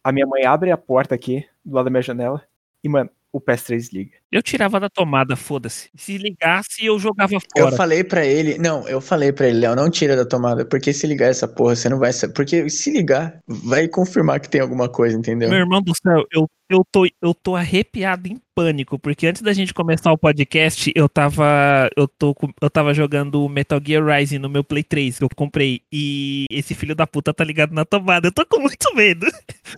A 0.05 0.12
minha 0.12 0.26
mãe 0.26 0.45
abre 0.45 0.70
a 0.70 0.76
porta 0.76 1.14
aqui, 1.14 1.47
do 1.64 1.74
lado 1.74 1.86
da 1.86 1.91
minha 1.91 2.03
janela, 2.03 2.47
e, 2.84 2.88
mano, 2.88 3.11
o 3.33 3.41
PS3 3.41 3.93
liga. 3.93 4.11
Eu 4.31 4.43
tirava 4.43 4.78
da 4.78 4.89
tomada, 4.89 5.35
foda-se. 5.37 5.91
Se 5.95 6.16
ligasse, 6.16 6.85
eu 6.85 6.99
jogava 6.99 7.35
Eu 7.35 7.41
fora. 7.64 7.76
falei 7.76 8.05
pra 8.05 8.24
ele, 8.24 8.59
não, 8.59 8.87
eu 8.89 9.01
falei 9.01 9.33
pra 9.33 9.49
ele, 9.49 9.61
Léo, 9.61 9.74
não 9.74 9.91
tira 9.91 10.16
da 10.16 10.24
tomada, 10.24 10.64
porque 10.64 10.93
se 10.93 11.07
ligar 11.07 11.28
essa 11.28 11.49
porra, 11.49 11.74
você 11.74 11.89
não 11.89 11.99
vai 11.99 12.12
saber. 12.12 12.35
Porque 12.35 12.68
se 12.70 12.91
ligar, 12.93 13.41
vai 13.47 13.89
confirmar 13.89 14.41
que 14.41 14.49
tem 14.49 14.61
alguma 14.61 14.89
coisa, 14.89 15.16
entendeu? 15.16 15.49
Meu 15.49 15.59
irmão 15.59 15.83
do 15.83 15.93
céu, 16.01 16.24
eu, 16.33 16.49
eu, 16.68 16.85
tô, 16.91 17.07
eu 17.20 17.35
tô 17.35 17.57
arrepiado 17.57 18.28
em 18.28 18.41
pânico, 18.55 18.99
porque 18.99 19.26
antes 19.26 19.43
da 19.43 19.53
gente 19.53 19.74
começar 19.74 20.12
o 20.12 20.18
podcast, 20.18 20.93
eu 20.95 21.09
tava. 21.09 21.91
Eu, 21.97 22.07
tô, 22.07 22.35
eu 22.61 22.70
tava 22.70 22.95
jogando 22.95 23.49
Metal 23.49 23.81
Gear 23.85 24.05
Rising 24.05 24.39
no 24.39 24.49
meu 24.49 24.62
Play 24.62 24.85
3 24.85 25.18
que 25.18 25.24
eu 25.24 25.28
comprei. 25.35 25.83
E 25.93 26.45
esse 26.51 26.74
filho 26.74 26.95
da 26.95 27.07
puta 27.07 27.35
tá 27.35 27.43
ligado 27.43 27.72
na 27.72 27.85
tomada. 27.85 28.28
Eu 28.28 28.33
tô 28.33 28.47
com 28.47 28.61
muito 28.61 28.95
medo. 28.95 29.26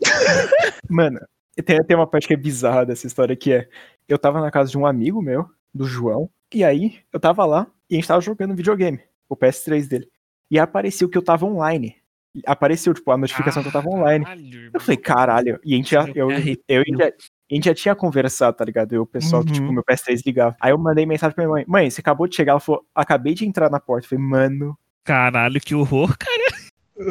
Mano, 0.90 1.20
tem, 1.62 1.78
tem 1.84 1.96
uma 1.96 2.06
parte 2.06 2.26
que 2.28 2.34
é 2.34 2.36
bizarra 2.36 2.84
dessa 2.86 3.06
história 3.06 3.34
que 3.36 3.52
é. 3.52 3.68
Eu 4.08 4.18
tava 4.18 4.40
na 4.40 4.50
casa 4.50 4.70
de 4.70 4.76
um 4.78 4.86
amigo 4.86 5.22
meu, 5.22 5.48
do 5.72 5.84
João, 5.86 6.28
e 6.52 6.62
aí 6.64 6.98
eu 7.12 7.18
tava 7.20 7.44
lá 7.44 7.66
e 7.88 7.94
a 7.94 7.98
gente 7.98 8.08
tava 8.08 8.20
jogando 8.20 8.54
videogame, 8.54 9.00
o 9.28 9.36
PS3 9.36 9.86
dele. 9.88 10.08
E 10.50 10.58
apareceu 10.58 11.08
que 11.08 11.16
eu 11.16 11.22
tava 11.22 11.46
online. 11.46 11.96
E 12.34 12.40
Apareceu, 12.46 12.92
tipo, 12.94 13.10
a 13.10 13.16
notificação 13.16 13.62
que 13.62 13.68
eu 13.68 13.72
tava 13.72 13.88
online. 13.88 14.24
Caralho. 14.24 14.70
Eu 14.72 14.80
falei, 14.80 14.96
caralho. 14.96 15.60
E 15.64 15.74
a 15.74 15.76
gente 15.76 15.90
já. 15.90 16.06
Eu, 16.14 16.30
Eu 16.30 16.40
me 16.40 16.58
eu, 16.68 16.82
já, 16.98 17.06
a 17.08 17.54
gente 17.54 17.64
já 17.66 17.74
tinha 17.74 17.94
conversado, 17.94 18.56
tá 18.56 18.64
ligado? 18.64 18.92
Eu, 18.94 19.02
o 19.02 19.06
pessoal, 19.06 19.42
que, 19.42 19.48
Uhum. 19.50 19.54
tipo, 19.54 19.72
meu 19.72 19.84
PS3 19.84 20.22
ligava. 20.24 20.56
Aí 20.60 20.72
eu 20.72 20.78
mandei 20.78 21.04
mensagem 21.06 21.34
pra 21.34 21.44
minha 21.44 21.52
mãe: 21.54 21.64
Mãe, 21.68 21.90
você 21.90 22.00
acabou 22.00 22.26
de 22.26 22.34
chegar? 22.36 22.52
Ela 22.52 22.60
falou: 22.60 22.84
Acabei 22.94 23.34
de 23.34 23.46
entrar 23.46 23.70
na 23.70 23.78
porta. 23.80 24.06
Eu 24.06 24.10
falei, 24.10 24.24
mano. 24.24 24.78
Caralho, 25.04 25.60
que 25.60 25.74
horror, 25.74 26.16
cara. 26.18 26.61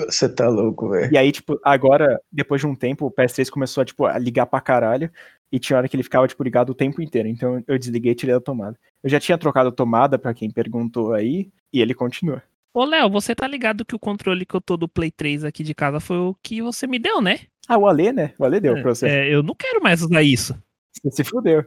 Você 0.05 0.27
tá 0.27 0.47
louco, 0.47 0.89
velho. 0.89 1.11
E 1.11 1.17
aí, 1.17 1.31
tipo, 1.31 1.59
agora, 1.63 2.19
depois 2.31 2.61
de 2.61 2.67
um 2.67 2.75
tempo, 2.75 3.05
o 3.05 3.11
PS3 3.11 3.49
começou 3.49 3.81
a, 3.81 3.85
tipo, 3.85 4.05
a 4.05 4.17
ligar 4.17 4.45
pra 4.45 4.61
caralho. 4.61 5.11
E 5.51 5.59
tinha 5.59 5.77
hora 5.77 5.87
que 5.87 5.95
ele 5.95 6.03
ficava, 6.03 6.27
tipo, 6.27 6.43
ligado 6.43 6.69
o 6.69 6.75
tempo 6.75 7.01
inteiro. 7.01 7.27
Então 7.27 7.61
eu 7.67 7.77
desliguei 7.77 8.13
e 8.13 8.15
tirei 8.15 8.33
da 8.33 8.41
tomada. 8.41 8.77
Eu 9.03 9.09
já 9.09 9.19
tinha 9.19 9.37
trocado 9.37 9.69
a 9.69 9.71
tomada, 9.71 10.17
pra 10.17 10.33
quem 10.33 10.49
perguntou 10.49 11.13
aí, 11.13 11.51
e 11.73 11.81
ele 11.81 11.93
continua. 11.93 12.41
Ô, 12.73 12.85
Léo, 12.85 13.09
você 13.09 13.35
tá 13.35 13.45
ligado 13.47 13.83
que 13.83 13.95
o 13.95 13.99
controle 13.99 14.45
que 14.45 14.55
eu 14.55 14.61
tô 14.61 14.77
do 14.77 14.87
Play 14.87 15.11
3 15.11 15.43
aqui 15.43 15.61
de 15.61 15.75
casa 15.75 15.99
foi 15.99 16.17
o 16.17 16.35
que 16.41 16.61
você 16.61 16.87
me 16.87 16.97
deu, 16.97 17.21
né? 17.21 17.41
Ah, 17.67 17.77
o 17.77 17.85
Ale, 17.85 18.13
né? 18.13 18.33
O 18.39 18.45
Ale 18.45 18.61
deu 18.61 18.81
pra 18.81 18.95
você. 18.95 19.07
É, 19.07 19.33
eu 19.33 19.43
não 19.43 19.53
quero 19.53 19.83
mais 19.83 20.01
usar 20.01 20.23
isso. 20.23 20.55
Você 21.03 21.23
se 21.23 21.29
fudeu. 21.29 21.65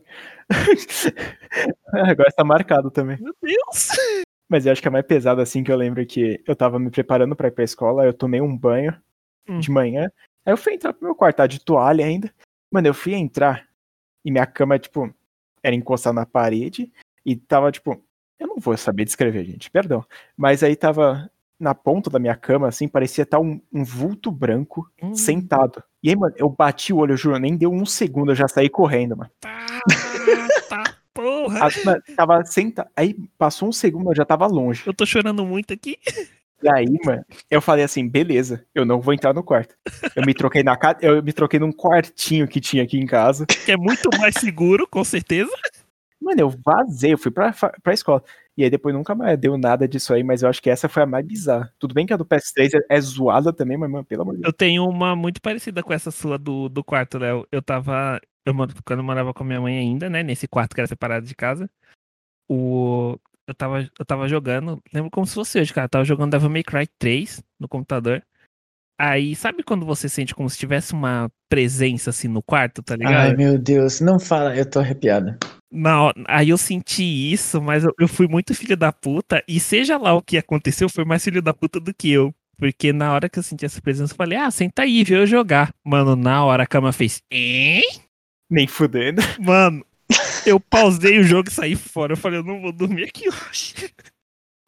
agora 1.93 2.31
tá 2.35 2.45
marcado 2.45 2.91
também. 2.91 3.19
Meu 3.21 3.35
Deus. 3.43 3.89
Mas 4.55 4.67
eu 4.67 4.71
acho 4.71 4.81
que 4.81 4.87
é 4.87 4.91
mais 4.91 5.05
pesado 5.05 5.41
assim 5.41 5.65
que 5.65 5.73
eu 5.73 5.77
lembro 5.77 6.07
que 6.07 6.41
eu 6.47 6.55
tava 6.55 6.79
me 6.79 6.89
preparando 6.89 7.35
pra 7.35 7.49
ir 7.49 7.51
pra 7.51 7.65
escola, 7.65 8.05
eu 8.05 8.15
tomei 8.15 8.41
um 8.41 8.57
banho 8.57 8.95
Hum. 9.49 9.59
de 9.59 9.69
manhã. 9.69 10.09
Aí 10.47 10.53
eu 10.53 10.57
fui 10.57 10.75
entrar 10.75 10.93
pro 10.93 11.05
meu 11.05 11.13
quarto, 11.17 11.39
tá 11.39 11.47
de 11.49 11.59
toalha 11.59 12.07
ainda. 12.07 12.33
Mano, 12.71 12.87
eu 12.87 12.95
fui 12.95 13.15
entrar 13.15 13.67
e 14.25 14.31
minha 14.31 14.47
cama, 14.47 14.79
tipo, 14.79 15.13
era 15.61 15.75
encostada 15.75 16.15
na 16.15 16.25
parede 16.25 16.93
e 17.27 17.35
tava, 17.35 17.73
tipo, 17.73 18.01
eu 18.39 18.47
não 18.47 18.59
vou 18.59 18.77
saber 18.77 19.05
descrever, 19.05 19.45
gente, 19.45 19.69
perdão. 19.73 20.07
Mas 20.37 20.63
aí 20.63 20.77
tava 20.77 21.29
na 21.59 21.75
ponta 21.75 22.09
da 22.09 22.21
minha 22.21 22.37
cama, 22.37 22.69
assim, 22.69 22.87
parecia 22.87 23.23
estar 23.25 23.41
um, 23.41 23.61
um 23.73 23.83
vulto 23.83 24.31
branco 24.31 24.89
Hum, 25.03 25.17
sentado. 25.17 25.83
E 26.01 26.11
aí, 26.11 26.17
mano, 26.17 26.33
eu 26.39 26.49
bati 26.49 26.93
o 26.93 26.99
olho, 26.99 27.15
eu 27.15 27.17
juro, 27.17 27.39
nem 27.41 27.57
deu 27.57 27.73
um 27.73 27.85
segundo, 27.85 28.31
eu 28.31 28.37
já 28.37 28.47
saí 28.47 28.71
correndo, 28.71 29.17
mano. 29.17 29.31
Tá, 29.41 29.81
tá, 30.69 30.94
porra. 31.45 31.67
A- 31.67 32.15
tava 32.17 32.45
sentado. 32.45 32.89
Aí 32.97 33.15
passou 33.39 33.69
um 33.69 33.73
segundo, 33.73 34.11
eu 34.11 34.17
já 34.17 34.25
tava 34.25 34.47
longe. 34.47 34.83
Eu 34.87 34.95
tô 34.95 35.05
chorando 35.07 35.45
muito 35.45 35.73
aqui. 35.73 35.99
E 36.63 36.69
aí, 36.73 36.87
mano, 37.05 37.23
eu 37.51 37.61
falei 37.61 37.85
assim, 37.85 38.09
beleza, 38.09 38.65
eu 38.75 38.85
não 38.87 38.99
vou 39.01 39.13
entrar 39.13 39.35
no 39.35 39.43
quarto. 39.43 39.75
Eu 40.17 40.25
me 40.25 40.33
troquei 40.33 40.63
na 40.63 40.77
casa, 40.77 40.97
eu 41.03 41.23
me 41.23 41.33
troquei 41.33 41.61
num 41.61 41.71
quartinho 41.73 42.49
que 42.49 42.61
tinha 42.61 42.83
aqui 42.83 42.97
em 42.99 43.05
casa. 43.07 43.45
Que 43.47 43.73
é 43.73 43.77
muito 43.77 44.09
mais 44.19 44.35
seguro, 44.37 44.87
com 44.89 45.05
certeza. 45.05 45.51
Mano, 46.21 46.41
eu 46.41 46.49
vazei, 46.65 47.13
eu 47.13 47.19
fui 47.19 47.31
pra, 47.31 47.53
pra 47.83 47.93
escola. 47.93 48.25
E 48.57 48.63
aí 48.63 48.71
depois 48.71 48.95
nunca 48.95 49.15
mais 49.15 49.39
deu 49.39 49.59
nada 49.59 49.87
disso 49.89 50.15
aí, 50.15 50.23
mas 50.23 50.43
eu 50.43 50.49
acho 50.49 50.63
que 50.63 50.71
essa 50.71 50.89
foi 50.89 51.03
a 51.03 51.07
mais 51.07 51.27
bizarra. 51.27 51.73
Tudo 51.79 51.93
bem 51.93 52.07
que 52.07 52.13
a 52.13 52.17
do 52.17 52.25
PS3 52.25 52.71
é, 52.89 52.97
é 52.97 53.01
zoada 53.01 53.53
também, 53.53 53.77
mas, 53.77 53.91
mano, 53.91 54.05
pelo 54.05 54.23
amor 54.23 54.37
de 54.37 54.43
Deus. 54.43 54.53
Eu 54.53 54.57
tenho 54.57 54.89
uma 54.89 55.17
muito 55.17 55.41
parecida 55.43 55.83
com 55.83 55.93
essa 55.93 56.11
sua 56.11 56.39
do, 56.39 56.69
do 56.69 56.85
quarto, 56.85 57.19
Léo. 57.19 57.47
Eu 57.51 57.61
tava. 57.61 58.21
Eu, 58.47 58.55
quando 58.85 59.01
eu 59.01 59.05
morava 59.05 59.35
com 59.35 59.43
a 59.43 59.47
minha 59.47 59.61
mãe 59.61 59.79
ainda, 59.79 60.09
né? 60.09 60.23
Nesse 60.23 60.47
quarto 60.47 60.75
que 60.75 60.81
era 60.81 60.87
separado 60.87 61.27
de 61.27 61.35
casa. 61.35 61.69
O. 62.49 63.19
Eu 63.47 63.55
tava, 63.55 63.91
eu 63.99 64.05
tava 64.07 64.29
jogando. 64.29 64.81
Lembro 64.93 65.11
como 65.11 65.27
se 65.27 65.35
fosse 65.35 65.59
hoje, 65.59 65.73
cara. 65.73 65.87
Eu 65.87 65.91
tava 65.91 66.05
jogando 66.05 66.31
Devil 66.31 66.51
May 66.51 66.63
Cry 66.63 66.87
3 66.99 67.43
no 67.59 67.69
computador. 67.69 68.23
Aí, 68.97 69.35
sabe 69.35 69.65
quando 69.65 69.85
você 69.85 70.09
sente 70.09 70.35
como 70.35 70.49
se 70.49 70.57
tivesse 70.57 70.93
uma 70.93 71.29
presença 71.49 72.11
assim 72.11 72.29
no 72.29 72.41
quarto, 72.41 72.81
tá 72.83 72.95
ligado? 72.95 73.31
Ai, 73.31 73.37
meu 73.37 73.59
Deus, 73.59 74.01
não 74.01 74.21
fala, 74.21 74.57
eu 74.57 74.69
tô 74.69 74.79
arrepiado. 74.79 75.37
Na 75.75 76.13
aí 76.29 76.51
eu 76.51 76.57
senti 76.59 77.03
isso, 77.33 77.61
mas 77.61 77.83
eu, 77.83 77.93
eu 77.99 78.07
fui 78.07 78.29
muito 78.29 78.55
filho 78.55 78.77
da 78.77 78.93
puta. 78.93 79.43
E 79.49 79.59
seja 79.59 79.99
lá 79.99 80.15
o 80.15 80.23
que 80.23 80.39
aconteceu, 80.39 80.89
foi 80.89 81.05
mais 81.05 81.25
filho 81.25 81.43
da 81.43 81.53
puta 81.53 81.81
do 81.81 81.93
que 81.93 82.11
eu. 82.13 82.33
Porque 82.57 82.93
na 82.93 83.13
hora 83.13 83.29
que 83.29 83.39
eu 83.39 83.43
senti 83.43 83.65
essa 83.67 83.83
presença, 83.83 84.13
eu 84.13 84.17
falei, 84.17 84.39
ah, 84.39 84.51
senta 84.51 84.83
aí, 84.83 85.03
vê 85.03 85.17
eu 85.17 85.27
jogar. 85.27 85.75
Mano, 85.85 86.15
na 86.15 86.45
hora 86.45 86.63
a 86.63 86.67
cama 86.67 86.93
fez. 86.93 87.21
"Hein?" 87.29 87.83
Nem 88.49 88.69
fudendo. 88.69 89.21
Mano, 89.41 89.85
eu 90.47 90.61
pausei 90.61 91.19
o 91.19 91.25
jogo 91.25 91.49
e 91.49 91.53
saí 91.53 91.75
fora. 91.75 92.13
Eu 92.13 92.17
falei, 92.17 92.39
eu 92.39 92.45
não 92.45 92.61
vou 92.61 92.73
dormir 92.73 93.05
aqui 93.05 93.29
hoje. 93.29 93.91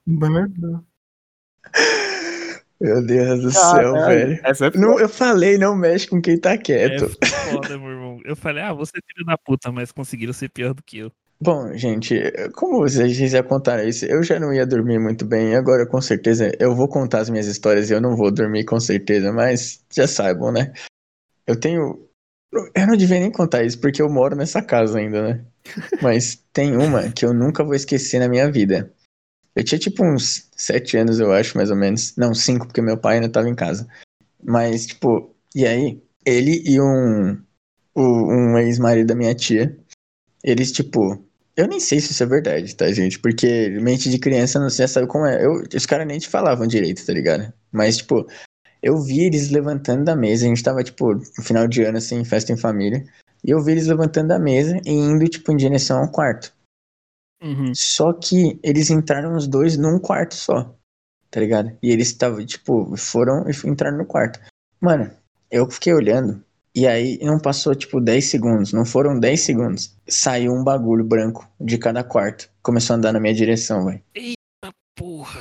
Mano. 0.04 0.84
Meu 2.80 3.04
Deus 3.06 3.40
do 3.40 3.50
céu, 3.52 3.92
velho. 3.94 4.40
É 4.44 4.78
Não, 4.78 4.98
eu 4.98 5.08
falei, 5.08 5.56
não 5.56 5.74
mexe 5.74 6.06
com 6.06 6.20
quem 6.20 6.38
tá 6.38 6.52
É 6.52 6.58
quieto. 6.58 7.16
foda, 7.50 7.78
meu 7.78 7.90
irmão. 7.90 7.95
Eu 8.26 8.34
falei, 8.34 8.62
ah, 8.62 8.72
você 8.72 8.98
é 8.98 9.00
filho 9.12 9.24
da 9.24 9.38
puta, 9.38 9.70
mas 9.70 9.92
conseguiram 9.92 10.32
ser 10.32 10.48
pior 10.48 10.74
do 10.74 10.82
que 10.82 10.98
eu. 10.98 11.12
Bom, 11.40 11.72
gente, 11.76 12.14
como 12.54 12.78
vocês 12.78 13.14
já 13.16 13.42
contaram 13.42 13.86
isso, 13.86 14.04
eu 14.06 14.22
já 14.22 14.40
não 14.40 14.52
ia 14.52 14.66
dormir 14.66 14.98
muito 14.98 15.24
bem. 15.24 15.54
Agora, 15.54 15.86
com 15.86 16.00
certeza, 16.00 16.50
eu 16.58 16.74
vou 16.74 16.88
contar 16.88 17.20
as 17.20 17.30
minhas 17.30 17.46
histórias 17.46 17.88
e 17.88 17.92
eu 17.92 18.00
não 18.00 18.16
vou 18.16 18.32
dormir 18.32 18.64
com 18.64 18.80
certeza, 18.80 19.32
mas 19.32 19.84
já 19.94 20.08
saibam, 20.08 20.50
né? 20.50 20.72
Eu 21.46 21.54
tenho. 21.54 22.08
Eu 22.74 22.86
não 22.86 22.96
devia 22.96 23.20
nem 23.20 23.30
contar 23.30 23.62
isso 23.64 23.78
porque 23.78 24.02
eu 24.02 24.08
moro 24.08 24.34
nessa 24.34 24.62
casa 24.62 24.98
ainda, 24.98 25.22
né? 25.22 25.44
Mas 26.00 26.42
tem 26.52 26.76
uma 26.76 27.10
que 27.10 27.24
eu 27.24 27.34
nunca 27.34 27.62
vou 27.62 27.74
esquecer 27.74 28.18
na 28.18 28.28
minha 28.28 28.50
vida. 28.50 28.90
Eu 29.54 29.64
tinha 29.64 29.78
tipo 29.78 30.04
uns 30.04 30.48
sete 30.56 30.96
anos, 30.96 31.20
eu 31.20 31.32
acho, 31.32 31.56
mais 31.56 31.70
ou 31.70 31.76
menos. 31.76 32.16
Não, 32.16 32.32
cinco, 32.34 32.66
porque 32.66 32.80
meu 32.80 32.96
pai 32.96 33.16
ainda 33.16 33.28
tava 33.28 33.48
em 33.48 33.54
casa. 33.54 33.86
Mas, 34.42 34.86
tipo, 34.86 35.34
e 35.54 35.66
aí, 35.66 36.00
ele 36.24 36.62
e 36.64 36.80
um, 36.80 37.36
o- 37.96 38.32
um 38.32 38.58
ex-marido 38.58 39.06
da 39.08 39.14
minha 39.14 39.34
tia, 39.34 39.76
eles, 40.44 40.70
tipo, 40.70 41.22
eu 41.56 41.66
nem 41.66 41.80
sei 41.80 42.00
se 42.00 42.12
isso 42.12 42.22
é 42.22 42.26
verdade, 42.26 42.74
tá, 42.76 42.90
gente? 42.92 43.18
Porque 43.18 43.70
mente 43.80 44.10
de 44.10 44.18
criança 44.18 44.60
não 44.60 44.68
já 44.68 44.86
sabe 44.86 45.06
como 45.06 45.26
é. 45.26 45.44
Eu, 45.44 45.62
os 45.74 45.86
caras 45.86 46.06
nem 46.06 46.18
te 46.18 46.28
falavam 46.28 46.66
direito, 46.66 47.04
tá 47.04 47.12
ligado? 47.12 47.52
Mas, 47.72 47.96
tipo, 47.98 48.26
eu 48.82 49.00
vi 49.02 49.20
eles 49.24 49.50
levantando 49.50 50.04
da 50.04 50.14
mesa. 50.14 50.44
A 50.44 50.48
gente 50.48 50.62
tava, 50.62 50.84
tipo, 50.84 51.14
no 51.14 51.42
final 51.42 51.66
de 51.66 51.82
ano, 51.82 51.98
assim, 51.98 52.22
festa 52.24 52.52
em 52.52 52.56
família. 52.56 53.04
E 53.42 53.50
eu 53.50 53.62
vi 53.62 53.72
eles 53.72 53.86
levantando 53.86 54.28
da 54.28 54.38
mesa 54.38 54.80
e 54.84 54.90
indo, 54.90 55.26
tipo, 55.28 55.50
em 55.50 55.56
direção 55.56 56.00
ao 56.00 56.10
quarto. 56.10 56.52
Uhum. 57.42 57.74
Só 57.74 58.12
que 58.12 58.58
eles 58.62 58.90
entraram 58.90 59.36
os 59.36 59.46
dois 59.46 59.76
num 59.76 59.98
quarto 59.98 60.34
só, 60.34 60.74
tá 61.30 61.40
ligado? 61.40 61.76
E 61.82 61.90
eles 61.90 62.08
estavam, 62.08 62.44
tipo, 62.44 62.96
foram 62.96 63.44
e 63.48 63.68
entraram 63.68 63.98
no 63.98 64.06
quarto. 64.06 64.40
Mano, 64.80 65.10
eu 65.50 65.70
fiquei 65.70 65.92
olhando. 65.92 66.42
E 66.76 66.86
aí 66.86 67.18
não 67.22 67.38
passou, 67.38 67.74
tipo, 67.74 67.98
10 67.98 68.26
segundos. 68.26 68.72
Não 68.74 68.84
foram 68.84 69.18
10 69.18 69.40
segundos. 69.40 69.96
Saiu 70.06 70.52
um 70.52 70.62
bagulho 70.62 71.02
branco 71.02 71.48
de 71.58 71.78
cada 71.78 72.04
quarto. 72.04 72.50
Começou 72.62 72.92
a 72.92 72.98
andar 72.98 73.14
na 73.14 73.18
minha 73.18 73.32
direção, 73.32 73.86
velho. 73.86 74.02
Porra. 74.94 75.40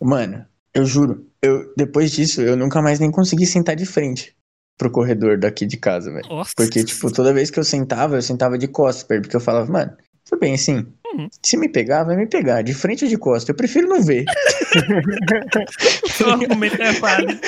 Mano, 0.00 0.44
eu 0.74 0.84
juro. 0.84 1.24
Eu, 1.40 1.72
depois 1.76 2.10
disso, 2.10 2.42
eu 2.42 2.56
nunca 2.56 2.82
mais 2.82 2.98
nem 2.98 3.08
consegui 3.08 3.46
sentar 3.46 3.76
de 3.76 3.86
frente 3.86 4.36
pro 4.76 4.90
corredor 4.90 5.38
daqui 5.38 5.64
de 5.64 5.76
casa, 5.76 6.12
velho. 6.12 6.26
Porque, 6.56 6.82
tipo, 6.82 7.12
toda 7.12 7.32
vez 7.32 7.50
que 7.52 7.60
eu 7.60 7.64
sentava, 7.64 8.16
eu 8.16 8.22
sentava 8.22 8.58
de 8.58 8.66
costas 8.66 9.04
porque 9.04 9.36
eu 9.36 9.40
falava, 9.40 9.70
mano, 9.70 9.96
tudo 10.24 10.40
bem 10.40 10.54
assim. 10.54 10.84
Uhum. 11.14 11.28
Se 11.42 11.56
me 11.56 11.68
pegar, 11.68 12.04
vai 12.04 12.16
me 12.16 12.26
pegar. 12.26 12.62
De 12.62 12.74
frente 12.74 13.04
ou 13.04 13.10
de 13.10 13.16
costas? 13.16 13.48
Eu 13.48 13.54
prefiro 13.54 13.88
não 13.88 14.02
ver. 14.02 14.24
o 16.26 16.30
argumento 16.30 16.80
é 16.82 16.92
válido. 16.92 17.40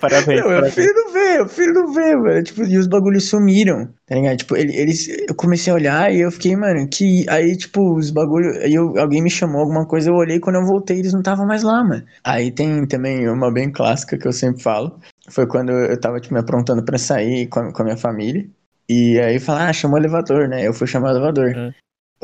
Parabéns, 0.00 0.40
Não, 0.40 0.50
eu 0.50 0.60
parabéns. 0.60 0.74
prefiro 0.74 0.94
não 0.94 1.12
ver, 1.12 1.38
eu 1.38 1.46
prefiro 1.46 1.72
não 1.74 1.92
ver, 1.92 2.16
mano. 2.16 2.42
Tipo, 2.42 2.64
e 2.64 2.78
os 2.78 2.86
bagulhos 2.86 3.28
sumiram, 3.28 3.88
tá 4.06 4.14
ligado? 4.14 4.36
Tipo, 4.38 4.56
ele- 4.56 4.76
eles, 4.76 5.08
eu 5.28 5.34
comecei 5.34 5.72
a 5.72 5.76
olhar 5.76 6.12
e 6.12 6.20
eu 6.20 6.30
fiquei, 6.30 6.56
mano, 6.56 6.88
que. 6.88 7.24
Aí, 7.28 7.56
tipo, 7.56 7.94
os 7.96 8.10
bagulhos. 8.10 8.56
Aí 8.58 8.74
eu- 8.74 8.94
alguém 8.98 9.22
me 9.22 9.30
chamou 9.30 9.60
alguma 9.60 9.86
coisa, 9.86 10.10
eu 10.10 10.14
olhei, 10.14 10.38
quando 10.40 10.56
eu 10.56 10.66
voltei, 10.66 10.98
eles 10.98 11.12
não 11.12 11.20
estavam 11.20 11.46
mais 11.46 11.62
lá, 11.62 11.82
mano. 11.84 12.04
Aí 12.24 12.50
tem 12.50 12.86
também 12.86 13.28
uma 13.28 13.52
bem 13.52 13.70
clássica 13.70 14.18
que 14.18 14.26
eu 14.26 14.32
sempre 14.32 14.62
falo. 14.62 14.98
Foi 15.30 15.46
quando 15.46 15.70
eu 15.72 15.98
tava, 15.98 16.20
tipo, 16.20 16.34
me 16.34 16.40
aprontando 16.40 16.84
pra 16.84 16.98
sair 16.98 17.46
com 17.48 17.60
a, 17.60 17.72
com 17.72 17.82
a 17.82 17.84
minha 17.84 17.96
família. 17.96 18.46
E 18.88 19.18
aí 19.18 19.38
fala, 19.40 19.68
ah, 19.68 19.72
chamou 19.72 19.96
o 19.96 20.00
elevador, 20.00 20.46
né? 20.48 20.66
Eu 20.66 20.74
fui 20.74 20.86
chamar 20.86 21.08
o 21.08 21.16
elevador. 21.16 21.48
É. 21.56 21.70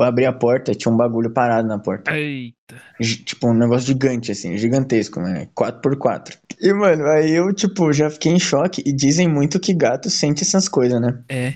Eu 0.02 0.08
abri 0.08 0.26
a 0.26 0.32
porta, 0.32 0.74
tinha 0.74 0.92
um 0.92 0.96
bagulho 0.96 1.30
parado 1.30 1.68
na 1.68 1.78
porta. 1.78 2.16
Eita. 2.16 2.80
Tipo, 3.24 3.48
um 3.48 3.54
negócio 3.54 3.86
gigante, 3.86 4.32
assim, 4.32 4.56
gigantesco, 4.56 5.20
né? 5.20 5.48
4x4. 5.54 6.38
E, 6.60 6.72
mano, 6.72 7.06
aí 7.06 7.32
eu, 7.32 7.52
tipo, 7.52 7.92
já 7.92 8.10
fiquei 8.10 8.32
em 8.32 8.38
choque. 8.38 8.82
E 8.86 8.92
dizem 8.92 9.28
muito 9.28 9.60
que 9.60 9.72
gato 9.74 10.08
sente 10.08 10.42
essas 10.42 10.68
coisas, 10.68 11.00
né? 11.00 11.22
É. 11.28 11.54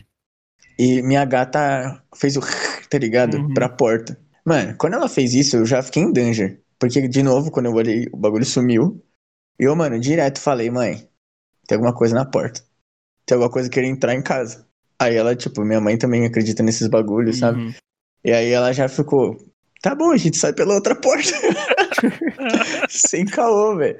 E 0.78 1.02
minha 1.02 1.24
gata 1.24 2.02
fez 2.16 2.36
o 2.36 2.40
tá 2.90 2.98
ligado? 2.98 3.36
Uhum. 3.36 3.54
Pra 3.54 3.68
porta. 3.68 4.18
Mano, 4.44 4.74
quando 4.76 4.94
ela 4.94 5.08
fez 5.08 5.34
isso, 5.34 5.56
eu 5.56 5.66
já 5.66 5.82
fiquei 5.82 6.02
em 6.02 6.12
danger. 6.12 6.60
Porque, 6.78 7.06
de 7.08 7.22
novo, 7.22 7.50
quando 7.50 7.66
eu 7.66 7.74
olhei, 7.74 8.08
o 8.12 8.16
bagulho 8.16 8.44
sumiu. 8.44 9.02
E 9.58 9.64
eu, 9.64 9.74
mano, 9.74 9.98
direto 9.98 10.40
falei, 10.40 10.70
mãe, 10.70 11.08
tem 11.66 11.76
alguma 11.76 11.94
coisa 11.94 12.14
na 12.14 12.24
porta. 12.24 12.60
Tem 13.24 13.36
alguma 13.36 13.50
coisa 13.50 13.70
querendo 13.70 13.96
entrar 13.96 14.14
em 14.14 14.22
casa. 14.22 14.66
Aí 14.98 15.16
ela, 15.16 15.34
tipo, 15.34 15.64
minha 15.64 15.80
mãe 15.80 15.96
também 15.96 16.26
acredita 16.26 16.62
nesses 16.62 16.88
bagulhos, 16.88 17.38
sabe? 17.38 17.74
E 18.24 18.32
aí 18.32 18.50
ela 18.50 18.72
já 18.72 18.88
ficou, 18.88 19.36
tá 19.82 19.94
bom, 19.94 20.10
a 20.10 20.16
gente 20.16 20.36
sai 20.36 20.52
pela 20.52 20.74
outra 20.74 20.94
porta. 20.94 21.30
Sem 22.88 23.26
caô, 23.26 23.76
velho. 23.76 23.98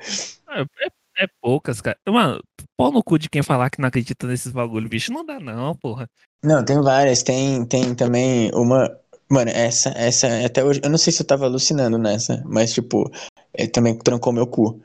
É, 0.48 1.24
é 1.24 1.26
poucas, 1.40 1.80
cara. 1.80 1.96
Mano, 2.08 2.42
pau 2.76 2.90
no 2.90 3.02
cu 3.02 3.18
de 3.18 3.28
quem 3.28 3.42
falar 3.42 3.70
que 3.70 3.80
não 3.80 3.88
acredita 3.88 4.26
nesses 4.26 4.52
bagulho, 4.52 4.88
bicho. 4.88 5.12
Não 5.12 5.24
dá, 5.24 5.38
não, 5.38 5.74
porra. 5.76 6.08
Não, 6.42 6.64
tem 6.64 6.80
várias. 6.80 7.22
Tem, 7.22 7.64
tem 7.66 7.94
também 7.94 8.50
uma. 8.54 8.98
Mano, 9.30 9.50
essa, 9.50 9.90
essa, 9.90 10.26
até 10.44 10.64
hoje. 10.64 10.80
Eu 10.82 10.90
não 10.90 10.98
sei 10.98 11.12
se 11.12 11.22
eu 11.22 11.26
tava 11.26 11.44
alucinando 11.46 11.98
nessa, 11.98 12.42
mas, 12.46 12.72
tipo, 12.72 13.10
é, 13.52 13.66
também 13.66 13.96
trancou 13.98 14.32
meu 14.32 14.46
cu. 14.46 14.80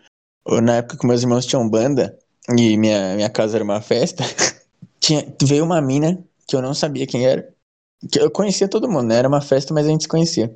Na 0.63 0.77
época 0.77 0.97
que 0.97 1.05
meus 1.05 1.21
irmãos 1.21 1.45
tinham 1.45 1.69
banda 1.69 2.17
e 2.49 2.77
minha, 2.77 3.15
minha 3.15 3.29
casa 3.29 3.57
era 3.57 3.63
uma 3.63 3.81
festa, 3.81 4.23
tinha, 4.99 5.23
veio 5.43 5.63
uma 5.63 5.79
mina 5.81 6.23
que 6.47 6.55
eu 6.55 6.61
não 6.61 6.73
sabia 6.73 7.05
quem 7.05 7.25
era. 7.25 7.53
Eu 8.15 8.31
conhecia 8.31 8.67
todo 8.67 8.89
mundo, 8.89 9.07
né? 9.07 9.15
Era 9.15 9.27
uma 9.27 9.41
festa, 9.41 9.73
mas 9.73 9.85
a 9.85 9.89
gente 9.89 10.03
se 10.03 10.07
conhecia. 10.07 10.55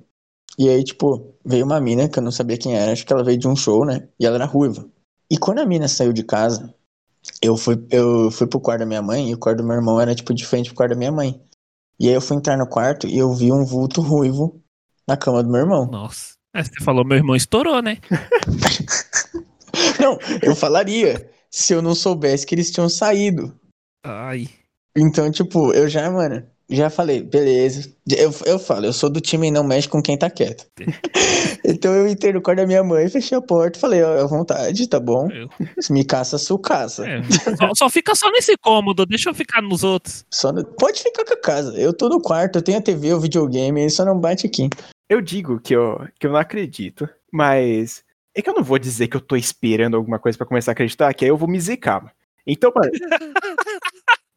E 0.57 0.69
aí, 0.69 0.83
tipo, 0.83 1.35
veio 1.43 1.65
uma 1.65 1.79
mina 1.81 2.07
que 2.07 2.19
eu 2.19 2.23
não 2.23 2.31
sabia 2.31 2.57
quem 2.57 2.75
era. 2.75 2.91
Acho 2.91 3.05
que 3.05 3.11
ela 3.11 3.23
veio 3.23 3.37
de 3.37 3.47
um 3.47 3.55
show, 3.55 3.85
né? 3.85 4.07
E 4.19 4.25
ela 4.25 4.35
era 4.35 4.45
ruiva. 4.45 4.87
E 5.29 5.37
quando 5.37 5.59
a 5.59 5.65
mina 5.65 5.87
saiu 5.87 6.13
de 6.13 6.23
casa, 6.23 6.73
eu 7.41 7.57
fui, 7.57 7.83
eu 7.89 8.29
fui 8.31 8.47
pro 8.47 8.59
quarto 8.59 8.79
da 8.79 8.85
minha 8.85 9.01
mãe 9.01 9.29
e 9.29 9.33
o 9.33 9.37
quarto 9.37 9.57
do 9.57 9.63
meu 9.63 9.75
irmão 9.75 9.99
era, 9.99 10.13
tipo, 10.13 10.33
de 10.33 10.45
frente 10.45 10.67
pro 10.69 10.75
quarto 10.75 10.91
da 10.91 10.97
minha 10.97 11.11
mãe. 11.11 11.41
E 11.99 12.07
aí 12.07 12.13
eu 12.13 12.21
fui 12.21 12.37
entrar 12.37 12.57
no 12.57 12.67
quarto 12.67 13.07
e 13.07 13.17
eu 13.17 13.33
vi 13.33 13.51
um 13.51 13.65
vulto 13.65 14.01
ruivo 14.01 14.61
na 15.07 15.17
cama 15.17 15.43
do 15.43 15.49
meu 15.49 15.61
irmão. 15.61 15.85
Nossa. 15.87 16.33
Aí 16.53 16.63
você 16.63 16.83
falou, 16.83 17.03
meu 17.03 17.17
irmão 17.17 17.35
estourou, 17.35 17.81
né? 17.81 17.97
Não, 19.99 20.19
eu 20.41 20.55
falaria 20.55 21.29
se 21.49 21.73
eu 21.73 21.81
não 21.81 21.95
soubesse 21.95 22.45
que 22.45 22.53
eles 22.53 22.69
tinham 22.69 22.89
saído. 22.89 23.57
Ai. 24.03 24.47
Então, 24.95 25.31
tipo, 25.31 25.73
eu 25.73 25.87
já, 25.87 26.09
mano, 26.11 26.45
já 26.69 26.89
falei, 26.89 27.21
beleza. 27.21 27.91
Eu, 28.09 28.33
eu 28.45 28.57
falo, 28.59 28.85
eu 28.85 28.93
sou 28.93 29.09
do 29.09 29.19
time 29.21 29.51
não 29.51 29.63
mexe 29.63 29.87
com 29.87 30.01
quem 30.01 30.17
tá 30.17 30.29
quieto. 30.29 30.65
então 31.63 31.93
eu 31.93 32.07
entrei 32.07 32.33
no 32.33 32.41
quarto 32.41 32.59
da 32.59 32.65
minha 32.67 32.83
mãe, 32.83 33.07
fechei 33.09 33.37
a 33.37 33.41
porta, 33.41 33.79
falei, 33.79 34.01
ó, 34.03 34.21
à 34.21 34.25
vontade, 34.25 34.87
tá 34.87 34.99
bom? 34.99 35.29
Eu- 35.31 35.49
Se 35.81 35.91
me 35.93 36.03
caça, 36.03 36.37
su 36.37 36.57
caça. 36.57 37.05
é. 37.07 37.21
Só, 37.57 37.71
só 37.75 37.89
fica 37.89 38.15
só 38.15 38.29
nesse 38.31 38.55
cômodo, 38.57 39.05
deixa 39.05 39.29
eu 39.29 39.33
ficar 39.33 39.61
nos 39.61 39.83
outros. 39.83 40.25
Só 40.31 40.51
no- 40.51 40.63
Pode 40.65 41.01
ficar 41.01 41.25
com 41.25 41.33
a 41.33 41.37
casa. 41.41 41.77
Eu 41.79 41.93
tô 41.93 42.09
no 42.09 42.21
quarto, 42.21 42.57
eu 42.57 42.61
tenho 42.61 42.77
a 42.77 42.81
TV, 42.81 43.13
o 43.13 43.19
videogame, 43.19 43.81
ele 43.81 43.89
só 43.89 44.03
não 44.05 44.19
bate 44.19 44.45
aqui. 44.47 44.69
Eu 45.09 45.21
digo 45.21 45.59
que 45.59 45.75
eu, 45.75 45.99
que 46.19 46.25
eu 46.27 46.31
não 46.31 46.39
acredito, 46.39 47.07
mas 47.31 48.03
é 48.35 48.41
que 48.41 48.49
eu 48.49 48.53
não 48.53 48.63
vou 48.63 48.79
dizer 48.79 49.07
que 49.07 49.15
eu 49.17 49.21
tô 49.21 49.35
esperando 49.35 49.95
alguma 49.95 50.17
coisa 50.17 50.37
pra 50.37 50.47
começar 50.47 50.71
a 50.71 50.73
acreditar, 50.73 51.13
que 51.13 51.23
aí 51.25 51.29
eu 51.29 51.37
vou 51.37 51.47
me 51.47 51.59
zicar. 51.59 52.01
mano. 52.01 52.11
Então, 52.45 52.71
mano, 52.75 52.91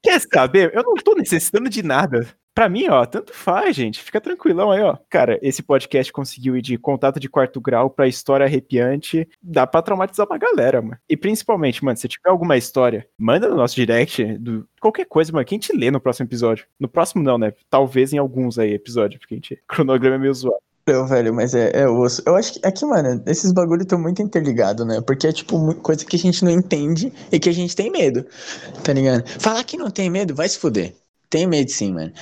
quer 0.06 0.20
saber? 0.20 0.72
Eu 0.72 0.84
não 0.84 0.94
tô 0.94 1.14
necessitando 1.14 1.68
de 1.68 1.82
nada. 1.82 2.26
Pra 2.54 2.70
mim, 2.70 2.88
ó, 2.88 3.04
tanto 3.04 3.34
faz, 3.34 3.76
gente. 3.76 4.02
Fica 4.02 4.18
tranquilão 4.18 4.70
aí, 4.70 4.80
ó. 4.80 4.96
Cara, 5.10 5.38
esse 5.42 5.62
podcast 5.62 6.10
conseguiu 6.10 6.56
ir 6.56 6.62
de 6.62 6.78
contato 6.78 7.20
de 7.20 7.28
quarto 7.28 7.60
grau 7.60 7.90
pra 7.90 8.08
história 8.08 8.46
arrepiante. 8.46 9.28
Dá 9.42 9.66
pra 9.66 9.82
traumatizar 9.82 10.26
uma 10.26 10.38
galera, 10.38 10.80
mano. 10.80 10.96
E 11.06 11.18
principalmente, 11.18 11.84
mano, 11.84 11.98
se 11.98 12.08
tiver 12.08 12.30
alguma 12.30 12.56
história, 12.56 13.06
manda 13.18 13.46
no 13.48 13.56
nosso 13.56 13.74
direct 13.74 14.24
do 14.38 14.66
qualquer 14.80 15.04
coisa, 15.04 15.32
mano, 15.32 15.44
que 15.44 15.54
a 15.54 15.58
gente 15.58 15.76
lê 15.76 15.90
no 15.90 16.00
próximo 16.00 16.26
episódio. 16.26 16.66
No 16.80 16.88
próximo 16.88 17.22
não, 17.22 17.36
né? 17.36 17.52
Talvez 17.68 18.14
em 18.14 18.18
alguns 18.18 18.58
aí 18.58 18.72
episódios, 18.72 19.18
porque 19.20 19.34
a 19.34 19.36
gente 19.36 19.54
o 19.54 19.58
cronograma 19.68 20.16
é 20.16 20.18
meio 20.18 20.32
zoado. 20.32 20.65
Eu, 20.88 21.04
velho, 21.04 21.34
mas 21.34 21.52
é, 21.52 21.70
é 21.80 21.88
osso. 21.88 22.22
Eu 22.24 22.36
acho 22.36 22.52
que 22.54 22.60
é 22.64 22.70
que, 22.70 22.86
mano, 22.86 23.20
esses 23.26 23.50
bagulho 23.52 23.82
estão 23.82 23.98
muito 23.98 24.22
interligados, 24.22 24.86
né? 24.86 25.00
Porque 25.00 25.26
é, 25.26 25.32
tipo, 25.32 25.74
coisa 25.76 26.04
que 26.04 26.14
a 26.14 26.18
gente 26.18 26.44
não 26.44 26.50
entende 26.52 27.12
e 27.32 27.40
que 27.40 27.48
a 27.48 27.52
gente 27.52 27.74
tem 27.74 27.90
medo, 27.90 28.24
tá 28.84 28.92
ligado? 28.92 29.26
Falar 29.40 29.64
que 29.64 29.76
não 29.76 29.90
tem 29.90 30.08
medo, 30.08 30.32
vai 30.34 30.48
se 30.48 30.58
fuder. 30.58 30.94
Tem 31.28 31.44
medo 31.44 31.68
sim, 31.72 31.92
mano. 31.92 32.12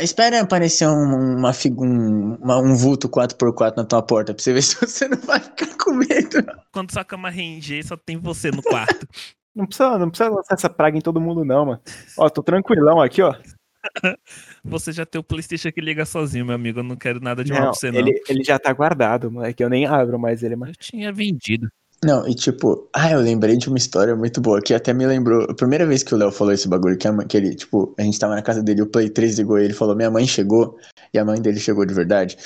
Espera 0.00 0.40
aparecer 0.40 0.88
um, 0.88 1.36
uma, 1.36 1.52
um, 1.78 2.34
uma- 2.40 2.58
um 2.58 2.74
vulto 2.74 3.06
4x4 3.06 3.76
na 3.76 3.84
tua 3.84 4.00
porta 4.00 4.32
pra 4.32 4.42
você 4.42 4.54
ver 4.54 4.62
se 4.64 4.76
você 4.80 5.06
não 5.08 5.18
vai 5.18 5.38
ficar 5.38 5.76
com 5.76 5.92
medo. 5.92 6.42
Quando 6.72 6.90
sua 6.92 7.04
cama 7.04 7.28
ranger, 7.28 7.86
só 7.86 7.98
tem 7.98 8.16
você 8.16 8.50
no 8.50 8.62
quarto. 8.62 9.06
Não 9.54 9.64
precisa, 9.64 9.96
não 9.98 10.10
precisa 10.10 10.28
lançar 10.28 10.52
essa 10.54 10.68
praga 10.68 10.98
em 10.98 11.00
todo 11.00 11.18
mundo, 11.18 11.42
não, 11.42 11.64
mano. 11.64 11.80
Ó, 12.18 12.28
tô 12.28 12.42
tranquilão 12.42 13.00
aqui, 13.00 13.22
ó. 13.22 13.34
Você 14.68 14.92
já 14.92 15.06
tem 15.06 15.20
o 15.20 15.24
Playstation 15.24 15.70
que 15.70 15.80
liga 15.80 16.04
sozinho, 16.04 16.44
meu 16.44 16.54
amigo. 16.54 16.80
Eu 16.80 16.84
não 16.84 16.96
quero 16.96 17.20
nada 17.20 17.44
de 17.44 17.52
mal 17.52 17.60
Não, 17.60 17.70
pra 17.70 17.74
você, 17.78 17.90
não. 17.90 17.98
ele, 17.98 18.20
ele 18.28 18.44
já 18.44 18.58
tá 18.58 18.72
guardado, 18.72 19.30
moleque. 19.30 19.62
Eu 19.62 19.70
nem 19.70 19.86
abro 19.86 20.18
mais 20.18 20.42
ele, 20.42 20.56
mano. 20.56 20.72
Eu 20.72 20.76
tinha 20.76 21.12
vendido. 21.12 21.68
Não, 22.04 22.28
e 22.28 22.34
tipo, 22.34 22.88
ah, 22.94 23.10
eu 23.10 23.20
lembrei 23.20 23.56
de 23.56 23.68
uma 23.68 23.78
história 23.78 24.14
muito 24.14 24.40
boa 24.40 24.60
que 24.60 24.74
até 24.74 24.92
me 24.92 25.06
lembrou. 25.06 25.44
A 25.50 25.54
primeira 25.54 25.86
vez 25.86 26.02
que 26.02 26.14
o 26.14 26.16
Léo 26.18 26.30
falou 26.30 26.52
esse 26.52 26.68
bagulho, 26.68 26.98
que, 26.98 27.08
a 27.08 27.12
mãe- 27.12 27.26
que 27.26 27.36
ele, 27.36 27.54
tipo, 27.54 27.94
a 27.98 28.02
gente 28.02 28.18
tava 28.18 28.34
na 28.34 28.42
casa 28.42 28.62
dele, 28.62 28.82
o 28.82 28.86
Play 28.86 29.08
3 29.08 29.38
ligou 29.38 29.58
e 29.58 29.64
ele 29.64 29.72
falou: 29.72 29.96
Minha 29.96 30.10
mãe 30.10 30.26
chegou, 30.26 30.76
e 31.14 31.18
a 31.18 31.24
mãe 31.24 31.40
dele 31.40 31.58
chegou 31.58 31.86
de 31.86 31.94
verdade. 31.94 32.36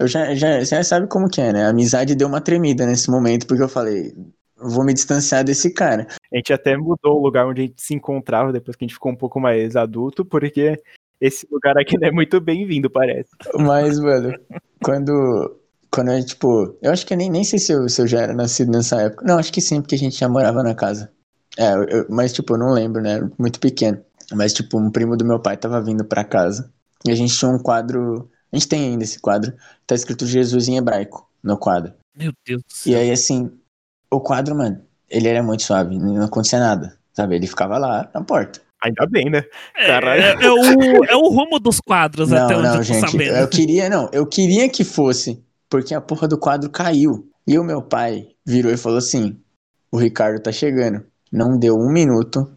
Eu 0.00 0.06
já, 0.08 0.34
já, 0.34 0.58
você 0.60 0.76
já 0.76 0.84
sabe 0.84 1.06
como 1.08 1.28
que 1.28 1.40
é, 1.40 1.52
né? 1.52 1.66
A 1.66 1.70
amizade 1.70 2.14
deu 2.14 2.26
uma 2.28 2.40
tremida 2.40 2.86
nesse 2.86 3.10
momento, 3.10 3.46
porque 3.46 3.62
eu 3.62 3.68
falei: 3.68 4.14
Vou 4.56 4.82
me 4.82 4.94
distanciar 4.94 5.44
desse 5.44 5.74
cara. 5.74 6.06
A 6.32 6.36
gente 6.36 6.52
até 6.52 6.74
mudou 6.76 7.18
o 7.18 7.22
lugar 7.22 7.46
onde 7.46 7.60
a 7.60 7.64
gente 7.64 7.82
se 7.82 7.94
encontrava 7.94 8.50
depois 8.50 8.76
que 8.76 8.84
a 8.84 8.88
gente 8.88 8.94
ficou 8.94 9.12
um 9.12 9.16
pouco 9.16 9.38
mais 9.38 9.76
adulto, 9.76 10.24
porque 10.24 10.80
esse 11.20 11.46
lugar 11.50 11.76
aqui 11.78 11.98
não 11.98 12.08
é 12.08 12.10
muito 12.10 12.40
bem-vindo, 12.40 12.90
parece. 12.90 13.30
Mas, 13.58 13.98
mano, 13.98 14.34
quando. 14.82 15.56
Quando 15.90 16.10
eu, 16.10 16.24
tipo. 16.24 16.76
Eu 16.82 16.92
acho 16.92 17.06
que 17.06 17.14
eu 17.14 17.18
nem, 17.18 17.30
nem 17.30 17.44
sei 17.44 17.58
se 17.58 17.72
eu, 17.72 17.88
se 17.88 18.00
eu 18.02 18.06
já 18.06 18.20
era 18.22 18.34
nascido 18.34 18.70
nessa 18.70 19.00
época. 19.02 19.24
Não, 19.26 19.38
acho 19.38 19.52
que 19.52 19.60
sim, 19.60 19.80
porque 19.80 19.94
a 19.94 19.98
gente 19.98 20.18
já 20.18 20.28
morava 20.28 20.62
na 20.62 20.74
casa. 20.74 21.10
É, 21.56 21.72
eu- 21.72 21.84
eu- 21.84 22.06
mas, 22.10 22.32
tipo, 22.32 22.54
eu 22.54 22.58
não 22.58 22.70
lembro, 22.72 23.00
né? 23.02 23.20
Muito 23.38 23.58
pequeno. 23.60 23.98
Mas, 24.32 24.52
tipo, 24.52 24.78
um 24.78 24.90
primo 24.90 25.16
do 25.16 25.24
meu 25.24 25.38
pai 25.40 25.56
tava 25.56 25.80
vindo 25.80 26.04
pra 26.04 26.24
casa. 26.24 26.70
E 27.06 27.10
a 27.10 27.14
gente 27.14 27.36
tinha 27.36 27.50
um 27.50 27.58
quadro. 27.58 28.30
A 28.52 28.56
gente 28.56 28.68
tem 28.68 28.84
ainda 28.90 29.04
esse 29.04 29.18
quadro. 29.20 29.52
Tá 29.86 29.94
escrito 29.94 30.26
Jesus 30.26 30.68
em 30.68 30.76
hebraico 30.76 31.28
no 31.42 31.56
quadro. 31.56 31.94
Meu 32.16 32.32
Deus 32.46 32.62
do 32.62 32.72
céu. 32.72 32.92
E 32.92 32.96
aí, 32.96 33.10
assim, 33.10 33.50
o 34.10 34.20
quadro, 34.20 34.54
mano, 34.56 34.82
ele 35.08 35.28
era 35.28 35.42
muito 35.42 35.62
suave, 35.62 35.98
não 35.98 36.22
acontecia 36.22 36.58
nada. 36.58 36.98
Sabe? 37.12 37.36
Ele 37.36 37.46
ficava 37.46 37.78
lá 37.78 38.10
na 38.12 38.22
porta. 38.22 38.60
Ainda 38.86 39.06
bem, 39.06 39.28
né? 39.30 39.42
É, 39.76 39.86
Caralho. 39.86 40.22
é- 40.22 40.44
é 40.44 40.50
o, 40.50 41.04
é 41.04 41.16
o 41.16 41.28
rumo 41.28 41.58
dos 41.58 41.80
quadros, 41.80 42.32
até 42.32 42.54
Não, 42.54 42.60
onde 42.60 42.68
não, 42.68 42.74
eu 42.74 42.78
tô 42.78 42.82
gente. 42.84 43.10
sabendo. 43.10 43.36
Eu 43.36 43.48
queria, 43.48 43.88
não, 43.90 44.08
eu 44.12 44.26
queria 44.26 44.68
que 44.68 44.84
fosse, 44.84 45.42
porque 45.68 45.94
a 45.94 46.00
porra 46.00 46.28
do 46.28 46.38
quadro 46.38 46.70
caiu. 46.70 47.28
E 47.46 47.58
o 47.58 47.64
meu 47.64 47.82
pai 47.82 48.28
virou 48.46 48.72
e 48.72 48.76
falou 48.76 48.98
assim: 48.98 49.36
o 49.90 49.96
Ricardo 49.98 50.40
tá 50.40 50.52
chegando. 50.52 51.04
Não 51.32 51.58
deu 51.58 51.74
um 51.76 51.90
minuto, 51.90 52.48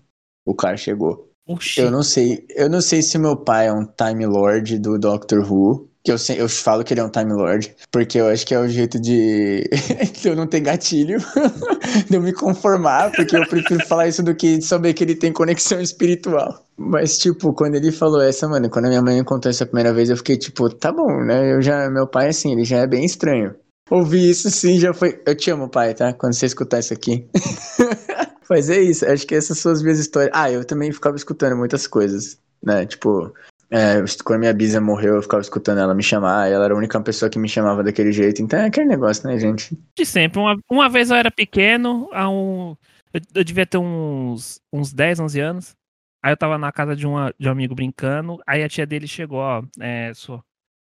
o 0.45 0.53
cara 0.53 0.77
chegou. 0.77 1.27
Oxi. 1.47 1.81
Eu 1.81 1.89
não 1.89 2.03
sei, 2.03 2.45
eu 2.55 2.69
não 2.69 2.79
sei 2.81 3.01
se 3.01 3.17
meu 3.17 3.35
pai 3.35 3.67
é 3.67 3.73
um 3.73 3.83
Time 3.85 4.25
Lord 4.27 4.77
do 4.77 4.99
Doctor 4.99 5.51
Who. 5.51 5.88
Que 6.03 6.11
eu, 6.11 6.15
eu 6.37 6.47
falo 6.47 6.83
que 6.83 6.93
ele 6.93 7.01
é 7.01 7.03
um 7.03 7.09
Time 7.09 7.33
Lord, 7.33 7.75
porque 7.91 8.19
eu 8.19 8.27
acho 8.27 8.45
que 8.45 8.53
é 8.53 8.59
o 8.59 8.67
jeito 8.67 8.99
de, 8.99 9.69
de 10.21 10.27
eu 10.29 10.35
não 10.35 10.47
ter 10.47 10.61
gatilho, 10.61 11.19
de 12.09 12.15
eu 12.15 12.21
me 12.21 12.33
conformar, 12.33 13.11
porque 13.11 13.35
eu 13.35 13.45
prefiro 13.47 13.85
falar 13.85 14.07
isso 14.07 14.23
do 14.23 14.33
que 14.33 14.61
saber 14.61 14.93
que 14.93 15.03
ele 15.03 15.15
tem 15.15 15.33
conexão 15.33 15.81
espiritual. 15.81 16.65
Mas, 16.77 17.17
tipo, 17.17 17.53
quando 17.53 17.75
ele 17.75 17.91
falou 17.91 18.21
essa, 18.21 18.47
mano, 18.47 18.69
quando 18.69 18.85
a 18.85 18.89
minha 18.89 19.01
mãe 19.01 19.17
me 19.17 19.25
contou 19.25 19.49
essa 19.49 19.65
primeira 19.65 19.93
vez, 19.93 20.09
eu 20.09 20.15
fiquei, 20.15 20.37
tipo, 20.37 20.69
tá 20.69 20.91
bom, 20.91 21.25
né? 21.25 21.53
Eu 21.53 21.61
já, 21.61 21.89
meu 21.89 22.07
pai, 22.07 22.29
assim, 22.29 22.53
ele 22.53 22.63
já 22.63 22.77
é 22.77 22.87
bem 22.87 23.03
estranho. 23.03 23.53
Ouvir 23.91 24.29
isso, 24.29 24.49
sim, 24.49 24.79
já 24.79 24.93
foi. 24.93 25.19
Eu 25.25 25.35
te 25.35 25.51
amo, 25.51 25.67
pai, 25.67 25.93
tá? 25.93 26.13
Quando 26.13 26.33
você 26.33 26.45
escutar 26.45 26.79
isso 26.79 26.93
aqui. 26.93 27.27
Mas 28.49 28.69
é 28.69 28.79
isso, 28.79 29.05
acho 29.05 29.27
que 29.27 29.35
essas 29.35 29.57
são 29.59 29.71
as 29.71 29.81
minhas 29.81 29.99
histórias. 29.99 30.31
Ah, 30.33 30.51
eu 30.51 30.63
também 30.63 30.91
ficava 30.91 31.15
escutando 31.15 31.55
muitas 31.55 31.85
coisas, 31.85 32.37
né? 32.63 32.85
Tipo, 32.85 33.31
é, 33.71 34.03
quando 34.23 34.39
minha 34.39 34.53
bisa 34.53 34.81
morreu, 34.81 35.15
eu 35.15 35.21
ficava 35.21 35.41
escutando 35.41 35.79
ela 35.79 35.93
me 35.93 36.03
chamar, 36.03 36.49
e 36.49 36.53
ela 36.53 36.65
era 36.65 36.73
a 36.73 36.77
única 36.77 36.99
pessoa 37.01 37.29
que 37.29 37.39
me 37.39 37.47
chamava 37.47 37.83
daquele 37.83 38.11
jeito. 38.11 38.41
Então 38.41 38.59
é 38.59 38.65
aquele 38.65 38.87
negócio, 38.87 39.27
né, 39.27 39.37
gente? 39.37 39.77
De 39.95 40.05
sempre. 40.05 40.39
Uma, 40.39 40.57
uma 40.69 40.89
vez 40.89 41.09
eu 41.09 41.15
era 41.15 41.29
pequeno, 41.29 42.09
há 42.11 42.29
um, 42.29 42.75
eu, 43.13 43.21
eu 43.35 43.43
devia 43.43 43.65
ter 43.65 43.77
uns, 43.77 44.61
uns 44.71 44.93
10, 44.93 45.19
11 45.19 45.39
anos. 45.39 45.75
Aí 46.23 46.31
eu 46.31 46.37
tava 46.37 46.57
na 46.57 46.71
casa 46.71 46.95
de, 46.95 47.07
uma, 47.07 47.33
de 47.39 47.47
um 47.47 47.51
amigo 47.51 47.75
brincando. 47.75 48.39
Aí 48.45 48.63
a 48.63 48.69
tia 48.69 48.85
dele 48.85 49.07
chegou, 49.07 49.39
ó. 49.39 49.63
É, 49.79 50.13
só, 50.13 50.43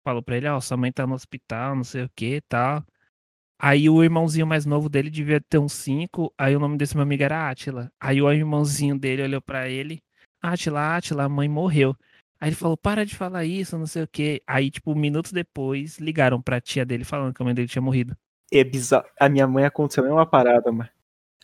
falou 0.03 0.23
pra 0.23 0.37
ele: 0.37 0.47
Ó, 0.47 0.59
sua 0.59 0.77
mãe 0.77 0.91
tá 0.91 1.05
no 1.05 1.15
hospital, 1.15 1.75
não 1.75 1.83
sei 1.83 2.03
o 2.03 2.09
que 2.15 2.37
e 2.37 2.41
tal. 2.41 2.83
Aí 3.61 3.89
o 3.89 4.03
irmãozinho 4.03 4.47
mais 4.47 4.65
novo 4.65 4.89
dele 4.89 5.09
devia 5.09 5.41
ter 5.41 5.59
uns 5.59 5.73
5. 5.73 6.33
Aí 6.37 6.55
o 6.55 6.59
nome 6.59 6.77
desse 6.77 6.95
meu 6.95 7.03
amigo 7.03 7.23
era 7.23 7.49
Átila. 7.49 7.91
Aí 7.99 8.21
o 8.21 8.31
irmãozinho 8.31 8.97
dele 8.97 9.23
olhou 9.23 9.41
pra 9.41 9.69
ele: 9.69 10.01
Átila, 10.41 10.97
Átila, 10.97 11.25
a 11.25 11.29
mãe 11.29 11.47
morreu. 11.49 11.95
Aí 12.39 12.49
ele 12.49 12.55
falou, 12.55 12.77
para 12.77 13.05
de 13.05 13.15
falar 13.15 13.43
isso, 13.43 13.77
não 13.77 13.85
sei 13.85 14.03
o 14.03 14.07
quê. 14.07 14.41
Aí, 14.47 14.71
tipo, 14.71 14.95
minutos 14.95 15.31
depois, 15.31 15.99
ligaram 15.99 16.41
pra 16.41 16.61
tia 16.61 16.85
dele 16.85 17.03
falando 17.03 17.33
que 17.33 17.41
a 17.41 17.45
mãe 17.45 17.53
dele 17.53 17.67
tinha 17.67 17.81
morrido. 17.81 18.15
É 18.51 18.63
bizarro. 18.63 19.05
A 19.19 19.27
minha 19.27 19.45
mãe 19.45 19.65
aconteceu 19.65 20.03
a 20.03 20.07
mesma 20.07 20.25
parada, 20.25 20.71
mano. 20.71 20.89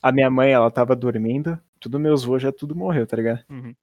A 0.02 0.12
minha 0.12 0.30
mãe, 0.30 0.52
ela 0.52 0.72
tava 0.72 0.96
dormindo, 0.96 1.60
tudo 1.80 2.00
meus 2.00 2.24
avôs 2.24 2.41
já 2.41 2.52
tudo 2.52 2.76
morreu, 2.76 3.06
tá 3.06 3.18
ligado? 3.18 3.43
Uhum. 3.50 3.76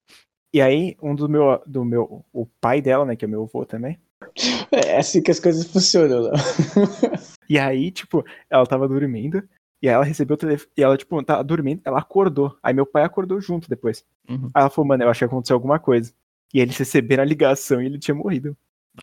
E 0.55 0.61
aí, 0.61 0.97
um 1.03 1.15
do 1.15 1.29
meu, 1.29 1.63
do 1.67 1.85
meu, 1.85 2.25
o 2.33 2.47
pai 2.47 2.81
dela, 2.81 3.05
né, 3.05 3.17
que 3.17 3.25
é 3.25 3.29
meu 3.29 3.43
avô 3.43 3.65
também. 3.65 3.99
É 4.73 4.97
assim 4.97 5.23
que 5.23 5.31
as 5.31 5.39
coisas 5.39 5.67
funcionam, 5.67 6.21
Léo. 6.21 6.33
E 7.49 7.59
aí, 7.59 7.91
tipo, 7.91 8.25
ela 8.49 8.65
tava 8.67 8.89
dormindo, 8.89 9.47
e 9.83 9.89
aí 9.89 9.95
ela 9.95 10.05
recebeu 10.05 10.35
o 10.35 10.39
telefone, 10.39 10.71
e 10.75 10.83
ela, 10.83 10.97
tipo, 10.97 11.23
tava 11.23 11.45
dormindo, 11.45 11.83
ela 11.85 11.99
acordou. 11.99 12.57
Aí 12.63 12.73
meu 12.73 12.87
pai 12.87 13.03
acordou 13.03 13.39
junto 13.43 13.69
depois. 13.69 14.03
Uhum. 14.27 14.49
Aí 14.55 14.63
ela 14.63 14.71
falou, 14.71 14.89
mano, 14.89 15.03
eu 15.03 15.11
acho 15.11 15.19
que 15.19 15.25
aconteceu 15.27 15.55
alguma 15.55 15.79
coisa. 15.79 16.15
E 16.53 16.61
eles 16.61 16.77
receberam 16.77 17.23
a 17.23 17.27
ligação 17.27 17.83
e 17.83 17.87
ele 17.87 17.99
tinha 17.99 18.15
morrido. 18.15 18.57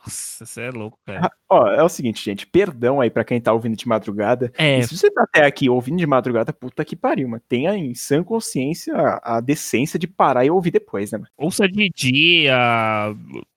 Nossa, 0.06 0.46
você 0.46 0.62
é 0.62 0.70
louco, 0.70 1.00
cara. 1.04 1.26
Ah, 1.26 1.32
Ó, 1.50 1.68
é 1.68 1.84
o 1.84 1.90
seguinte, 1.90 2.24
gente, 2.24 2.46
perdão 2.46 3.02
aí 3.02 3.10
pra 3.10 3.24
quem 3.24 3.42
tá 3.42 3.52
ouvindo 3.52 3.76
de 3.76 3.88
madrugada. 3.88 4.52
É, 4.56 4.78
E 4.78 4.84
se 4.84 4.96
você 4.96 5.10
tá 5.10 5.24
até 5.24 5.44
aqui 5.44 5.68
ouvindo 5.68 5.98
de 5.98 6.06
madrugada, 6.06 6.54
puta 6.54 6.86
que 6.86 6.96
pariu, 6.96 7.28
mano. 7.28 7.42
Tenha 7.50 7.76
em 7.76 7.96
sã 7.96 8.24
consciência 8.24 8.94
a, 8.96 9.38
a 9.38 9.42
decência 9.42 9.98
de 9.98 10.08
parar 10.08 10.46
e 10.46 10.52
ouvir 10.52 10.70
depois, 10.70 11.12
né, 11.12 11.18
mano? 11.18 11.30
ouça 11.36 11.68
de 11.68 11.90
dia, 11.90 12.56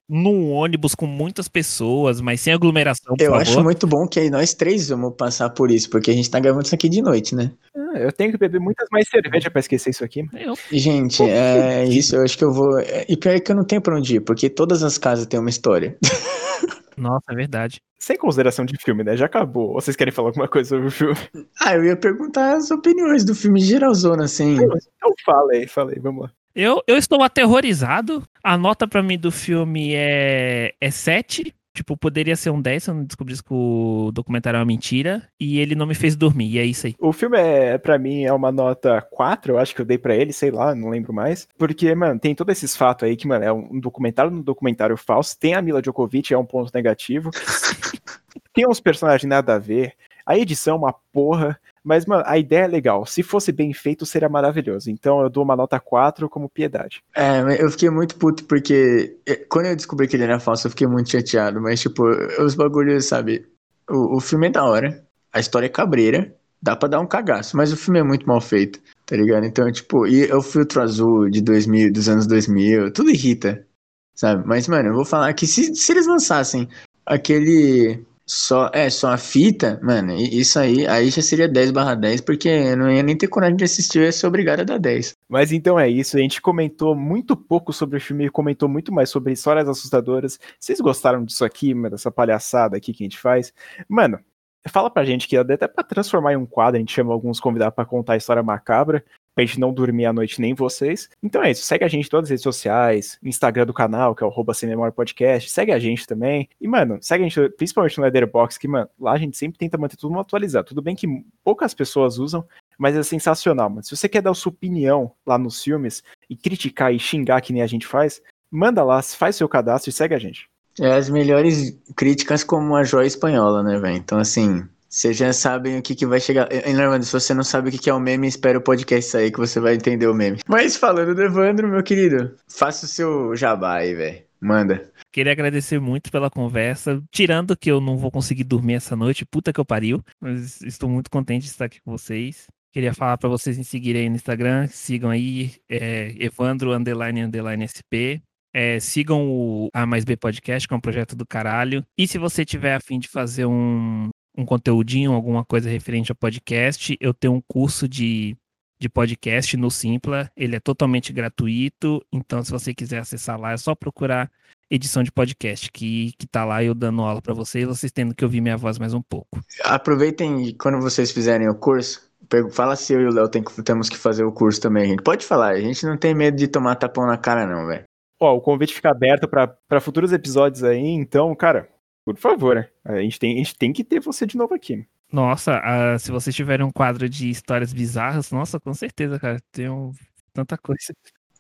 num 0.09 0.51
ônibus 0.53 0.95
com 0.95 1.07
muitas 1.07 1.49
pessoas, 1.49 2.21
mas 2.21 2.41
sem 2.41 2.53
aglomeração, 2.53 3.17
por 3.17 3.23
Eu 3.25 3.31
favor. 3.31 3.43
acho 3.43 3.63
muito 3.63 3.87
bom 3.87 4.07
que 4.07 4.21
aí 4.21 4.29
nós 4.31 4.53
três 4.55 4.89
vamos 4.89 5.15
passar 5.17 5.51
por 5.51 5.71
isso, 5.71 5.89
porque 5.89 6.11
a 6.11 6.15
gente 6.15 6.31
tá 6.31 6.39
gravando 6.41 6.67
isso 6.67 6.75
aqui 6.75 6.89
de 6.89 7.01
noite, 7.01 7.35
né? 7.35 7.53
Ah, 7.75 7.99
eu 7.99 8.13
tenho 8.13 8.31
que 8.33 8.39
beber 8.39 8.61
muitas 8.61 8.89
mais 8.91 9.09
cerveja 9.09 9.51
pra 9.51 9.61
esquecer 9.61 9.91
isso 9.91 10.05
aqui. 10.05 10.25
Eu- 10.35 10.55
Gente, 10.71 11.23
é 11.23 11.85
isso, 11.87 12.17
eu 12.17 12.23
acho 12.23 12.37
que 12.37 12.45
eu 12.45 12.53
vou. 12.53 12.79
E 13.09 13.17
pior 13.17 13.35
é 13.35 13.41
que 13.41 13.51
eu 13.53 13.57
não 13.57 13.65
tenho 13.65 13.81
pra 13.81 13.97
onde 13.97 14.17
ir, 14.17 14.21
porque 14.21 14.51
todas 14.51 14.83
as 14.83 14.99
casas 14.99 15.27
têm 15.27 15.41
uma 15.41 15.51
história. 15.51 15.97
Nossa, 16.97 17.25
é 17.31 17.35
verdade. 17.35 17.81
Sem 17.99 18.17
consideração 18.19 18.65
de 18.67 18.75
filme, 18.83 19.03
né? 19.05 19.17
Já 19.17 19.27
acabou. 19.27 19.69
Ou 19.71 19.81
vocês 19.81 19.97
querem 19.97 20.13
falar 20.13 20.29
alguma 20.29 20.49
coisa 20.49 20.69
sobre 20.71 20.89
o 20.89 20.91
filme? 20.91 21.17
Ah, 21.61 21.75
eu 21.75 21.85
ia 21.85 21.97
perguntar 21.97 22.57
as 22.57 22.71
opiniões 22.71 23.25
do 23.25 23.35
filme 23.35 23.61
geralzona, 23.61 24.25
assim. 24.25 24.55
Então 24.57 25.13
fala 25.25 25.53
aí, 25.53 25.67
fala 25.67 25.93
aí, 25.93 25.99
vamos 26.01 26.25
lá. 26.25 26.31
Eu, 26.55 26.83
eu 26.87 26.97
estou 26.97 27.23
aterrorizado. 27.23 28.23
A 28.43 28.57
nota 28.57 28.87
pra 28.87 29.03
mim 29.03 29.19
do 29.19 29.31
filme 29.31 29.95
é, 29.95 30.75
é 30.81 30.91
7. 30.91 31.55
Tipo, 31.75 31.97
poderia 31.97 32.37
ser 32.37 32.51
um 32.51 32.61
10 32.61 32.83
se 32.83 32.91
eu 32.91 32.95
não 32.95 33.05
descobrisse 33.05 33.43
que 33.43 33.53
o 33.53 34.11
documentário 34.13 34.59
é 34.59 34.61
uma 34.61 34.67
mentira. 34.67 35.27
E 35.41 35.59
ele 35.59 35.75
não 35.75 35.87
me 35.87 35.95
fez 35.95 36.15
dormir, 36.15 36.51
e 36.51 36.59
é 36.59 36.65
isso 36.65 36.87
aí. 36.87 36.95
O 36.99 37.13
filme 37.15 37.39
é, 37.39 37.79
pra 37.79 37.99
mim, 37.99 38.25
é 38.25 38.33
uma 38.33 38.53
nota 38.53 39.01
4, 39.01 39.55
eu 39.55 39.59
acho 39.59 39.75
que 39.75 39.81
eu 39.81 39.87
dei 39.87 39.97
pra 39.97 40.15
ele, 40.15 40.35
sei 40.35 40.51
lá, 40.51 40.75
não 40.75 40.91
lembro 40.91 41.15
mais. 41.15 41.49
Porque, 41.57 41.95
mano, 41.95 42.21
tem 42.21 42.35
todos 42.35 42.53
esses 42.53 42.77
fatos 42.77 43.09
aí 43.09 43.17
que, 43.17 43.27
mano, 43.27 43.45
é 43.45 43.53
um 43.53 43.81
documentário 43.81 44.31
no 44.31 44.43
documentário 44.43 44.97
falso. 44.99 45.39
Tem 45.39 45.55
a 45.55 45.63
Mila 45.63 45.81
Djokovic, 45.81 46.35
é 46.35 46.39
um 46.39 46.45
ponto 46.45 46.71
negativo. 46.75 47.31
tem 48.53 48.69
uns 48.69 48.81
personagens 48.81 49.29
nada 49.29 49.55
a 49.55 49.59
ver. 49.59 49.95
A 50.27 50.37
edição 50.37 50.75
é 50.75 50.79
uma 50.79 50.95
porra. 51.11 51.59
Mas, 51.85 52.07
mano, 52.07 52.23
a 52.27 52.39
ideia 52.39 52.65
é 52.65 52.69
legal. 52.69 53.05
Se 53.05 53.23
fosse 53.23 53.51
bem 53.51 53.73
feito, 53.73 54.07
seria 54.07 54.29
maravilhoso. 54.29 54.91
Então 54.91 55.21
eu 55.21 55.29
dou 55.29 55.43
uma 55.43 55.57
nota 55.57 55.81
4 55.81 56.29
como 56.29 56.49
piedade. 56.49 57.03
É, 57.15 57.63
eu 57.63 57.71
fiquei 57.71 57.91
muito 57.91 58.17
puto 58.17 58.45
porque 58.45 59.17
eh, 59.27 59.45
quando 59.49 59.67
eu 59.67 59.77
descobri 59.77 60.07
que 60.07 60.17
ele 60.17 60.25
era 60.25 60.39
falso, 60.39 60.67
eu 60.67 60.71
fiquei 60.71 60.87
muito 60.87 61.11
chateado. 61.11 61.61
Mas, 61.61 61.81
tipo, 61.81 62.05
os 62.41 62.55
bagulhos, 62.55 63.07
sabe? 63.07 63.47
O, 63.91 64.17
o 64.17 64.21
filme 64.21 64.47
é 64.47 64.51
da 64.51 64.65
hora, 64.65 65.05
a 65.33 65.41
história 65.41 65.67
é 65.67 65.71
cabreira, 65.71 66.35
dá 66.63 66.77
pra 66.77 66.89
dar 66.89 67.01
um 67.01 67.07
cagaço, 67.07 67.57
mas 67.57 67.73
o 67.73 67.77
filme 67.77 67.99
é 67.99 68.03
muito 68.03 68.27
mal 68.27 68.41
feito, 68.41 68.81
tá 69.05 69.17
ligado? 69.17 69.45
Então, 69.45 69.71
tipo, 69.73 70.07
e 70.07 70.33
o 70.33 70.41
filtro 70.41 70.81
azul 70.81 71.29
de 71.29 71.43
2000, 71.43 71.93
dos 71.93 72.09
anos 72.09 72.27
2000, 72.27 72.93
tudo 72.93 73.11
irrita, 73.11 73.67
sabe? 74.15 74.47
Mas, 74.47 74.69
mano, 74.69 74.91
eu 74.91 74.95
vou 74.95 75.05
falar 75.05 75.33
que 75.35 75.47
se, 75.47 75.75
se 75.75 75.93
eles 75.93 76.07
lançassem 76.07 76.69
aquele. 77.05 78.05
Só, 78.35 78.71
é, 78.73 78.89
só 78.89 79.09
a 79.11 79.19
fita, 79.19 79.79
mano, 79.83 80.15
isso 80.15 80.59
aí, 80.59 80.87
aí 80.87 81.11
já 81.11 81.21
seria 81.21 81.47
10 81.47 81.71
barra 81.71 81.95
10, 81.95 82.23
porque 82.23 82.49
eu 82.49 82.77
não 82.79 82.91
ia 82.91 83.03
nem 83.03 83.15
ter 83.15 83.29
coragem 83.29 83.57
de 83.57 83.65
assistir, 83.65 83.99
eu 83.99 84.05
ia 84.05 84.13
ser 84.13 84.27
obrigado 84.27 84.61
a 84.61 84.65
dar 84.65 84.79
10. 84.79 85.15
Mas 85.29 85.53
então 85.53 85.79
é 85.79 85.87
isso. 85.87 86.17
A 86.17 86.21
gente 86.21 86.41
comentou 86.41 86.97
muito 86.97 87.37
pouco 87.37 87.75
sobre 87.75 87.99
o 87.99 88.01
filme, 88.01 88.31
comentou 88.31 88.71
muito 88.71 88.91
mais 88.91 89.11
sobre 89.11 89.35
histórias 89.35 89.69
assustadoras. 89.69 90.41
Vocês 90.59 90.81
gostaram 90.81 91.23
disso 91.27 91.45
aqui, 91.45 91.75
dessa 91.91 92.11
palhaçada 92.11 92.75
aqui 92.75 92.95
que 92.95 93.05
a 93.05 93.07
gente 93.07 93.19
faz? 93.19 93.53
Mano, 93.87 94.19
fala 94.67 94.91
pra 94.91 95.05
gente 95.05 95.29
que 95.29 95.37
até 95.37 95.69
pra 95.69 95.85
transformar 95.85 96.33
em 96.33 96.37
um 96.37 96.47
quadro, 96.47 96.77
a 96.77 96.81
gente 96.81 96.93
chama 96.95 97.13
alguns 97.13 97.39
convidados 97.39 97.75
pra 97.75 97.85
contar 97.85 98.15
a 98.15 98.17
história 98.17 98.43
macabra. 98.43 99.05
Pra 99.35 99.45
gente 99.45 99.59
não 99.59 99.73
dormir 99.73 100.07
à 100.07 100.13
noite 100.13 100.41
nem 100.41 100.55
vocês. 100.55 101.09
Então 101.23 101.43
é 101.43 101.51
isso. 101.51 101.65
Segue 101.65 101.85
a 101.85 101.89
gente 101.89 102.07
em 102.07 102.11
todas 102.11 102.27
as 102.27 102.31
redes 102.31 102.43
sociais. 102.43 103.19
Instagram 103.23 103.67
do 103.67 103.73
canal, 103.73 104.15
que 104.15 104.23
é 104.23 104.27
o 104.27 104.55
Sem 104.55 104.69
Memória 104.69 104.93
Podcast. 104.93 105.49
Segue 105.51 105.73
a 105.73 105.79
gente 105.79 106.07
também. 106.07 106.49
E, 106.61 106.69
mano, 106.69 106.99
segue 107.01 107.25
a 107.25 107.29
gente 107.29 107.49
principalmente 107.57 107.99
no 107.99 108.05
Letterboxd, 108.05 108.61
que, 108.61 108.69
mano, 108.69 108.89
lá 109.01 109.13
a 109.13 109.19
gente 109.19 109.37
sempre 109.37 109.59
tenta 109.59 109.79
manter 109.79 109.97
tudo 109.97 110.19
atualizado. 110.19 110.69
Tudo 110.69 110.83
bem 110.83 110.95
que 110.95 111.07
poucas 111.43 111.73
pessoas 111.73 112.19
usam, 112.19 112.45
mas 112.79 112.95
é 112.95 113.03
sensacional, 113.03 113.71
mano. 113.71 113.83
Se 113.83 113.97
você 113.97 114.09
quer 114.09 114.21
dar 114.21 114.35
sua 114.35 114.51
opinião 114.51 115.13
lá 115.27 115.39
nos 115.39 115.63
filmes 115.63 116.03
e 116.29 116.37
criticar 116.37 116.93
e 116.93 116.99
xingar 116.99 117.41
que 117.41 117.53
nem 117.53 117.63
a 117.63 117.67
gente 117.67 117.87
faz, 117.87 118.21
manda 118.51 118.85
lá, 118.85 119.03
faz 119.03 119.37
seu 119.37 119.49
cadastro 119.49 119.89
e 119.89 119.93
segue 119.93 120.15
a 120.15 120.19
gente. 120.19 120.47
É 120.81 120.93
as 120.93 121.09
melhores 121.09 121.79
críticas 121.97 122.43
como 122.43 122.75
a 122.75 122.85
joia 122.85 123.07
espanhola, 123.07 123.63
né, 123.63 123.79
velho? 123.79 123.97
Então, 123.97 124.19
assim, 124.19 124.67
vocês 124.93 125.17
já 125.17 125.33
sabem 125.33 125.79
o 125.79 125.83
que, 125.83 125.95
que 125.95 126.05
vai 126.05 126.21
chegar. 126.21 126.47
E, 126.53 126.71
Norman, 126.75 127.01
se 127.01 127.11
você 127.11 127.33
não 127.33 127.43
sabe 127.43 127.71
o 127.71 127.73
que, 127.73 127.79
que 127.79 127.89
é 127.89 127.95
o 127.95 127.99
meme, 127.99 128.29
espera 128.29 128.59
o 128.59 128.63
podcast 128.63 129.11
sair 129.11 129.33
que 129.33 129.39
você 129.39 129.59
vai 129.59 129.75
entender 129.75 130.07
o 130.07 130.13
meme. 130.13 130.41
Mas 130.47 130.77
falando 130.77 131.15
do 131.15 131.23
Evandro, 131.23 131.67
meu 131.67 131.83
querido, 131.83 132.37
faça 132.47 132.85
o 132.85 132.89
seu 132.89 133.35
jabá 133.35 133.77
aí, 133.77 133.95
velho. 133.95 134.23
Manda. 134.39 134.93
Queria 135.11 135.33
agradecer 135.33 135.81
muito 135.81 136.11
pela 136.13 136.29
conversa. 136.29 137.03
Tirando 137.11 137.57
que 137.57 137.71
eu 137.71 137.81
não 137.81 137.97
vou 137.97 138.11
conseguir 138.11 138.45
dormir 138.45 138.75
essa 138.75 138.95
noite, 138.95 139.25
puta 139.25 139.51
que 139.51 139.59
eu 139.59 139.65
pariu. 139.65 140.03
Mas 140.21 140.61
estou 140.61 140.91
muito 140.91 141.11
contente 141.11 141.45
de 141.45 141.49
estar 141.49 141.65
aqui 141.65 141.81
com 141.81 141.91
vocês. 141.91 142.47
Queria 142.71 142.93
falar 142.93 143.17
para 143.17 143.31
vocês 143.31 143.57
me 143.57 143.65
seguirem 143.65 144.03
aí 144.03 144.09
no 144.11 144.17
Instagram. 144.17 144.67
Sigam 144.67 145.09
aí, 145.09 145.55
é, 145.71 146.15
Evandro 146.19 146.75
underline 146.75 147.23
underline 147.23 147.65
SP. 147.65 148.21
É, 148.55 148.79
sigam 148.79 149.27
o 149.27 149.71
A 149.73 149.87
mais 149.87 150.05
B 150.05 150.19
Podcast, 150.19 150.69
que 150.69 150.75
é 150.75 150.77
um 150.77 150.81
projeto 150.81 151.17
do 151.17 151.25
caralho. 151.25 151.83
E 151.97 152.07
se 152.07 152.19
você 152.19 152.45
tiver 152.45 152.75
a 152.75 152.81
fim 152.81 152.99
de 152.99 153.09
fazer 153.09 153.47
um, 153.47 154.11
um 154.37 154.45
conteúdinho, 154.45 155.13
alguma 155.13 155.45
coisa 155.45 155.69
referente 155.69 156.13
a 156.13 156.15
podcast, 156.15 156.97
eu 157.01 157.13
tenho 157.13 157.35
um 157.35 157.43
curso 157.47 157.89
de, 157.89 158.37
de 158.81 158.89
podcast 158.89 159.57
no 159.57 159.71
Simpla. 159.71 160.31
Ele 160.37 160.57
é 160.57 160.61
totalmente 160.61 161.13
gratuito. 161.13 162.05
Então, 162.13 162.43
se 162.43 162.51
você 162.51 162.75
quiser 162.75 162.99
acessar 162.99 163.39
lá, 163.39 163.53
é 163.53 163.57
só 163.57 163.75
procurar 163.75 164.31
edição 164.71 165.03
de 165.03 165.13
podcast, 165.13 165.71
que, 165.71 166.13
que 166.19 166.27
tá 166.27 166.47
lá 166.47 166.65
eu 166.65 166.75
dando 166.75 167.03
aula 167.03 167.21
para 167.21 167.35
vocês, 167.35 167.67
vocês 167.67 167.93
tendo 167.93 168.15
que 168.15 168.25
ouvir 168.25 168.41
minha 168.41 168.57
voz 168.57 168.79
mais 168.79 168.95
um 168.95 169.03
pouco. 169.03 169.39
Aproveitem 169.65 170.47
e 170.47 170.55
quando 170.55 170.81
vocês 170.81 171.11
fizerem 171.11 171.47
o 171.47 171.55
curso, 171.55 172.11
fala 172.53 172.75
se 172.75 172.95
eu 172.95 173.03
e 173.03 173.05
o 173.05 173.13
Léo 173.13 173.29
tem 173.29 173.45
que- 173.45 173.63
temos 173.63 173.91
que 173.91 173.99
fazer 173.99 174.25
o 174.25 174.33
curso 174.33 174.59
também, 174.63 174.87
gente. 174.89 175.03
Pode 175.03 175.27
falar, 175.27 175.51
a 175.51 175.61
gente 175.61 175.85
não 175.85 175.99
tem 175.99 176.15
medo 176.15 176.39
de 176.39 176.49
tomar 176.49 176.77
tapão 176.77 177.07
na 177.07 177.19
cara, 177.19 177.47
não, 177.47 177.67
velho. 177.67 177.85
Ó, 178.19 178.35
o 178.37 178.41
convite 178.41 178.73
fica 178.73 178.91
aberto 178.91 179.29
pra 179.29 179.81
futuros 179.81 180.11
episódios 180.11 180.65
aí, 180.65 180.79
então, 180.87 181.35
cara, 181.35 181.69
por 182.05 182.17
favor, 182.17 182.55
né? 182.57 182.69
a 182.85 182.99
gente 183.01 183.19
tem, 183.19 183.35
a 183.35 183.39
gente 183.39 183.57
tem 183.57 183.73
que 183.73 183.85
ter 183.85 184.01
você 184.01 184.27
de 184.27 184.37
novo 184.37 184.55
aqui. 184.55 184.87
Nossa, 185.13 185.61
ah, 185.63 185.99
se 185.99 186.11
vocês 186.11 186.35
tiverem 186.35 186.65
um 186.65 186.71
quadro 186.71 187.09
de 187.09 187.29
histórias 187.29 187.73
bizarras, 187.73 188.31
nossa, 188.31 188.59
com 188.59 188.73
certeza, 188.73 189.19
cara, 189.19 189.39
tem 189.53 189.69
um- 189.69 189.93
tanta 190.33 190.57
coisa. 190.57 190.81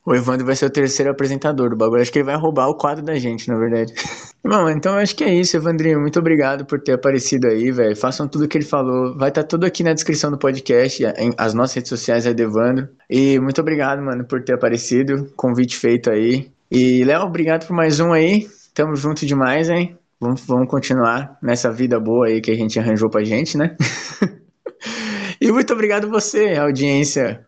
O 0.04 0.14
Evandro 0.14 0.44
vai 0.44 0.56
ser 0.56 0.66
o 0.66 0.70
terceiro 0.70 1.12
apresentador 1.12 1.70
do 1.70 1.76
bagulho. 1.76 2.02
Acho 2.02 2.10
que 2.12 2.18
ele 2.18 2.26
vai 2.26 2.34
roubar 2.36 2.66
o 2.68 2.76
quadro 2.76 3.04
da 3.04 3.14
gente, 3.18 3.48
na 3.48 3.56
verdade. 3.56 3.94
Bom, 4.44 4.68
então 4.68 4.96
acho 4.98 5.14
que 5.14 5.22
é 5.22 5.32
isso, 5.32 5.56
Evandrinho. 5.56 6.00
Muito 6.00 6.18
obrigado 6.18 6.66
por 6.66 6.82
ter 6.82 6.92
aparecido 6.94 7.46
aí, 7.46 7.70
velho. 7.70 7.96
Façam 7.96 8.26
tudo 8.26 8.44
o 8.44 8.48
que 8.48 8.58
ele 8.58 8.64
falou. 8.64 9.16
Vai 9.16 9.28
estar 9.28 9.44
tudo 9.44 9.64
aqui 9.64 9.84
na 9.84 9.92
descrição 9.94 10.30
do 10.32 10.36
podcast. 10.36 11.04
em- 11.16 11.32
As 11.38 11.54
nossas 11.54 11.76
redes 11.76 11.88
sociais 11.88 12.26
é 12.26 12.34
do 12.34 12.42
Evandro. 12.42 12.88
E 13.08 13.38
muito 13.38 13.60
obrigado, 13.60 14.02
mano, 14.02 14.24
por 14.24 14.42
ter 14.42 14.54
aparecido. 14.54 15.32
Convite 15.36 15.76
feito 15.76 16.10
aí. 16.10 16.50
E, 16.68 17.04
Léo, 17.04 17.22
obrigado 17.22 17.64
por 17.66 17.74
mais 17.74 18.00
um 18.00 18.12
aí. 18.12 18.48
Tamo 18.74 18.96
junto 18.96 19.24
demais, 19.24 19.70
hein? 19.70 19.96
Vamos, 20.22 20.42
vamos 20.46 20.68
continuar 20.68 21.36
nessa 21.42 21.72
vida 21.72 21.98
boa 21.98 22.28
aí 22.28 22.40
que 22.40 22.52
a 22.52 22.54
gente 22.54 22.78
arranjou 22.78 23.10
pra 23.10 23.24
gente, 23.24 23.58
né? 23.58 23.76
e 25.40 25.50
muito 25.50 25.72
obrigado 25.72 26.08
você, 26.08 26.54
audiência. 26.54 27.44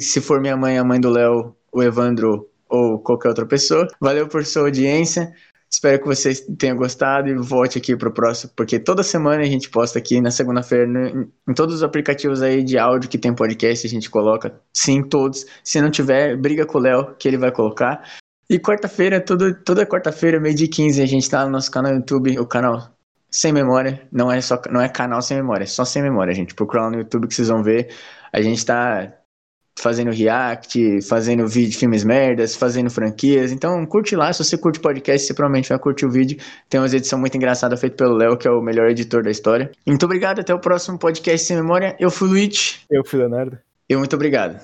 Se 0.00 0.20
for 0.20 0.40
minha 0.40 0.56
mãe, 0.56 0.76
a 0.76 0.82
mãe 0.82 1.00
do 1.00 1.08
Léo, 1.08 1.54
o 1.72 1.80
Evandro 1.80 2.50
ou 2.68 2.98
qualquer 2.98 3.28
outra 3.28 3.46
pessoa. 3.46 3.86
Valeu 4.00 4.26
por 4.26 4.44
sua 4.44 4.62
audiência. 4.62 5.32
Espero 5.70 6.00
que 6.00 6.06
vocês 6.06 6.40
tenham 6.58 6.76
gostado 6.76 7.28
e 7.28 7.36
volte 7.36 7.78
aqui 7.78 7.96
pro 7.96 8.12
próximo, 8.12 8.52
porque 8.56 8.80
toda 8.80 9.04
semana 9.04 9.40
a 9.42 9.46
gente 9.46 9.70
posta 9.70 10.00
aqui 10.00 10.20
na 10.20 10.32
segunda-feira 10.32 10.86
em 11.48 11.54
todos 11.54 11.76
os 11.76 11.82
aplicativos 11.84 12.42
aí 12.42 12.64
de 12.64 12.76
áudio 12.78 13.08
que 13.08 13.16
tem 13.16 13.32
podcast, 13.32 13.86
a 13.86 13.90
gente 13.90 14.10
coloca. 14.10 14.60
Sim, 14.74 15.04
todos. 15.04 15.46
Se 15.62 15.80
não 15.80 15.88
tiver, 15.88 16.36
briga 16.36 16.66
com 16.66 16.78
o 16.78 16.80
Léo, 16.80 17.14
que 17.14 17.28
ele 17.28 17.38
vai 17.38 17.52
colocar. 17.52 18.02
E 18.52 18.58
quarta-feira, 18.58 19.18
todo, 19.18 19.54
toda 19.54 19.86
quarta-feira, 19.86 20.38
meio 20.38 20.54
de 20.54 20.68
15, 20.68 21.00
a 21.00 21.06
gente 21.06 21.30
tá 21.30 21.42
no 21.46 21.50
nosso 21.50 21.70
canal 21.70 21.90
no 21.90 22.00
YouTube, 22.00 22.38
o 22.38 22.46
canal 22.46 22.94
Sem 23.30 23.50
Memória. 23.50 24.06
Não 24.12 24.30
é 24.30 24.42
só 24.42 24.60
não 24.70 24.78
é 24.78 24.90
canal 24.90 25.22
sem 25.22 25.38
memória, 25.38 25.64
é 25.64 25.66
só 25.66 25.86
sem 25.86 26.02
memória, 26.02 26.34
gente. 26.34 26.54
Procura 26.54 26.82
lá 26.82 26.90
no 26.90 26.98
YouTube 26.98 27.28
que 27.28 27.34
vocês 27.34 27.48
vão 27.48 27.62
ver. 27.62 27.88
A 28.30 28.42
gente 28.42 28.62
tá 28.66 29.10
fazendo 29.80 30.10
react, 30.10 31.00
fazendo 31.00 31.48
vídeo, 31.48 31.78
filmes 31.78 32.04
merdas, 32.04 32.54
fazendo 32.54 32.90
franquias. 32.90 33.52
Então, 33.52 33.86
curte 33.86 34.14
lá. 34.14 34.30
Se 34.34 34.44
você 34.44 34.58
curte 34.58 34.78
podcast, 34.80 35.26
você 35.26 35.32
provavelmente 35.32 35.70
vai 35.70 35.78
curtir 35.78 36.04
o 36.04 36.10
vídeo. 36.10 36.36
Tem 36.68 36.78
umas 36.78 36.92
edições 36.92 37.20
muito 37.20 37.34
engraçadas 37.34 37.80
feitas 37.80 37.96
pelo 37.96 38.14
Léo, 38.14 38.36
que 38.36 38.46
é 38.46 38.50
o 38.50 38.60
melhor 38.60 38.90
editor 38.90 39.22
da 39.22 39.30
história. 39.30 39.70
Muito 39.86 40.04
obrigado. 40.04 40.40
Até 40.40 40.52
o 40.52 40.58
próximo 40.58 40.98
podcast 40.98 41.46
Sem 41.46 41.56
Memória. 41.56 41.96
Eu 41.98 42.10
fui 42.10 42.28
o 42.28 42.32
Luiz. 42.32 42.80
Eu 42.90 43.02
fui 43.02 43.18
o 43.18 43.22
Leonardo. 43.22 43.58
E 43.88 43.96
muito 43.96 44.14
obrigado. 44.14 44.60